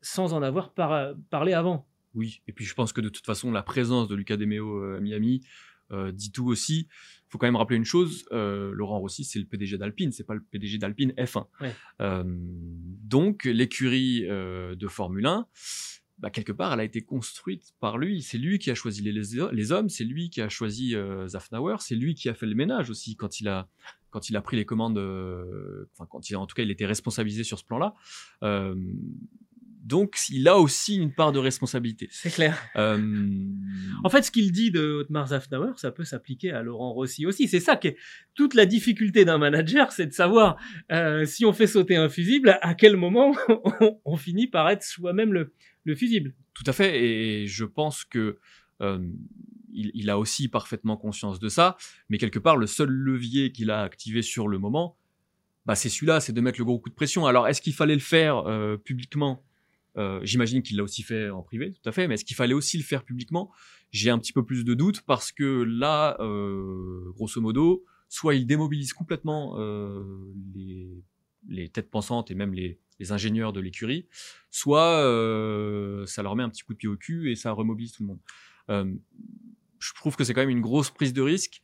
sans 0.00 0.32
en 0.32 0.42
avoir 0.42 0.72
parlé 0.72 1.52
avant. 1.52 1.86
Oui, 2.14 2.42
et 2.46 2.52
puis 2.52 2.64
je 2.64 2.74
pense 2.74 2.92
que 2.92 3.00
de 3.00 3.08
toute 3.08 3.26
façon, 3.26 3.50
la 3.52 3.62
présence 3.62 4.08
de 4.08 4.14
Lucas 4.14 4.36
Demeo 4.36 4.82
euh, 4.82 4.96
à 4.96 5.00
Miami 5.00 5.46
dit 6.12 6.32
tout 6.32 6.46
aussi. 6.46 6.86
Il 6.90 7.30
faut 7.30 7.38
quand 7.38 7.46
même 7.46 7.56
rappeler 7.56 7.78
une 7.78 7.86
chose, 7.86 8.26
Laurent 8.30 8.98
Rossi, 8.98 9.24
c'est 9.24 9.38
le 9.38 9.46
PDG 9.46 9.78
d'Alpine, 9.78 10.12
c'est 10.12 10.26
pas 10.26 10.34
le 10.34 10.42
PDG 10.42 10.76
d'Alpine 10.76 11.12
F1. 11.12 11.46
donc 13.04 13.44
l'écurie 13.44 14.20
de 14.20 14.86
Formule 14.86 15.24
1, 15.24 15.46
bah, 16.18 16.30
quelque 16.30 16.50
part, 16.50 16.72
elle 16.72 16.80
a 16.80 16.84
été 16.84 17.02
construite 17.02 17.74
par 17.78 17.96
lui. 17.96 18.22
C'est 18.22 18.38
lui 18.38 18.58
qui 18.58 18.70
a 18.70 18.74
choisi 18.74 19.02
les, 19.02 19.12
les 19.12 19.72
hommes, 19.72 19.88
c'est 19.88 20.04
lui 20.04 20.30
qui 20.30 20.40
a 20.40 20.48
choisi 20.48 20.96
euh, 20.96 21.28
Zafnauer, 21.28 21.76
c'est 21.80 21.94
lui 21.94 22.14
qui 22.16 22.28
a 22.28 22.34
fait 22.34 22.46
le 22.46 22.56
ménage 22.56 22.90
aussi 22.90 23.14
quand 23.14 23.40
il 23.40 23.46
a, 23.46 23.68
quand 24.10 24.28
il 24.28 24.36
a 24.36 24.42
pris 24.42 24.56
les 24.56 24.64
commandes, 24.64 24.98
euh, 24.98 25.88
enfin, 25.92 26.08
quand 26.10 26.28
il, 26.28 26.36
en 26.36 26.46
tout 26.46 26.56
cas, 26.56 26.64
il 26.64 26.72
était 26.72 26.86
responsabilisé 26.86 27.44
sur 27.44 27.58
ce 27.58 27.64
plan-là. 27.64 27.94
Donc, 29.88 30.18
il 30.28 30.46
a 30.48 30.58
aussi 30.58 30.96
une 30.96 31.14
part 31.14 31.32
de 31.32 31.38
responsabilité. 31.38 32.08
C'est 32.10 32.30
clair. 32.30 32.58
Euh... 32.76 32.98
En 34.04 34.10
fait, 34.10 34.22
ce 34.22 34.30
qu'il 34.30 34.52
dit 34.52 34.70
de 34.70 34.80
Otmar 34.80 35.28
Zafnauer, 35.28 35.72
ça 35.76 35.90
peut 35.90 36.04
s'appliquer 36.04 36.52
à 36.52 36.62
Laurent 36.62 36.92
Rossi 36.92 37.24
aussi. 37.24 37.48
C'est 37.48 37.58
ça 37.58 37.74
qui 37.74 37.88
est 37.88 37.96
toute 38.34 38.54
la 38.54 38.66
difficulté 38.66 39.24
d'un 39.24 39.38
manager, 39.38 39.90
c'est 39.92 40.06
de 40.06 40.12
savoir 40.12 40.58
euh, 40.92 41.24
si 41.24 41.46
on 41.46 41.54
fait 41.54 41.66
sauter 41.66 41.96
un 41.96 42.10
fusible, 42.10 42.58
à 42.60 42.74
quel 42.74 42.96
moment 42.96 43.34
on, 43.80 43.98
on 44.04 44.16
finit 44.18 44.46
par 44.46 44.68
être 44.68 44.82
soi-même 44.82 45.32
le, 45.32 45.54
le 45.84 45.94
fusible. 45.94 46.34
Tout 46.52 46.64
à 46.66 46.72
fait, 46.72 47.02
et 47.02 47.46
je 47.46 47.64
pense 47.64 48.04
que 48.04 48.38
euh, 48.82 48.98
il, 49.72 50.10
a 50.10 50.18
aussi 50.18 50.48
parfaitement 50.48 50.96
conscience 50.96 51.40
de 51.40 51.48
ça, 51.48 51.76
mais 52.08 52.18
quelque 52.18 52.38
part, 52.38 52.56
le 52.56 52.66
seul 52.66 52.90
levier 52.90 53.52
qu'il 53.52 53.70
a 53.70 53.82
activé 53.82 54.22
sur 54.22 54.48
le 54.48 54.58
moment, 54.58 54.96
bah, 55.66 55.74
c'est 55.74 55.88
celui-là, 55.88 56.20
c'est 56.20 56.32
de 56.32 56.40
mettre 56.40 56.58
le 56.58 56.64
gros 56.64 56.78
coup 56.78 56.90
de 56.90 56.94
pression. 56.94 57.26
Alors, 57.26 57.48
est-ce 57.48 57.62
qu'il 57.62 57.74
fallait 57.74 57.94
le 57.94 58.00
faire 58.00 58.38
euh, 58.48 58.76
publiquement? 58.76 59.44
Euh, 59.98 60.20
J'imagine 60.22 60.62
qu'il 60.62 60.78
l'a 60.78 60.82
aussi 60.82 61.02
fait 61.02 61.28
en 61.28 61.42
privé, 61.42 61.72
tout 61.72 61.88
à 61.88 61.92
fait, 61.92 62.08
mais 62.08 62.14
est-ce 62.14 62.24
qu'il 62.24 62.36
fallait 62.36 62.54
aussi 62.54 62.78
le 62.78 62.84
faire 62.84 63.04
publiquement? 63.04 63.50
J'ai 63.90 64.10
un 64.10 64.18
petit 64.18 64.32
peu 64.32 64.44
plus 64.44 64.64
de 64.64 64.74
doutes 64.74 65.02
parce 65.02 65.32
que 65.32 65.62
là, 65.62 66.16
grosso 67.14 67.40
modo, 67.40 67.84
soit 68.08 68.34
il 68.34 68.46
démobilise 68.46 68.92
complètement 68.92 69.58
les, 70.54 71.02
les 71.48 71.68
têtes 71.68 71.90
pensantes 71.90 72.30
et 72.30 72.34
même 72.34 72.54
les, 72.54 72.78
les 72.98 73.12
ingénieurs 73.12 73.52
de 73.52 73.60
l'écurie, 73.60 74.06
soit 74.50 75.00
euh, 75.02 76.04
ça 76.06 76.22
leur 76.22 76.36
met 76.36 76.42
un 76.42 76.50
petit 76.50 76.62
coup 76.62 76.72
de 76.72 76.78
pied 76.78 76.88
au 76.88 76.96
cul 76.96 77.30
et 77.30 77.36
ça 77.36 77.52
remobilise 77.52 77.92
tout 77.92 78.02
le 78.02 78.08
monde. 78.08 78.20
Euh, 78.70 78.92
je 79.78 79.92
trouve 79.94 80.16
que 80.16 80.24
c'est 80.24 80.34
quand 80.34 80.40
même 80.40 80.50
une 80.50 80.60
grosse 80.60 80.90
prise 80.90 81.12
de 81.12 81.22
risque. 81.22 81.62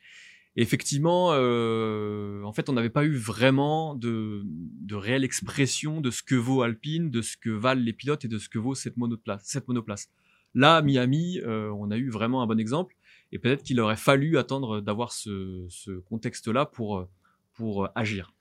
Effectivement, 0.57 1.31
euh, 1.33 2.43
en 2.43 2.53
fait, 2.53 2.69
on 2.69 2.73
n'avait 2.73 2.91
pas 2.91 3.05
eu 3.05 3.17
vraiment 3.17 3.95
de, 3.95 4.43
de 4.45 4.95
réelle 4.95 5.25
expression 5.25 6.01
de 6.01 6.11
ce 6.11 6.23
que 6.23 6.35
vaut 6.35 6.63
Alpine, 6.63 7.11
de 7.11 7.23
ce 7.23 7.37
que 7.37 7.51
valent 7.51 7.83
les 7.83 7.93
pilotes 7.93 8.25
et 8.25 8.29
de 8.29 8.39
ce 8.39 8.49
que 8.49 8.59
vaut 8.59 8.75
cette 8.75 8.97
monoplace. 8.97 9.43
Cette 9.45 9.69
monoplace. 9.69 10.11
Là, 10.55 10.83
Miami, 10.83 11.41
on 11.45 11.91
a 11.91 11.97
eu 11.97 12.11
vraiment 12.11 12.43
un 12.43 12.47
bon 12.47 12.61
exemple. 12.61 12.95
Et 13.33 13.41
peut-être 13.41 13.65
qu'il 13.65 13.81
aurait 13.81 13.97
fallu 13.97 14.39
attendre 14.39 14.81
d'avoir 14.81 15.11
ce, 15.11 15.67
ce 15.69 15.91
contexte-là 15.91 16.67
pour, 16.67 17.09
pour 17.55 17.89
agir 17.97 18.33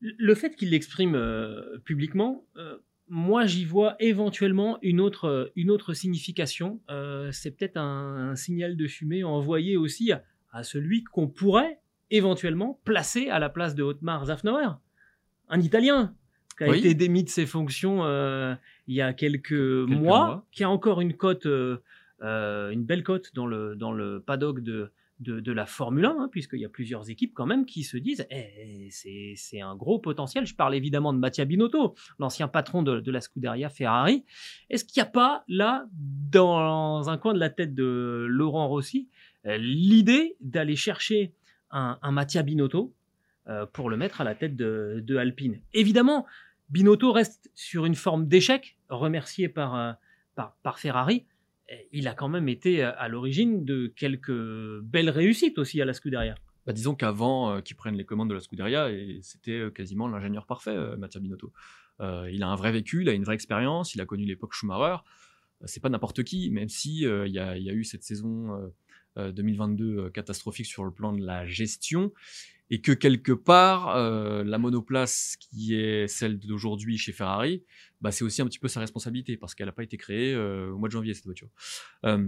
le 0.00 0.34
fait 0.34 0.56
qu'il 0.56 0.70
l'exprime 0.70 1.14
euh, 1.14 1.78
publiquement, 1.84 2.46
euh, 2.56 2.78
moi 3.08 3.46
j'y 3.46 3.64
vois 3.64 3.96
éventuellement 4.00 4.78
une 4.82 5.00
autre, 5.00 5.52
une 5.56 5.70
autre 5.70 5.94
signification. 5.94 6.80
Euh, 6.90 7.30
c'est 7.32 7.50
peut-être 7.50 7.76
un, 7.76 8.34
signal 8.36 8.76
de 8.76 8.86
fumée 8.86 9.24
envoyé 9.24 9.76
aussi 9.76 10.12
à, 10.12 10.24
celui 10.62 11.04
qu'on 11.04 11.28
pourrait 11.28 11.80
éventuellement 12.10 12.80
placer 12.84 13.28
à 13.28 13.38
la 13.38 13.48
place 13.48 13.74
de 13.74 13.82
Otmar 13.82 14.26
Zafnauer, 14.26 14.78
un 15.48 15.60
Italien 15.60 16.14
qui 16.58 16.64
a 16.64 16.76
été 16.76 16.94
démis 16.94 17.24
de 17.24 17.28
ses 17.28 17.46
fonctions 17.46 18.04
il 18.86 18.94
y 18.94 19.00
a 19.00 19.12
quelques, 19.12 19.52
mois, 19.52 20.46
qui 20.52 20.64
a 20.64 20.70
encore 20.70 21.00
une 21.00 21.14
cote, 21.14 21.46
une 21.46 22.84
belle 22.84 23.02
cote 23.02 23.34
dans 23.34 23.46
le, 23.46 23.76
dans 23.76 23.92
le 23.92 24.20
paddock 24.20 24.60
de, 24.60 24.92
de, 25.20 25.52
la 25.52 25.66
Formule 25.66 26.06
1, 26.06 26.08
hein, 26.08 26.28
puisqu'il 26.30 26.60
y 26.60 26.64
a 26.64 26.68
plusieurs 26.68 27.10
équipes 27.10 27.32
quand 27.34 27.46
même 27.46 27.66
qui 27.66 27.84
se 27.84 27.96
disent 27.96 28.26
eh, 28.30 28.88
c'est 28.90 29.60
un 29.60 29.76
gros 29.76 29.98
potentiel. 29.98 30.46
Je 30.46 30.54
parle 30.54 30.74
évidemment 30.74 31.12
de 31.12 31.18
Mattia 31.18 31.44
Binotto, 31.44 31.94
l'ancien 32.18 32.48
patron 32.48 32.82
de, 32.82 33.10
la 33.10 33.20
Scuderia 33.20 33.68
Ferrari. 33.68 34.24
Est-ce 34.70 34.84
qu'il 34.84 35.02
n'y 35.02 35.06
a 35.06 35.10
pas 35.10 35.44
là, 35.48 35.86
dans 35.92 37.08
un 37.10 37.18
coin 37.18 37.34
de 37.34 37.38
la 37.38 37.50
tête 37.50 37.74
de 37.74 38.26
Laurent 38.28 38.68
Rossi, 38.68 39.08
euh, 39.08 39.19
l'idée 39.44 40.36
d'aller 40.40 40.76
chercher 40.76 41.32
un, 41.70 41.98
un 42.02 42.12
Mattia 42.12 42.42
Binotto 42.42 42.94
euh, 43.48 43.66
pour 43.66 43.90
le 43.90 43.96
mettre 43.96 44.20
à 44.20 44.24
la 44.24 44.34
tête 44.34 44.56
de, 44.56 45.16
Alpine 45.16 45.60
Évidemment, 45.72 46.26
Binotto 46.68 47.12
reste 47.12 47.50
sur 47.54 47.86
une 47.86 47.94
forme 47.94 48.28
d'échec, 48.28 48.78
remercié 48.88 49.48
par, 49.48 49.74
euh, 49.76 49.92
Ferrari 50.76 51.26
il 51.92 52.08
a 52.08 52.14
quand 52.14 52.28
même 52.28 52.48
été 52.48 52.84
euh, 52.84 52.92
à 52.96 53.08
l'origine 53.08 53.64
de 53.64 53.86
quelques 53.86 54.80
belles 54.82 55.10
réussites 55.10 55.58
aussi 55.58 55.80
à 55.80 55.84
la 55.84 55.92
Scuderia. 55.92 56.34
Bah, 56.66 56.72
disons 56.72 56.94
qu'avant 56.94 57.50
euh, 57.50 57.60
qu'il 57.60 57.76
prenne 57.76 57.96
les 57.96 58.04
commandes 58.04 58.28
de 58.28 58.34
la 58.34 58.40
Scuderia, 58.40 58.88
c'était 59.22 59.58
euh, 59.58 59.70
quasiment 59.70 60.08
l'ingénieur 60.08 60.46
parfait, 60.46 60.76
Mattia 60.98 61.20
Binotto. 61.20 61.52
il 62.00 62.42
a 62.42 62.48
un 62.48 62.56
vrai 62.56 62.72
vécu, 62.72 63.02
il 63.02 63.08
a 63.08 63.12
une 63.12 63.24
vraie 63.24 63.34
expérience, 63.34 63.94
il 63.94 64.00
a 64.00 64.06
connu 64.06 64.24
l'époque 64.24 64.52
Schumacher. 64.52 65.02
c'est 65.64 65.80
pas 65.80 65.88
n'importe 65.88 66.24
qui, 66.24 66.50
même 66.50 66.68
si 66.68 67.00
il 67.02 67.32
y, 67.32 67.38
a 67.38 67.56
eu 67.56 67.84
cette 67.84 68.02
saison 68.02 68.72
2022 69.16 70.10
catastrophique 70.10 70.66
sur 70.66 70.84
le 70.84 70.90
plan 70.90 71.12
de 71.12 71.24
la 71.24 71.46
gestion 71.46 72.12
et 72.70 72.80
que 72.80 72.92
quelque 72.92 73.32
part, 73.32 73.96
euh, 73.96 74.44
la 74.44 74.56
monoplace 74.58 75.36
qui 75.36 75.74
est 75.74 76.06
celle 76.06 76.38
d'aujourd'hui 76.38 76.98
chez 76.98 77.12
Ferrari, 77.12 77.64
bah, 78.00 78.12
c'est 78.12 78.24
aussi 78.24 78.40
un 78.42 78.46
petit 78.46 78.60
peu 78.60 78.68
sa 78.68 78.78
responsabilité 78.78 79.36
parce 79.36 79.56
qu'elle 79.56 79.66
n'a 79.66 79.72
pas 79.72 79.82
été 79.82 79.96
créée 79.96 80.32
euh, 80.32 80.70
au 80.70 80.78
mois 80.78 80.88
de 80.88 80.92
janvier 80.92 81.12
cette 81.12 81.24
voiture. 81.24 81.48
Euh, 82.06 82.24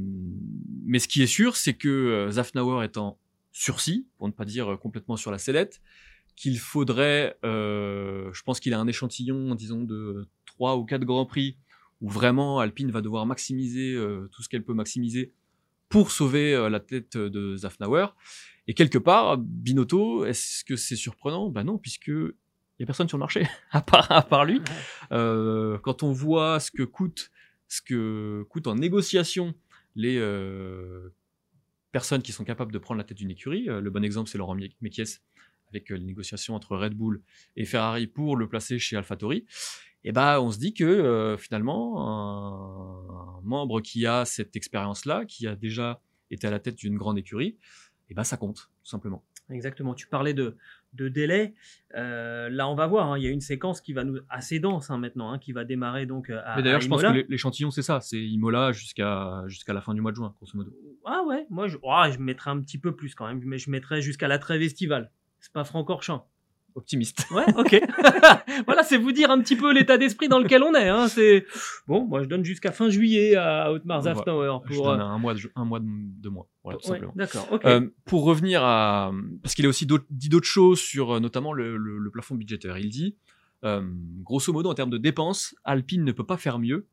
mais 0.84 0.98
ce 0.98 1.06
qui 1.06 1.22
est 1.22 1.28
sûr, 1.28 1.56
c'est 1.56 1.74
que 1.74 2.28
Zafnauer 2.30 2.84
étant 2.84 3.18
sursis, 3.52 4.08
pour 4.18 4.26
ne 4.26 4.32
pas 4.32 4.44
dire 4.44 4.78
complètement 4.80 5.16
sur 5.16 5.30
la 5.30 5.38
sellette, 5.38 5.80
qu'il 6.34 6.58
faudrait, 6.58 7.36
je 7.42 8.42
pense 8.42 8.58
qu'il 8.58 8.72
a 8.72 8.80
un 8.80 8.86
échantillon, 8.86 9.54
disons, 9.54 9.84
de 9.84 10.26
trois 10.46 10.76
ou 10.76 10.84
quatre 10.84 11.04
grands 11.04 11.26
prix 11.26 11.58
où 12.00 12.08
vraiment 12.08 12.58
Alpine 12.58 12.90
va 12.90 13.02
devoir 13.02 13.26
maximiser 13.26 13.94
tout 14.32 14.42
ce 14.42 14.48
qu'elle 14.48 14.64
peut 14.64 14.72
maximiser 14.72 15.34
pour 15.92 16.10
sauver 16.10 16.68
la 16.68 16.80
tête 16.80 17.16
de 17.16 17.54
Zafnauer. 17.54 18.06
Et 18.66 18.74
quelque 18.74 18.98
part, 18.98 19.38
Binotto, 19.38 20.24
est-ce 20.24 20.64
que 20.64 20.74
c'est 20.74 20.96
surprenant? 20.96 21.50
Ben 21.50 21.64
non, 21.64 21.78
puisque 21.78 22.10
il 22.78 22.82
y 22.82 22.84
a 22.84 22.86
personne 22.86 23.08
sur 23.08 23.18
le 23.18 23.20
marché 23.20 23.46
à 23.70 23.80
part 23.80 24.10
à 24.10 24.22
part 24.22 24.44
lui. 24.44 24.60
Euh, 25.12 25.78
quand 25.78 26.02
on 26.02 26.12
voit 26.12 26.58
ce 26.58 26.70
que 26.70 26.82
coûte 26.82 27.30
ce 27.68 27.80
que 27.80 28.44
coûte 28.50 28.66
en 28.66 28.74
négociation 28.74 29.54
les 29.94 30.16
euh, 30.18 31.14
personnes 31.90 32.22
qui 32.22 32.32
sont 32.32 32.44
capables 32.44 32.72
de 32.72 32.78
prendre 32.78 32.98
la 32.98 33.04
tête 33.04 33.18
d'une 33.18 33.30
écurie, 33.30 33.68
euh, 33.68 33.80
le 33.80 33.90
bon 33.90 34.02
exemple 34.02 34.28
c'est 34.28 34.38
Laurent 34.38 34.56
Mekies 34.80 35.18
avec 35.68 35.90
les 35.90 36.00
négociations 36.00 36.54
entre 36.54 36.76
Red 36.76 36.94
Bull 36.94 37.22
et 37.56 37.64
Ferrari 37.64 38.06
pour 38.06 38.36
le 38.36 38.48
placer 38.48 38.78
chez 38.78 38.96
AlphaTauri. 38.96 39.46
Et 40.04 40.08
eh 40.08 40.12
ben, 40.12 40.40
on 40.40 40.50
se 40.50 40.58
dit 40.58 40.74
que 40.74 41.36
finalement 41.38 42.08
un, 42.08 43.40
membre 43.44 43.80
qui 43.80 44.06
a 44.06 44.24
cette 44.24 44.56
expérience-là, 44.56 45.24
qui 45.26 45.46
a 45.46 45.54
déjà 45.54 46.00
été 46.30 46.48
à 46.48 46.50
la 46.50 46.58
tête 46.58 46.74
d'une 46.74 46.96
grande 46.96 47.18
écurie, 47.18 47.56
et 48.10 48.14
ben 48.14 48.24
ça 48.24 48.36
compte, 48.36 48.70
tout 48.82 48.90
simplement. 48.90 49.22
Exactement. 49.50 49.94
Tu 49.94 50.06
parlais 50.06 50.34
de, 50.34 50.56
de 50.94 51.08
délai. 51.08 51.54
Euh, 51.94 52.48
là, 52.48 52.68
on 52.68 52.74
va 52.74 52.86
voir. 52.86 53.12
Hein, 53.12 53.18
il 53.18 53.24
y 53.24 53.26
a 53.26 53.30
une 53.30 53.40
séquence 53.40 53.80
qui 53.80 53.92
va 53.92 54.04
nous 54.04 54.18
assez 54.28 54.60
dense 54.60 54.90
hein, 54.90 54.98
maintenant, 54.98 55.30
hein, 55.30 55.38
qui 55.38 55.52
va 55.52 55.64
démarrer 55.64 56.06
donc 56.06 56.30
euh, 56.30 56.40
à. 56.44 56.56
Mais 56.56 56.62
d'ailleurs, 56.62 56.80
je 56.80 56.88
pense 56.88 57.02
que 57.02 57.26
l'échantillon 57.28 57.70
c'est 57.70 57.82
ça, 57.82 58.00
c'est 58.00 58.20
Imola 58.20 58.72
jusqu'à 58.72 59.42
jusqu'à 59.46 59.72
la 59.72 59.80
fin 59.80 59.94
du 59.94 60.00
mois 60.00 60.10
de 60.10 60.16
juin, 60.16 60.34
grosso 60.36 60.56
modo. 60.56 60.72
Ah 61.04 61.22
ouais, 61.26 61.46
moi 61.50 61.68
je, 61.68 61.78
oh, 61.82 62.02
je 62.10 62.18
mettrais 62.18 62.50
un 62.50 62.60
petit 62.60 62.78
peu 62.78 62.94
plus 62.94 63.14
quand 63.14 63.26
même, 63.26 63.40
mais 63.44 63.58
je 63.58 63.70
mettrais 63.70 64.02
jusqu'à 64.02 64.28
la 64.28 64.38
trêve 64.38 64.62
estivale. 64.62 65.10
C'est 65.40 65.52
pas 65.52 65.64
Francorchamps 65.64 66.28
optimiste. 66.74 67.26
Ouais, 67.32 67.46
ok. 67.56 67.80
voilà, 68.66 68.82
c'est 68.82 68.98
vous 68.98 69.12
dire 69.12 69.30
un 69.30 69.40
petit 69.40 69.56
peu 69.56 69.72
l'état 69.72 69.96
d'esprit 69.96 70.28
dans 70.28 70.38
lequel 70.38 70.62
on 70.62 70.74
est. 70.74 70.88
Hein. 70.88 71.08
C'est 71.08 71.46
bon, 71.86 72.04
moi 72.04 72.22
je 72.22 72.28
donne 72.28 72.44
jusqu'à 72.44 72.72
fin 72.72 72.90
juillet 72.90 73.36
à 73.36 73.72
Otmar 73.72 74.02
Zafnauer 74.02 74.60
pour. 74.66 74.76
Je 74.76 74.82
donne 74.82 75.00
euh, 75.00 75.04
un 75.04 75.18
mois, 75.18 75.34
de, 75.34 75.40
un 75.56 75.64
mois 75.64 75.80
de 75.80 76.28
mois. 76.28 76.48
Voilà, 76.64 76.78
tout 76.78 76.88
simplement. 76.88 77.12
D'accord. 77.16 77.48
Euh, 77.64 77.88
pour 78.04 78.24
revenir 78.24 78.62
à, 78.62 79.12
parce 79.42 79.54
qu'il 79.54 79.66
a 79.66 79.68
aussi 79.68 79.86
dit 80.10 80.28
d'autres 80.28 80.46
choses 80.46 80.78
sur 80.78 81.12
euh, 81.12 81.20
notamment 81.20 81.52
le, 81.52 81.76
le, 81.76 82.10
plafond 82.10 82.34
budgétaire. 82.34 82.78
Il 82.78 82.90
dit, 82.90 83.16
euh, 83.64 83.82
grosso 84.22 84.52
modo, 84.52 84.70
en 84.70 84.74
termes 84.74 84.90
de 84.90 84.98
dépenses, 84.98 85.54
Alpine 85.64 86.04
ne 86.04 86.12
peut 86.12 86.26
pas 86.26 86.36
faire 86.36 86.58
mieux. 86.58 86.86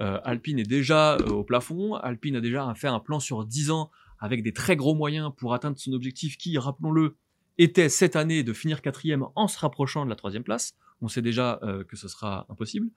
Euh, 0.00 0.18
Alpine 0.24 0.58
est 0.58 0.68
déjà 0.68 1.16
au 1.18 1.44
plafond. 1.44 1.94
Alpine 1.94 2.36
a 2.36 2.40
déjà 2.40 2.72
fait 2.74 2.88
un 2.88 3.00
plan 3.00 3.20
sur 3.20 3.44
10 3.44 3.70
ans 3.70 3.90
avec 4.18 4.42
des 4.42 4.52
très 4.52 4.76
gros 4.76 4.94
moyens 4.94 5.32
pour 5.36 5.54
atteindre 5.54 5.78
son 5.78 5.92
objectif 5.92 6.36
qui, 6.36 6.56
rappelons-le, 6.58 7.16
était 7.58 7.88
cette 7.88 8.16
année 8.16 8.42
de 8.42 8.52
finir 8.52 8.82
quatrième 8.82 9.26
en 9.34 9.48
se 9.48 9.58
rapprochant 9.58 10.04
de 10.04 10.10
la 10.10 10.16
troisième 10.16 10.44
place. 10.44 10.74
On 11.00 11.08
sait 11.08 11.22
déjà 11.22 11.58
euh, 11.62 11.84
que 11.84 11.96
ce 11.96 12.08
sera 12.08 12.46
impossible. 12.48 12.88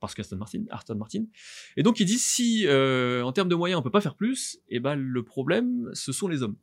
parce 0.00 0.14
qu'Aston 0.14 0.36
Martin, 0.36 0.64
Aston 0.70 0.94
Martin. 0.96 1.24
Et 1.76 1.82
donc 1.82 1.98
il 2.00 2.04
dit 2.04 2.18
si 2.18 2.66
euh, 2.66 3.22
en 3.22 3.32
termes 3.32 3.48
de 3.48 3.54
moyens 3.54 3.80
on 3.80 3.82
peut 3.82 3.90
pas 3.90 4.00
faire 4.00 4.14
plus, 4.14 4.56
et 4.68 4.76
eh 4.76 4.80
ben 4.80 4.94
le 4.94 5.22
problème 5.24 5.90
ce 5.92 6.12
sont 6.12 6.28
les 6.28 6.42
hommes. 6.42 6.56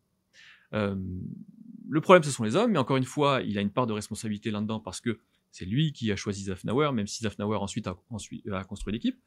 Euh, 0.73 0.95
le 1.89 2.01
problème 2.01 2.23
ce 2.23 2.31
sont 2.31 2.43
les 2.43 2.55
hommes, 2.55 2.71
mais 2.71 2.79
encore 2.79 2.97
une 2.97 3.05
fois 3.05 3.41
il 3.41 3.57
a 3.57 3.61
une 3.61 3.71
part 3.71 3.87
de 3.87 3.93
responsabilité 3.93 4.51
là-dedans 4.51 4.79
parce 4.79 5.01
que 5.01 5.19
c'est 5.55 5.65
lui 5.65 5.93
qui 5.93 6.11
a 6.11 6.17
choisi 6.17 6.43
Zafnauer, 6.43 6.91
même 6.91 7.07
si 7.07 7.23
Zafnauer 7.23 7.55
ensuite 7.55 7.87
a, 7.87 7.95
ensuite, 8.09 8.45
a 8.51 8.63
construit 8.65 8.91
l'équipe. 8.91 9.17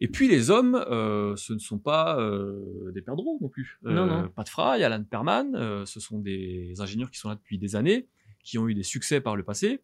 Et 0.00 0.08
puis 0.08 0.28
les 0.28 0.50
hommes, 0.50 0.74
euh, 0.74 1.34
ce 1.36 1.54
ne 1.54 1.58
sont 1.58 1.78
pas 1.78 2.20
euh, 2.20 2.90
des 2.92 3.00
perdreaux 3.00 3.38
non 3.40 3.48
plus. 3.48 3.78
Non, 3.82 4.04
non. 4.06 4.28
Pat 4.28 4.46
Fry, 4.46 4.84
Alan 4.84 5.02
Perman, 5.04 5.86
ce 5.86 6.00
sont 6.00 6.18
des 6.18 6.74
ingénieurs 6.80 7.10
qui 7.10 7.18
sont 7.18 7.30
là 7.30 7.34
depuis 7.34 7.56
des 7.56 7.76
années, 7.76 8.08
qui 8.44 8.58
ont 8.58 8.68
eu 8.68 8.74
des 8.74 8.82
succès 8.82 9.22
par 9.22 9.36
le 9.36 9.42
passé. 9.42 9.80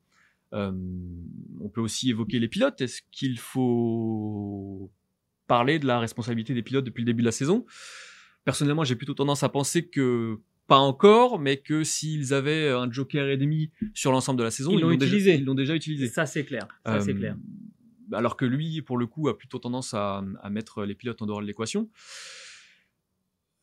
Euh, 0.53 0.70
on 1.61 1.68
peut 1.70 1.80
aussi 1.80 2.11
évoquer 2.11 2.38
les 2.38 2.49
pilotes. 2.49 2.78
Est-ce 2.82 3.01
qu'il 3.11 3.38
faut 3.38 4.90
parler 5.47 5.78
de 5.78 5.86
la 5.86 5.99
responsabilité 5.99 6.53
des 6.53 6.62
pilotes 6.62 6.84
depuis 6.84 7.03
le 7.03 7.07
début 7.07 7.22
de 7.22 7.26
la 7.26 7.32
saison? 7.32 7.64
Personnellement, 8.44 8.84
j'ai 8.84 8.97
plutôt 8.97 9.14
tendance 9.14 9.42
à 9.42 9.49
penser 9.49 9.88
que 9.88 10.38
pas 10.66 10.78
encore, 10.78 11.38
mais 11.38 11.58
que 11.58 11.84
s'ils 11.84 12.34
avaient 12.34 12.68
un 12.70 12.90
joker 12.90 13.28
et 13.28 13.36
demi 13.36 13.70
sur 13.94 14.10
l'ensemble 14.12 14.38
de 14.38 14.44
la 14.44 14.50
saison, 14.50 14.72
ils 14.72 14.80
l'ont 14.80 14.90
utilisé. 14.90 15.34
ils 15.36 15.44
l'ont 15.44 15.54
déjà 15.54 15.74
utilisé. 15.74 16.08
Ça 16.08 16.26
c'est 16.26 16.44
clair. 16.44 16.66
Ça 16.84 17.00
c'est 17.00 17.12
Euh, 17.12 17.14
clair. 17.14 17.36
Alors 18.12 18.36
que 18.36 18.44
lui, 18.44 18.82
pour 18.82 18.98
le 18.98 19.06
coup, 19.06 19.28
a 19.28 19.36
plutôt 19.36 19.58
tendance 19.58 19.92
à, 19.94 20.22
à 20.42 20.50
mettre 20.50 20.84
les 20.84 20.94
pilotes 20.94 21.20
en 21.22 21.26
dehors 21.26 21.40
de 21.40 21.46
l'équation. 21.46 21.88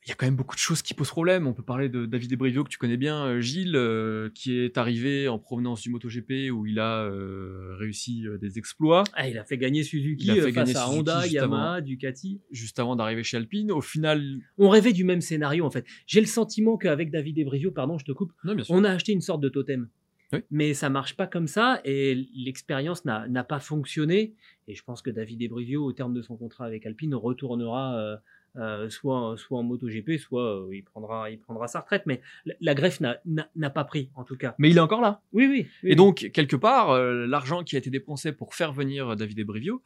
Il 0.05 0.09
y 0.09 0.11
a 0.11 0.15
quand 0.15 0.25
même 0.25 0.35
beaucoup 0.35 0.55
de 0.55 0.59
choses 0.59 0.81
qui 0.81 0.93
posent 0.93 1.09
problème. 1.09 1.47
On 1.47 1.53
peut 1.53 1.63
parler 1.63 1.87
de 1.87 2.05
David 2.05 2.33
Ebrivio 2.33 2.65
que 2.65 2.69
tu 2.69 2.77
connais 2.77 2.97
bien, 2.97 3.25
euh, 3.25 3.39
Gilles, 3.39 3.77
euh, 3.77 4.29
qui 4.35 4.59
est 4.59 4.77
arrivé 4.77 5.29
en 5.29 5.39
provenance 5.39 5.81
du 5.81 5.89
MotoGP 5.91 6.51
où 6.51 6.65
il 6.65 6.79
a 6.79 7.05
euh, 7.05 7.75
réussi 7.77 8.27
euh, 8.27 8.37
des 8.37 8.57
exploits 8.57 9.05
Ah, 9.13 9.29
il 9.29 9.37
a 9.37 9.45
fait 9.45 9.57
gagner 9.57 9.81
Suzuki 9.83 10.25
Il 10.25 10.31
a 10.31 10.35
fait 10.35 10.41
face 10.51 10.53
gagner 10.53 10.75
à 10.75 10.85
Suzuki 10.85 10.99
Honda, 10.99 11.27
Yamaha, 11.27 11.81
Ducati. 11.81 12.41
juste 12.51 12.79
avant 12.79 12.97
d'arriver 12.97 13.23
chez 13.23 13.37
Alpine. 13.37 13.71
Au 13.71 13.79
final, 13.79 14.39
On 14.57 14.67
rêvait 14.67 14.91
du 14.91 15.05
même 15.05 15.21
scénario 15.21 15.65
en 15.65 15.71
fait. 15.71 15.85
J'ai 16.05 16.19
le 16.19 16.27
sentiment 16.27 16.75
qu'avec 16.75 17.09
David 17.09 17.39
Ebrivio, 17.39 17.71
pardon, 17.71 17.97
je 17.97 18.03
te 18.03 18.11
coupe, 18.11 18.33
non, 18.43 18.57
on 18.69 18.83
a 18.83 18.89
acheté 18.89 19.13
une 19.13 19.21
sorte 19.21 19.39
de 19.39 19.49
totem. 19.49 19.87
Oui. 20.33 20.39
Mais 20.51 20.73
ça 20.73 20.89
marche 20.89 21.15
pas 21.15 21.27
comme 21.27 21.47
ça 21.47 21.79
et 21.85 22.27
l'expérience 22.35 23.05
n'a 23.05 23.43
pas 23.43 23.59
fonctionné. 23.59 24.33
Et 24.67 24.75
je 24.75 24.83
pense 24.83 25.01
que 25.01 25.11
David 25.11 25.41
Ebrivio, 25.43 25.85
au 25.85 25.93
terme 25.93 26.13
de 26.13 26.21
son 26.21 26.35
contrat 26.35 26.65
avec 26.65 26.85
Alpine, 26.85 27.15
retournera 27.15 28.19
euh, 28.55 28.89
soit, 28.89 29.35
soit 29.37 29.57
en 29.57 29.63
MotoGP, 29.63 30.17
soit 30.19 30.61
euh, 30.67 30.69
il, 30.75 30.83
prendra, 30.83 31.29
il 31.31 31.39
prendra 31.39 31.67
sa 31.67 31.79
retraite. 31.79 32.03
Mais 32.05 32.21
la, 32.45 32.53
la 32.61 32.75
greffe 32.75 32.99
n'a- 33.01 33.69
pas 33.69 33.83
pris, 33.83 34.09
en 34.15 34.23
tout 34.23 34.37
cas. 34.37 34.53
Mais 34.59 34.69
il 34.69 34.77
est 34.77 34.81
encore 34.81 35.01
là. 35.01 35.21
Oui, 35.31 35.47
oui. 35.47 35.67
oui, 35.83 35.91
Et 35.91 35.95
donc, 35.95 36.29
quelque 36.33 36.55
part, 36.55 36.91
euh, 36.91 37.25
l'argent 37.25 37.63
qui 37.63 37.75
a 37.75 37.79
été 37.79 37.89
dépensé 37.89 38.31
pour 38.31 38.53
faire 38.53 38.71
venir 38.73 39.15
David 39.15 39.39
Ebrivio, 39.39 39.81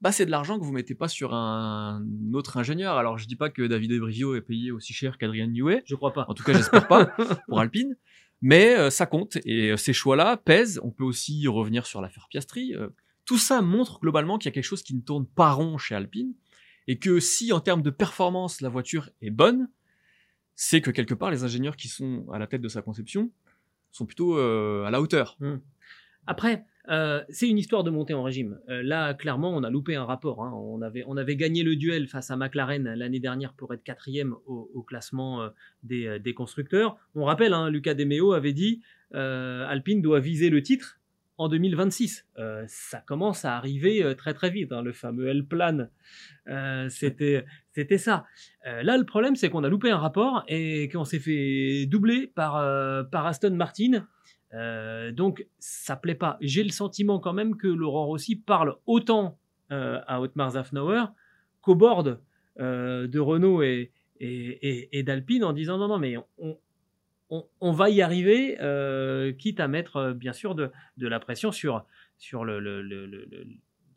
bah, 0.00 0.12
c'est 0.12 0.24
de 0.26 0.30
l'argent 0.30 0.58
que 0.58 0.64
vous 0.64 0.72
mettez 0.72 0.94
pas 0.94 1.08
sur 1.08 1.34
un 1.34 2.02
autre 2.32 2.56
ingénieur. 2.56 2.96
Alors, 2.96 3.18
je 3.18 3.26
dis 3.26 3.36
pas 3.36 3.50
que 3.50 3.62
David 3.66 3.92
Ebrivio 3.92 4.34
est 4.36 4.40
payé 4.42 4.70
aussi 4.70 4.92
cher 4.94 5.18
qu'Adrian 5.18 5.48
Newey. 5.48 5.82
je 5.84 5.94
crois 5.96 6.12
pas. 6.12 6.24
En 6.28 6.34
tout 6.34 6.44
cas, 6.44 6.52
j'espère 6.54 6.86
pas 6.88 7.06
pour 7.48 7.60
Alpine. 7.60 7.96
Mais 8.40 8.88
ça 8.90 9.06
compte. 9.06 9.36
Et 9.44 9.76
ces 9.76 9.92
choix-là 9.92 10.36
pèsent. 10.36 10.80
On 10.84 10.92
peut 10.92 11.02
aussi 11.04 11.46
revenir 11.48 11.84
sur 11.86 12.00
l'affaire 12.00 12.28
Piastri. 12.30 12.74
Tout 13.24 13.38
ça 13.38 13.60
montre 13.60 13.98
globalement 14.00 14.38
qu'il 14.38 14.48
y 14.48 14.52
a 14.52 14.54
quelque 14.54 14.62
chose 14.64 14.82
qui 14.84 14.94
ne 14.94 15.00
tourne 15.00 15.26
pas 15.26 15.50
rond 15.50 15.76
chez 15.76 15.96
Alpine. 15.96 16.32
Et 16.88 16.98
que 16.98 17.20
si, 17.20 17.52
en 17.52 17.60
termes 17.60 17.82
de 17.82 17.90
performance, 17.90 18.62
la 18.62 18.70
voiture 18.70 19.10
est 19.20 19.30
bonne, 19.30 19.68
c'est 20.54 20.80
que 20.80 20.90
quelque 20.90 21.14
part, 21.14 21.30
les 21.30 21.44
ingénieurs 21.44 21.76
qui 21.76 21.86
sont 21.86 22.26
à 22.32 22.38
la 22.38 22.46
tête 22.46 22.62
de 22.62 22.68
sa 22.68 22.82
conception 22.82 23.30
sont 23.92 24.06
plutôt 24.06 24.38
euh, 24.38 24.84
à 24.84 24.90
la 24.90 25.00
hauteur. 25.00 25.38
Après, 26.26 26.64
euh, 26.88 27.22
c'est 27.28 27.48
une 27.48 27.58
histoire 27.58 27.84
de 27.84 27.90
montée 27.90 28.14
en 28.14 28.22
régime. 28.22 28.58
Euh, 28.70 28.82
là, 28.82 29.12
clairement, 29.12 29.54
on 29.54 29.62
a 29.62 29.70
loupé 29.70 29.96
un 29.96 30.04
rapport. 30.04 30.42
hein. 30.42 30.50
On, 30.54 30.80
avait, 30.80 31.04
on 31.06 31.14
gagné 31.14 31.62
le 31.62 31.76
duel 31.76 32.08
face 32.08 32.30
à 32.30 32.36
McLaren 32.36 32.82
l'année 32.94 33.20
dernière 33.20 33.52
pour 33.52 33.72
être 33.74 33.84
quatrième 33.84 34.34
au, 34.46 34.82
classement 34.82 35.48
des, 35.82 36.34
constructeurs. 36.34 36.96
On 37.14 37.24
rappelle, 37.24 37.52
hein, 37.52 37.68
Lucas 37.68 37.94
Demeo 37.94 38.32
avait 38.32 38.54
dit 38.54 38.80
Alpine 39.12 40.00
doit 40.00 40.20
viser 40.20 40.48
le 40.48 40.62
titre 40.62 40.98
en 41.38 41.48
2026. 41.48 42.26
Euh, 42.38 42.64
ça 42.66 43.00
commence 43.00 43.44
à 43.44 43.56
arriver 43.56 44.02
euh, 44.02 44.14
très 44.14 44.34
très 44.34 44.50
vite, 44.50 44.72
hein, 44.72 44.82
le 44.82 44.92
fameux 44.92 45.28
L-Plan. 45.28 45.88
Euh, 46.48 46.88
C'était 46.90 47.44
c'était 47.70 47.98
ça. 47.98 48.26
Là, 48.64 48.98
le 48.98 49.04
problème, 49.04 49.36
c'est 49.36 49.50
qu'on 49.50 49.62
a 49.62 49.68
loupé 49.68 49.90
un 49.90 49.96
rapport 49.96 50.44
et 50.48 50.88
qu'on 50.88 51.04
s'est 51.04 51.20
fait 51.20 51.86
doubler 51.86 52.26
par, 52.26 52.56
Aston 52.56 53.52
Martin. 53.52 54.04
Donc, 55.12 55.46
ça 55.60 55.94
plaît 55.94 56.16
pas. 56.16 56.38
J'ai 56.40 56.64
le 56.64 56.70
sentiment 56.70 57.20
quand 57.20 57.32
même 57.32 57.56
que 57.56 57.68
Laurent 57.68 58.06
Rossi 58.06 58.34
parle 58.34 58.74
autant 58.84 59.38
à 59.70 60.20
Otmar 60.20 60.50
Zafnauer 60.50 61.04
qu'au 61.62 61.76
board 61.76 62.20
de 62.58 63.18
Renault 63.18 63.62
et 63.62 65.02
d'Alpine 65.06 65.44
en 65.44 65.52
disant 65.52 65.78
non, 65.78 65.86
non, 65.86 65.98
mais 65.98 66.16
on, 66.38 66.58
on, 67.30 67.44
on 67.60 67.72
va 67.72 67.90
y 67.90 68.00
arriver, 68.02 68.56
euh, 68.60 69.32
quitte 69.32 69.60
à 69.60 69.68
mettre 69.68 69.96
euh, 69.96 70.14
bien 70.14 70.32
sûr 70.32 70.54
de, 70.54 70.70
de 70.96 71.08
la 71.08 71.20
pression 71.20 71.52
sur, 71.52 71.84
sur 72.16 72.44
le, 72.44 72.58
le- 72.60 72.82
le- 72.82 73.06
le- 73.06 73.26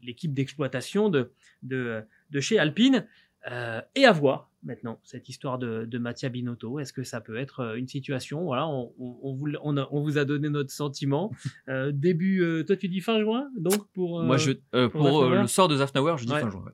l'équipe 0.04 0.34
d'exploitation 0.34 1.10
de, 1.10 1.32
de, 1.64 2.02
de 2.32 2.40
chez 2.40 2.58
Alpine. 2.60 3.06
Euh, 3.52 3.82
et 3.96 4.06
à 4.06 4.12
voir 4.12 4.52
maintenant 4.62 5.00
cette 5.04 5.28
histoire 5.28 5.58
de, 5.58 5.86
de 5.86 5.98
Mattia 5.98 6.30
Binotto. 6.30 6.78
Est-ce 6.80 6.94
que 6.94 7.02
ça 7.04 7.22
peut 7.22 7.38
être 7.38 7.62
euh, 7.62 7.76
une 7.76 7.88
situation 7.88 8.44
Voilà, 8.44 8.68
on, 8.68 8.94
on, 9.00 9.18
on 9.24 9.34
vous, 9.34 9.48
on, 9.64 9.78
a- 9.78 9.88
on 9.92 10.04
vous 10.04 10.20
a 10.20 10.26
donné 10.26 10.48
notre 10.50 10.70
sentiment. 10.70 11.32
Euh, 11.68 11.92
début, 11.92 12.44
euh, 12.44 12.64
toi 12.64 12.76
tu 12.76 12.88
dis 12.88 13.00
fin 13.02 13.20
juin, 13.20 13.50
donc 13.58 13.88
pour. 13.94 14.20
euh, 14.22 14.26
Moi, 14.26 14.38
je, 14.38 14.52
euh, 14.76 14.90
pour 14.90 15.02
pour, 15.02 15.30
le 15.30 15.48
sort 15.48 15.68
de 15.70 15.76
Zafnauer, 15.78 16.18
je 16.20 16.26
dis 16.26 16.34
Ouais. 16.34 16.42
fin 16.42 16.52
juin. 16.52 16.64
ouais. 16.66 16.72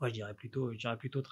Moi 0.00 0.08
je 0.10 0.14
dirais 0.14 0.34
plutôt, 0.34 0.72
je 0.72 0.78
dirais 0.78 0.96
plutôt 0.96 1.22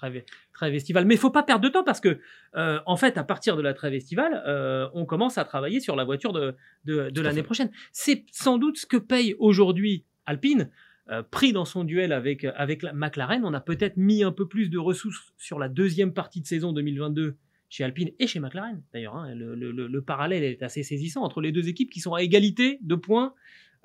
estivale. 0.73 1.05
Mais 1.05 1.13
il 1.13 1.19
faut 1.19 1.29
pas 1.29 1.43
perdre 1.43 1.63
de 1.63 1.69
temps 1.69 1.83
parce 1.83 1.99
que, 2.01 2.19
euh, 2.55 2.79
en 2.85 2.97
fait, 2.97 3.17
à 3.17 3.23
partir 3.23 3.55
de 3.57 3.61
la 3.61 3.73
trêve 3.73 3.93
estivale, 3.93 4.41
euh, 4.47 4.89
on 4.93 5.05
commence 5.05 5.37
à 5.37 5.45
travailler 5.45 5.79
sur 5.79 5.95
la 5.95 6.03
voiture 6.03 6.33
de, 6.33 6.55
de, 6.85 7.21
l'année 7.21 7.43
prochaine. 7.43 7.69
C'est 7.91 8.25
sans 8.31 8.57
doute 8.57 8.77
ce 8.77 8.85
que 8.85 8.97
paye 8.97 9.35
aujourd'hui 9.39 10.05
Alpine. 10.25 10.71
euh, 11.11 11.21
pris 11.21 11.53
dans 11.53 11.65
son 11.65 11.83
duel 11.83 12.11
avec, 12.11 12.43
avec 12.45 12.81
la 12.81 12.91
McLaren, 12.91 13.45
on 13.45 13.53
a 13.53 13.61
peut-être 13.61 13.95
mis 13.97 14.23
un 14.23 14.31
peu 14.31 14.47
plus 14.47 14.69
de 14.71 14.79
ressources 14.79 15.33
sur 15.37 15.59
la 15.59 15.69
deuxième 15.69 16.13
partie 16.13 16.41
de 16.41 16.47
saison 16.47 16.73
2022 16.73 17.35
chez 17.69 17.83
Alpine 17.83 18.09
et 18.17 18.25
chez 18.25 18.39
McLaren. 18.39 18.81
D'ailleurs, 18.91 19.15
hein, 19.15 19.35
le- 19.35 19.53
le 19.53 20.01
parallèle 20.01 20.43
est 20.43 20.63
assez 20.63 20.81
saisissant 20.81 21.21
entre 21.21 21.41
les 21.41 21.51
deux 21.51 21.67
équipes 21.69 21.91
qui 21.91 21.99
sont 21.99 22.15
à 22.15 22.23
égalité 22.23 22.79
de 22.81 22.95
points 22.95 23.35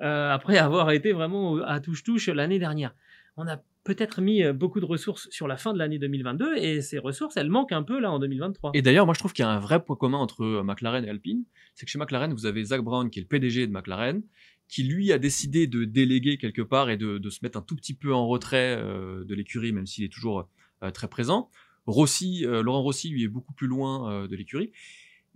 euh, 0.01 0.31
après 0.31 0.57
avoir 0.57 0.91
été 0.93 1.13
vraiment 1.13 1.57
à 1.59 1.79
touche-touche 1.81 2.29
l'année 2.29 2.59
dernière. 2.59 2.95
On 3.37 3.47
a 3.47 3.63
peut-être 3.95 4.21
mis 4.21 4.45
euh, 4.45 4.53
beaucoup 4.53 4.79
de 4.79 4.85
ressources 4.85 5.29
sur 5.31 5.49
la 5.49 5.57
fin 5.57 5.73
de 5.73 5.79
l'année 5.79 5.99
2022 5.99 6.57
et 6.57 6.81
ces 6.81 6.99
ressources, 6.99 7.37
elles 7.37 7.51
manquent 7.51 7.73
un 7.73 7.83
peu 7.83 7.99
là 7.99 8.13
en 8.13 8.21
2023. 8.21 8.71
Et 8.75 8.83
d'ailleurs, 8.83 9.05
moi, 9.05 9.15
je 9.15 9.19
trouve 9.19 9.33
qu'il 9.33 9.45
y 9.45 9.49
a 9.49 9.51
un 9.51 9.59
vrai 9.59 9.83
point 9.85 9.97
commun 9.97 10.19
entre 10.19 10.45
euh, 10.45 10.63
McLaren 10.63 11.05
et 11.05 11.09
Alpine. 11.09 11.45
C'est 11.75 11.87
que 11.87 11.91
chez 11.91 11.99
McLaren, 11.99 12.33
vous 12.33 12.47
avez 12.47 12.63
Zach 12.63 12.83
Brown, 12.83 13.11
qui 13.11 13.19
est 13.19 13.23
le 13.23 13.27
PDG 13.27 13.67
de 13.67 13.73
McLaren, 13.73 14.23
qui 14.69 14.85
lui 14.85 15.11
a 15.11 15.19
décidé 15.19 15.67
de 15.67 15.85
déléguer 15.85 16.39
quelque 16.39 16.63
part 16.63 16.89
et 16.89 16.97
de, 16.97 17.19
de 17.19 17.31
se 17.31 17.41
mettre 17.43 17.59
un 17.59 17.63
tout 17.63 17.75
petit 17.75 17.95
peu 17.95 18.15
en 18.15 18.29
retrait 18.29 18.77
euh, 18.79 19.25
de 19.25 19.35
l'écurie, 19.35 19.73
même 19.73 19.87
s'il 19.87 20.05
est 20.05 20.13
toujours 20.13 20.49
euh, 20.85 20.91
très 20.93 21.09
présent. 21.09 21.51
Rossi, 21.87 22.47
euh, 22.47 22.63
Laurent 22.63 22.83
Rossi, 22.83 23.09
lui, 23.09 23.25
est 23.25 23.29
beaucoup 23.29 23.55
plus 23.55 23.67
loin 23.67 24.29
de 24.29 24.37
l'écurie. 24.37 24.71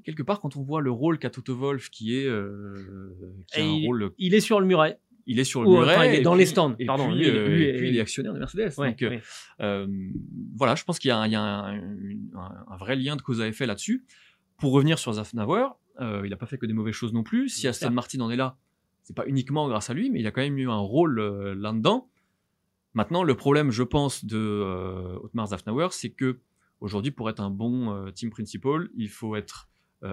Quelque 0.03 0.23
part, 0.23 0.41
quand 0.41 0.57
on 0.57 0.63
voit 0.63 0.83
le 0.83 0.91
rôle 0.91 1.19
qu'a 1.19 1.31
Toto 1.31 1.55
Wolff, 1.55 1.89
qui 1.89 2.17
est, 2.17 2.27
euh, 2.27 3.15
qui 3.47 3.61
a 3.61 3.65
un 3.65 3.87
rôle, 3.87 4.11
Il 4.19 4.35
est 4.35 4.41
sur 4.41 4.61
le 4.61 4.67
muret. 4.67 4.99
Il 5.27 5.39
est 5.41 5.45
sur 5.45 5.63
le 5.63 5.69
muret, 5.71 5.95
enfin, 5.95 6.05
il 6.07 6.15
est 6.17 6.21
dans 6.23 6.33
puis- 6.33 6.41
les 6.41 6.47
stands, 6.47 6.75
et 6.79 6.85
pardon. 6.87 7.09
puis, 7.09 7.17
Lui, 7.19 7.29
euh, 7.31 7.49
lui 7.49 7.63
et 7.65 7.69
est- 7.71 7.77
puis 7.79 7.89
il 7.89 7.97
est 7.97 8.01
actionnaire 8.01 8.35
de 8.35 8.39
Mercedes. 8.39 8.73
Ouais, 8.79 8.91
donc, 8.91 9.03
euh, 9.03 9.11
ouais. 9.11 9.23
euh, 9.61 9.87
voilà, 10.57 10.75
je 10.75 10.85
pense 10.85 10.99
qu'il 10.99 11.09
y 11.09 11.13
a, 11.13 11.19
un, 11.19 11.27
il 11.27 11.33
y 11.33 11.37
a 11.37 11.43
un, 11.43 11.75
une- 11.75 12.31
un- 12.37 12.65
un 12.73 12.77
vrai 12.77 12.97
lien 12.97 13.17
de 13.17 13.23
cause 13.23 13.41
à 13.41 13.47
effet 13.49 13.67
là-dessus. 13.67 14.05
Pour 14.59 14.73
revenir 14.73 14.99
sur 14.99 15.13
Zafnauer, 15.13 15.67
euh, 16.01 16.23
il 16.25 16.31
n'a 16.31 16.37
pas 16.37 16.47
fait 16.47 16.59
que 16.59 16.67
des 16.67 16.73
mauvaises 16.75 16.95
choses 16.95 17.13
non 17.13 17.23
plus. 17.23 17.49
Si 17.49 17.67
Aston. 17.67 17.91
Martin 17.91 18.21
en 18.21 18.31
est 18.31 18.37
là, 18.37 18.57
c'est 19.03 19.17
pas 19.17 19.27
uniquement 19.27 19.69
grâce 19.69 19.91
à 19.91 19.95
lui, 19.95 20.11
mais 20.11 20.21
il 20.21 20.27
a 20.27 20.31
quand 20.31 20.41
même 20.43 20.59
eu 20.59 20.69
un 20.71 20.77
rôle 20.79 21.21
là-dedans. 21.59 22.09
Maintenant, 22.95 23.23
le 23.23 23.35
problème, 23.35 23.71
je 23.71 23.83
pense, 23.83 24.25
de 24.25 25.19
Otmar 25.23 25.49
Zafnauer, 25.49 25.89
c'est 25.91 26.11
que 26.11 26.39
aujourd'hui, 26.81 27.11
pour 27.11 27.29
être 27.29 27.41
un 27.41 27.51
bon 27.51 28.11
team 28.13 28.31
principal, 28.31 28.89
il 28.97 29.09
faut 29.09 29.37
être 29.37 29.69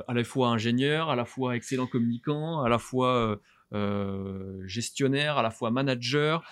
à 0.07 0.13
la 0.13 0.23
fois 0.23 0.49
ingénieur, 0.49 1.09
à 1.09 1.15
la 1.15 1.25
fois 1.25 1.55
excellent 1.55 1.85
communicant, 1.87 2.61
à 2.61 2.69
la 2.69 2.79
fois 2.79 3.39
euh, 3.73 4.61
gestionnaire, 4.65 5.37
à 5.37 5.43
la 5.43 5.51
fois 5.51 5.71
manager. 5.71 6.43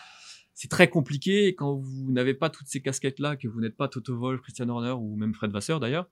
C'est 0.54 0.70
très 0.70 0.90
compliqué 0.90 1.48
et 1.48 1.56
quand 1.56 1.76
vous 1.76 2.12
n'avez 2.12 2.34
pas 2.34 2.50
toutes 2.50 2.68
ces 2.68 2.82
casquettes-là, 2.82 3.38
que 3.38 3.48
vous 3.48 3.62
n'êtes 3.62 3.78
pas 3.78 3.88
Toto 3.88 4.18
Wolff, 4.18 4.42
Christian 4.42 4.68
Horner 4.68 4.92
ou 4.92 5.16
même 5.16 5.34
Fred 5.34 5.52
Vasseur 5.52 5.80
d'ailleurs, 5.80 6.10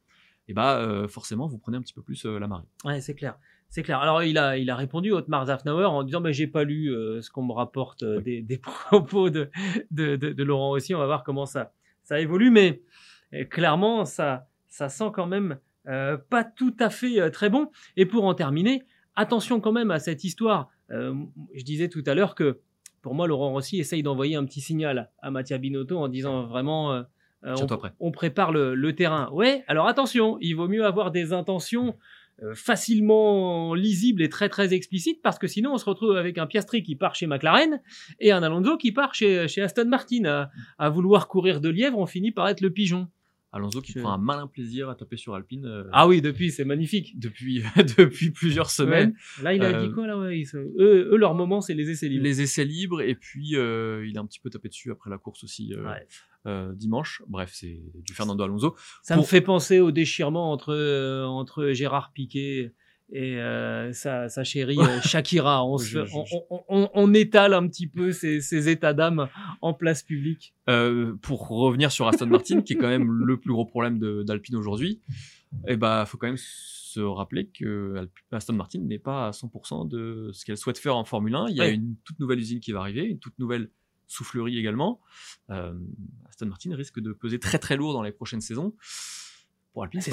et 0.47 0.53
bah 0.53 0.77
euh, 0.79 1.09
forcément 1.09 1.47
vous 1.47 1.57
prenez 1.57 1.75
un 1.75 1.81
petit 1.81 1.93
peu 1.93 2.01
plus 2.01 2.25
euh, 2.25 2.39
la 2.39 2.47
marée. 2.47 2.63
Ouais, 2.85 3.01
c'est 3.01 3.13
clair. 3.13 3.37
C'est 3.69 3.83
clair. 3.83 3.99
Alors, 3.99 4.23
il 4.23 4.37
a, 4.37 4.57
il 4.57 4.69
a 4.69 4.77
répondu, 4.77 5.11
Otmar 5.11 5.47
Zafnauer, 5.47 5.83
en 5.83 6.03
disant 6.03 6.21
bah, 6.21 6.31
J'ai 6.31 6.47
pas 6.47 6.63
lu 6.63 6.89
euh, 6.95 7.21
ce 7.21 7.29
qu'on 7.29 7.43
me 7.43 7.51
rapporte 7.51 8.03
Oui. 8.03 8.23
des, 8.23 8.41
des 8.41 8.57
propos 8.87 9.29
de, 9.29 9.49
de, 9.91 10.15
de, 10.15 10.31
de 10.31 10.43
Laurent 10.45 10.71
aussi. 10.71 10.95
On 10.95 10.99
va 10.99 11.05
voir 11.05 11.25
comment 11.25 11.45
ça, 11.45 11.73
ça 12.03 12.21
évolue. 12.21 12.49
Mais 12.49 12.81
clairement, 13.49 14.05
ça, 14.05 14.47
ça 14.69 14.87
sent 14.87 15.11
quand 15.13 15.27
même 15.27 15.59
pas 15.83 16.45
tout 16.45 16.75
à 16.79 16.89
fait 16.89 17.29
très 17.31 17.49
bon. 17.49 17.69
Et 17.97 18.05
pour 18.05 18.23
en 18.23 18.33
terminer, 18.33 18.83
attention 19.17 19.59
quand 19.59 19.73
même 19.73 19.91
à 19.91 19.99
cette 19.99 20.23
histoire. 20.23 20.69
Euh, 20.91 21.13
je 21.53 21.63
disais 21.63 21.89
tout 21.89 22.03
à 22.05 22.13
l'heure 22.13 22.35
que 22.35 22.59
pour 23.01 23.13
moi, 23.15 23.27
Laurent 23.27 23.51
Rossi 23.51 23.79
essaye 23.79 24.03
d'envoyer 24.03 24.35
un 24.35 24.45
petit 24.45 24.61
signal 24.61 25.11
à 25.21 25.31
Mattia 25.31 25.57
Binotto 25.57 25.97
en 25.97 26.07
disant 26.07 26.45
vraiment. 26.47 26.93
euh, 26.93 27.03
euh, 27.45 27.55
on, 27.99 28.11
prépare 28.11 28.51
le, 28.51 28.73
le 28.73 28.95
terrain. 28.95 29.29
Ouais, 29.31 29.63
alors 29.67 29.87
attention, 29.87 30.37
il 30.41 30.55
vaut 30.55 30.67
mieux 30.67 30.83
avoir 30.83 31.11
des 31.11 31.33
intentions 31.33 31.95
euh, 32.41 32.55
facilement 32.55 33.75
lisibles 33.75 34.23
et 34.23 34.29
très 34.29 34.49
très 34.49 34.73
explicites 34.73 35.21
parce 35.21 35.37
que 35.37 35.47
sinon 35.47 35.73
on 35.73 35.77
se 35.77 35.85
retrouve 35.85 36.17
avec 36.17 36.39
un 36.39 36.47
Piastri 36.47 36.81
qui 36.81 36.95
part 36.95 37.13
chez 37.15 37.27
McLaren 37.27 37.79
et 38.19 38.31
un 38.31 38.41
Alonso 38.41 38.75
qui 38.77 38.91
part 38.91 39.13
chez, 39.13 39.47
chez 39.47 39.61
Aston 39.61 39.85
Martin. 39.85 40.25
À, 40.25 40.49
à 40.79 40.89
vouloir 40.89 41.27
courir 41.27 41.61
de 41.61 41.69
lièvre, 41.69 41.97
on 41.99 42.07
finit 42.07 42.31
par 42.31 42.47
être 42.49 42.61
le 42.61 42.71
pigeon. 42.71 43.07
Alonso 43.57 43.81
qui 43.81 43.93
prend 43.93 44.11
un 44.13 44.17
malin 44.17 44.47
plaisir 44.47 44.89
à 44.89 44.95
taper 44.95 45.17
sur 45.17 45.35
Alpine 45.35 45.65
euh, 45.65 45.83
Ah 45.91 46.07
oui, 46.07 46.21
depuis, 46.21 46.51
c'est 46.51 46.63
magnifique. 46.65 47.19
depuis, 47.19 47.61
depuis 47.97 48.31
plusieurs 48.31 48.69
semaines. 48.69 49.13
Ouais. 49.39 49.43
Là, 49.43 49.53
il 49.53 49.61
a 49.63 49.77
Euh, 49.77 49.87
dit 49.87 49.93
quoi 49.93 50.07
là 50.07 50.17
ouais, 50.17 50.43
se- 50.45 50.57
eux, 50.57 51.09
eux, 51.11 51.17
leur 51.17 51.33
moment, 51.35 51.59
c'est 51.61 51.73
les 51.73 51.89
essais 51.89 52.07
libres. 52.07 52.23
Les 52.23 52.41
essais 52.41 52.63
libres, 52.65 53.01
et 53.01 53.15
puis 53.15 53.55
euh, 53.55 54.05
il 54.07 54.17
a 54.17 54.21
un 54.21 54.25
petit 54.25 54.39
peu 54.39 54.49
tapé 54.49 54.69
dessus 54.69 54.91
après 54.91 55.09
la 55.09 55.17
course 55.17 55.43
aussi 55.43 55.73
euh, 55.73 55.83
Ouais. 55.83 56.75
dimanche. 56.75 57.21
Bref, 57.27 57.51
c'est 57.53 57.81
du 58.05 58.13
Fernando 58.13 58.41
Alonso. 58.43 58.75
Ça 59.03 59.15
me 59.15 59.19
Pour- 59.19 59.27
fait 59.29 59.41
penser 59.41 59.79
au 59.81 59.91
déchirement 59.91 60.51
entre, 60.53 60.73
entre 61.25 61.71
Gérard 61.73 62.13
Piquet 62.13 62.73
et 63.11 63.37
euh, 63.39 63.93
sa, 63.93 64.29
sa 64.29 64.43
chérie 64.43 64.77
euh, 64.79 65.01
Shakira. 65.01 65.65
On, 65.65 65.77
se 65.77 65.97
on, 66.13 66.63
on- 66.69 66.89
on- 66.93 67.13
étale 67.13 67.53
un 67.53 67.67
petit 67.67 67.87
peu 67.87 68.11
ces, 68.11 68.41
ces 68.41 68.69
états 68.69 68.93
d'âme 68.93 69.27
en 69.61 69.73
place 69.73 70.03
publique. 70.03 70.53
Euh, 70.69 71.15
pour 71.21 71.47
revenir 71.47 71.91
sur 71.91 72.07
Aston 72.07 72.27
Martin, 72.27 72.61
qui 72.61 72.73
est 72.73 72.77
quand 72.77 72.89
même 72.89 73.11
le 73.11 73.37
plus 73.39 73.51
gros 73.51 73.65
problème 73.65 73.99
d'Alpine 74.23 74.55
aujourd'hui, 74.55 74.99
il 75.67 75.77
bah, 75.77 76.03
faut 76.05 76.17
quand 76.17 76.27
même 76.27 76.37
se 76.37 76.99
rappeler 76.99 77.47
que 77.47 78.07
Aston 78.31 78.53
Martin 78.53 78.79
n'est 78.79 78.99
pas 78.99 79.27
à 79.27 79.31
100% 79.31 79.87
de 79.87 80.29
ce 80.33 80.43
qu'elle 80.45 80.57
souhaite 80.57 80.77
faire 80.77 80.95
en 80.97 81.05
Formule 81.05 81.35
1. 81.35 81.45
Il 81.49 81.55
y 81.55 81.61
a 81.61 81.65
Ouais. 81.65 81.73
une 81.75 81.95
toute 82.03 82.19
nouvelle 82.19 82.39
usine 82.39 82.59
qui 82.59 82.71
va 82.71 82.79
arriver, 82.81 83.03
une 83.03 83.19
toute 83.19 83.37
nouvelle 83.39 83.69
soufflerie 84.07 84.57
également. 84.57 84.99
Euh, 85.49 85.73
Aston 86.29 86.47
Martin 86.47 86.75
risque 86.75 86.99
de 86.99 87.11
peser 87.13 87.39
très 87.39 87.59
très 87.59 87.75
lourd 87.77 87.93
dans 87.93 88.01
les 88.03 88.11
prochaines 88.11 88.41
saisons. 88.41 88.73
Pour 89.77 89.83
Alpine, 89.83 90.01
c'est 90.01 90.09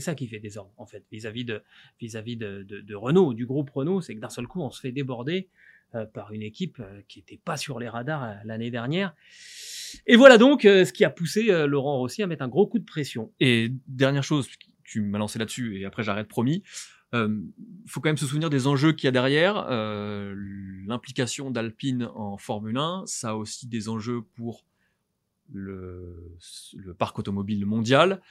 ça, 0.00 0.14
qui 0.14 0.26
fait, 0.26 0.36
fait 0.36 0.40
désordre, 0.40 0.72
en 0.78 0.86
fait, 0.86 1.04
vis-à-vis 1.12 1.44
de, 1.44 1.60
vis-à-vis 2.00 2.38
de, 2.38 2.62
de, 2.62 2.80
de 2.80 2.94
Renault, 2.94 3.34
du 3.34 3.44
groupe 3.44 3.68
Renault, 3.68 4.00
c'est 4.00 4.14
que 4.14 4.20
d'un 4.20 4.30
seul 4.30 4.46
coup, 4.46 4.62
on 4.62 4.70
se 4.70 4.80
fait 4.80 4.90
déborder 4.90 5.50
euh, 5.94 6.06
par 6.06 6.32
une 6.32 6.40
équipe 6.40 6.78
euh, 6.80 7.02
qui 7.08 7.18
n'était 7.18 7.36
pas 7.36 7.58
sur 7.58 7.78
les 7.78 7.90
radars 7.90 8.24
euh, 8.24 8.34
l'année 8.46 8.70
dernière. 8.70 9.14
Et 10.06 10.16
voilà 10.16 10.38
donc 10.38 10.62
ce 10.62 10.90
qui 10.94 11.04
a 11.04 11.10
poussé 11.10 11.48
Laurent 11.66 11.98
Rossi 11.98 12.22
à 12.22 12.26
mettre 12.26 12.42
un 12.42 12.48
gros 12.48 12.66
coup 12.66 12.78
de 12.78 12.86
pression. 12.86 13.30
Et 13.38 13.70
dernière 13.86 14.24
chose, 14.24 14.48
tu 14.82 15.02
m'as 15.02 15.18
lancé 15.18 15.38
là-dessus 15.38 15.78
et 15.78 15.84
après 15.84 16.02
j'arrête 16.02 16.28
promis. 16.28 16.62
Il 17.12 17.52
faut 17.86 18.00
quand 18.00 18.08
même 18.08 18.16
se 18.16 18.24
souvenir 18.24 18.48
des 18.48 18.66
enjeux 18.66 18.94
qu'il 18.94 19.04
y 19.04 19.08
a 19.08 19.10
derrière. 19.10 19.66
L'implication 20.86 21.50
d'Alpine 21.50 22.08
en 22.14 22.38
Formule 22.38 22.78
1, 22.78 23.02
ça 23.04 23.32
a 23.32 23.34
aussi 23.34 23.66
des 23.66 23.90
enjeux 23.90 24.22
pour 24.22 24.64
le, 25.52 26.38
le 26.74 26.94
parc 26.94 27.18
automobile 27.18 27.66
mondial, 27.66 28.22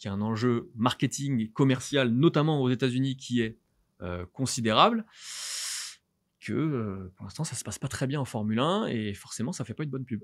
qui 0.00 0.08
est 0.08 0.10
un 0.10 0.22
enjeu 0.22 0.70
marketing 0.74 1.40
et 1.40 1.50
commercial, 1.50 2.08
notamment 2.08 2.62
aux 2.62 2.70
États-Unis, 2.70 3.16
qui 3.16 3.42
est 3.42 3.58
euh, 4.00 4.24
considérable. 4.32 5.04
Que 6.40 6.54
euh, 6.54 7.12
pour 7.16 7.26
l'instant, 7.26 7.44
ça 7.44 7.54
se 7.54 7.62
passe 7.62 7.78
pas 7.78 7.86
très 7.86 8.06
bien 8.06 8.18
en 8.18 8.24
Formule 8.24 8.58
1 8.58 8.86
et 8.86 9.12
forcément, 9.12 9.52
ça 9.52 9.62
fait 9.66 9.74
pas 9.74 9.84
une 9.84 9.90
bonne 9.90 10.06
pub. 10.06 10.22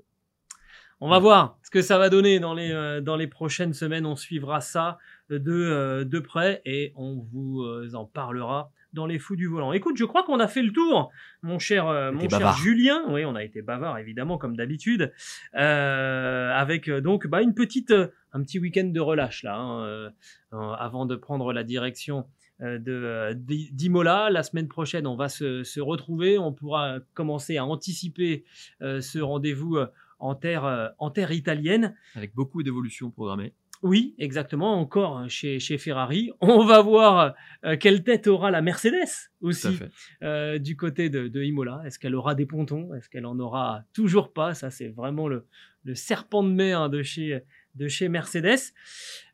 On 0.99 1.09
va 1.09 1.19
voir 1.19 1.59
ce 1.61 1.69
que 1.69 1.83
ça 1.83 1.99
va 1.99 2.09
donner 2.09 2.39
dans 2.39 2.55
les, 2.55 2.71
euh, 2.71 3.01
dans 3.01 3.15
les 3.15 3.27
prochaines 3.27 3.73
semaines. 3.73 4.07
On 4.07 4.15
suivra 4.15 4.61
ça 4.61 4.97
de, 5.29 6.03
de 6.03 6.19
près 6.19 6.63
et 6.65 6.91
on 6.95 7.19
vous 7.19 7.63
en 7.93 8.05
parlera 8.05 8.71
dans 8.97 9.05
les 9.05 9.19
fous 9.19 9.35
du 9.35 9.47
volant. 9.47 9.73
Écoute, 9.73 9.95
je 9.95 10.05
crois 10.05 10.23
qu'on 10.23 10.39
a 10.39 10.47
fait 10.47 10.63
le 10.63 10.73
tour, 10.73 11.11
mon 11.43 11.59
cher, 11.59 11.87
euh, 11.87 12.11
On 12.11 12.15
mon 12.15 12.29
cher. 12.29 12.53
Julien. 12.57 13.03
Oui, 13.09 13.23
on 13.25 13.35
a 13.35 13.43
été 13.43 13.61
bavard 13.61 13.99
évidemment 13.99 14.39
comme 14.39 14.57
d'habitude, 14.57 15.13
euh, 15.55 16.51
avec 16.51 16.89
euh, 16.89 16.99
donc 16.99 17.27
bah, 17.27 17.43
une 17.43 17.53
petite, 17.53 17.93
un 18.33 18.41
petit 18.41 18.57
week-end 18.59 18.85
de 18.85 18.99
relâche 18.99 19.43
là, 19.43 19.55
hein, 19.55 20.11
avant 20.51 21.05
de 21.05 21.15
prendre 21.15 21.53
la 21.53 21.63
direction 21.63 22.25
de 22.59 23.33
d'Imola. 23.33 24.31
La 24.31 24.41
semaine 24.41 24.67
prochaine, 24.67 25.05
on 25.05 25.15
va 25.15 25.29
se, 25.29 25.63
se 25.63 25.79
retrouver. 25.79 26.39
On 26.39 26.51
pourra 26.51 26.97
commencer 27.13 27.57
à 27.57 27.65
anticiper 27.65 28.45
ce 28.81 29.19
rendez-vous 29.19 29.77
en 30.19 30.33
terre, 30.33 30.93
en 30.97 31.11
terre 31.11 31.31
italienne. 31.31 31.95
Avec 32.15 32.33
beaucoup 32.33 32.63
d'évolutions 32.63 33.11
programmées. 33.11 33.53
Oui, 33.83 34.15
exactement, 34.17 34.79
encore 34.79 35.19
euh, 35.19 35.27
chez, 35.27 35.59
chez 35.59 35.77
Ferrari. 35.77 36.31
On 36.41 36.65
va 36.65 36.81
voir 36.81 37.35
euh, 37.63 37.77
quelle 37.77 38.03
tête 38.03 38.27
aura 38.27 38.51
la 38.51 38.61
Mercedes 38.61 39.29
aussi 39.41 39.79
euh, 40.23 40.57
du 40.57 40.75
côté 40.75 41.09
de, 41.09 41.27
de 41.27 41.43
Imola. 41.43 41.81
Est-ce 41.85 41.99
qu'elle 41.99 42.15
aura 42.15 42.35
des 42.35 42.45
pontons? 42.45 42.93
Est-ce 42.95 43.09
qu'elle 43.09 43.25
en 43.25 43.39
aura 43.39 43.83
toujours 43.93 44.33
pas? 44.33 44.53
Ça, 44.53 44.71
c'est 44.71 44.87
vraiment 44.87 45.27
le, 45.27 45.45
le 45.83 45.95
serpent 45.95 46.43
de 46.43 46.49
mer 46.49 46.89
de 46.89 47.03
chez, 47.03 47.41
de 47.77 47.87
chez 47.87 48.09
Mercedes. 48.09 48.73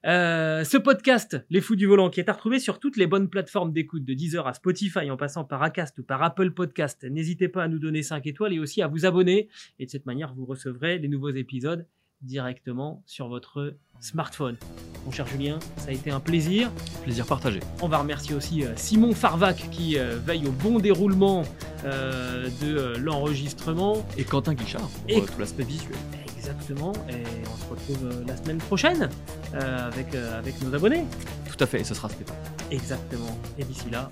Euh, 0.05 0.63
ce 0.63 0.77
podcast, 0.77 1.37
Les 1.49 1.61
Fous 1.61 1.75
du 1.75 1.85
Volant, 1.85 2.09
qui 2.09 2.19
est 2.19 2.29
à 2.29 2.33
retrouver 2.33 2.59
sur 2.59 2.79
toutes 2.79 2.97
les 2.97 3.07
bonnes 3.07 3.29
plateformes 3.29 3.71
d'écoute, 3.71 4.03
de 4.03 4.13
Deezer 4.13 4.45
à 4.45 4.53
Spotify, 4.53 5.09
en 5.09 5.17
passant 5.17 5.45
par 5.45 5.63
Acast 5.63 5.97
ou 5.99 6.03
par 6.03 6.21
Apple 6.21 6.51
Podcast. 6.51 7.05
N'hésitez 7.05 7.47
pas 7.47 7.63
à 7.63 7.67
nous 7.67 7.79
donner 7.79 8.03
5 8.03 8.27
étoiles 8.27 8.53
et 8.53 8.59
aussi 8.59 8.81
à 8.81 8.87
vous 8.87 9.05
abonner. 9.05 9.47
Et 9.79 9.85
de 9.85 9.89
cette 9.89 10.05
manière, 10.05 10.33
vous 10.33 10.45
recevrez 10.45 10.99
les 10.99 11.07
nouveaux 11.07 11.31
épisodes 11.31 11.87
directement 12.23 13.03
sur 13.05 13.27
votre 13.27 13.75
smartphone. 13.99 14.57
Mon 15.05 15.11
cher 15.11 15.27
Julien, 15.27 15.59
ça 15.77 15.89
a 15.89 15.91
été 15.91 16.11
un 16.11 16.19
plaisir. 16.19 16.71
Plaisir 17.03 17.25
partagé. 17.25 17.59
On 17.81 17.87
va 17.87 17.99
remercier 17.99 18.35
aussi 18.35 18.63
euh, 18.63 18.73
Simon 18.75 19.13
Farvac 19.13 19.69
qui 19.71 19.97
euh, 19.97 20.17
veille 20.17 20.47
au 20.47 20.51
bon 20.51 20.79
déroulement 20.79 21.43
euh, 21.85 22.47
de 22.61 22.97
l'enregistrement. 22.97 24.05
Et 24.17 24.23
Quentin 24.23 24.53
Guichard 24.53 24.87
pour 24.87 25.09
Et- 25.09 25.21
tout 25.21 25.39
l'aspect 25.39 25.63
visuel. 25.63 25.95
Exactement. 26.37 26.91
Et 27.09 27.23
on 27.53 27.57
se 27.57 27.69
retrouve 27.69 28.25
la 28.27 28.35
semaine 28.35 28.57
prochaine 28.57 29.09
avec, 29.53 30.13
avec 30.13 30.61
nos 30.61 30.75
abonnés. 30.75 31.05
Tout 31.49 31.63
à 31.63 31.65
fait, 31.65 31.79
et 31.79 31.83
ce 31.85 31.93
sera 31.93 32.09
Stéphane. 32.09 32.35
Exactement. 32.69 33.37
Et 33.57 33.63
d'ici 33.63 33.89
là, 33.89 34.09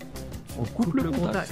On 0.57 0.63
coupe, 0.63 0.93
le, 0.93 1.11
contact. 1.11 1.51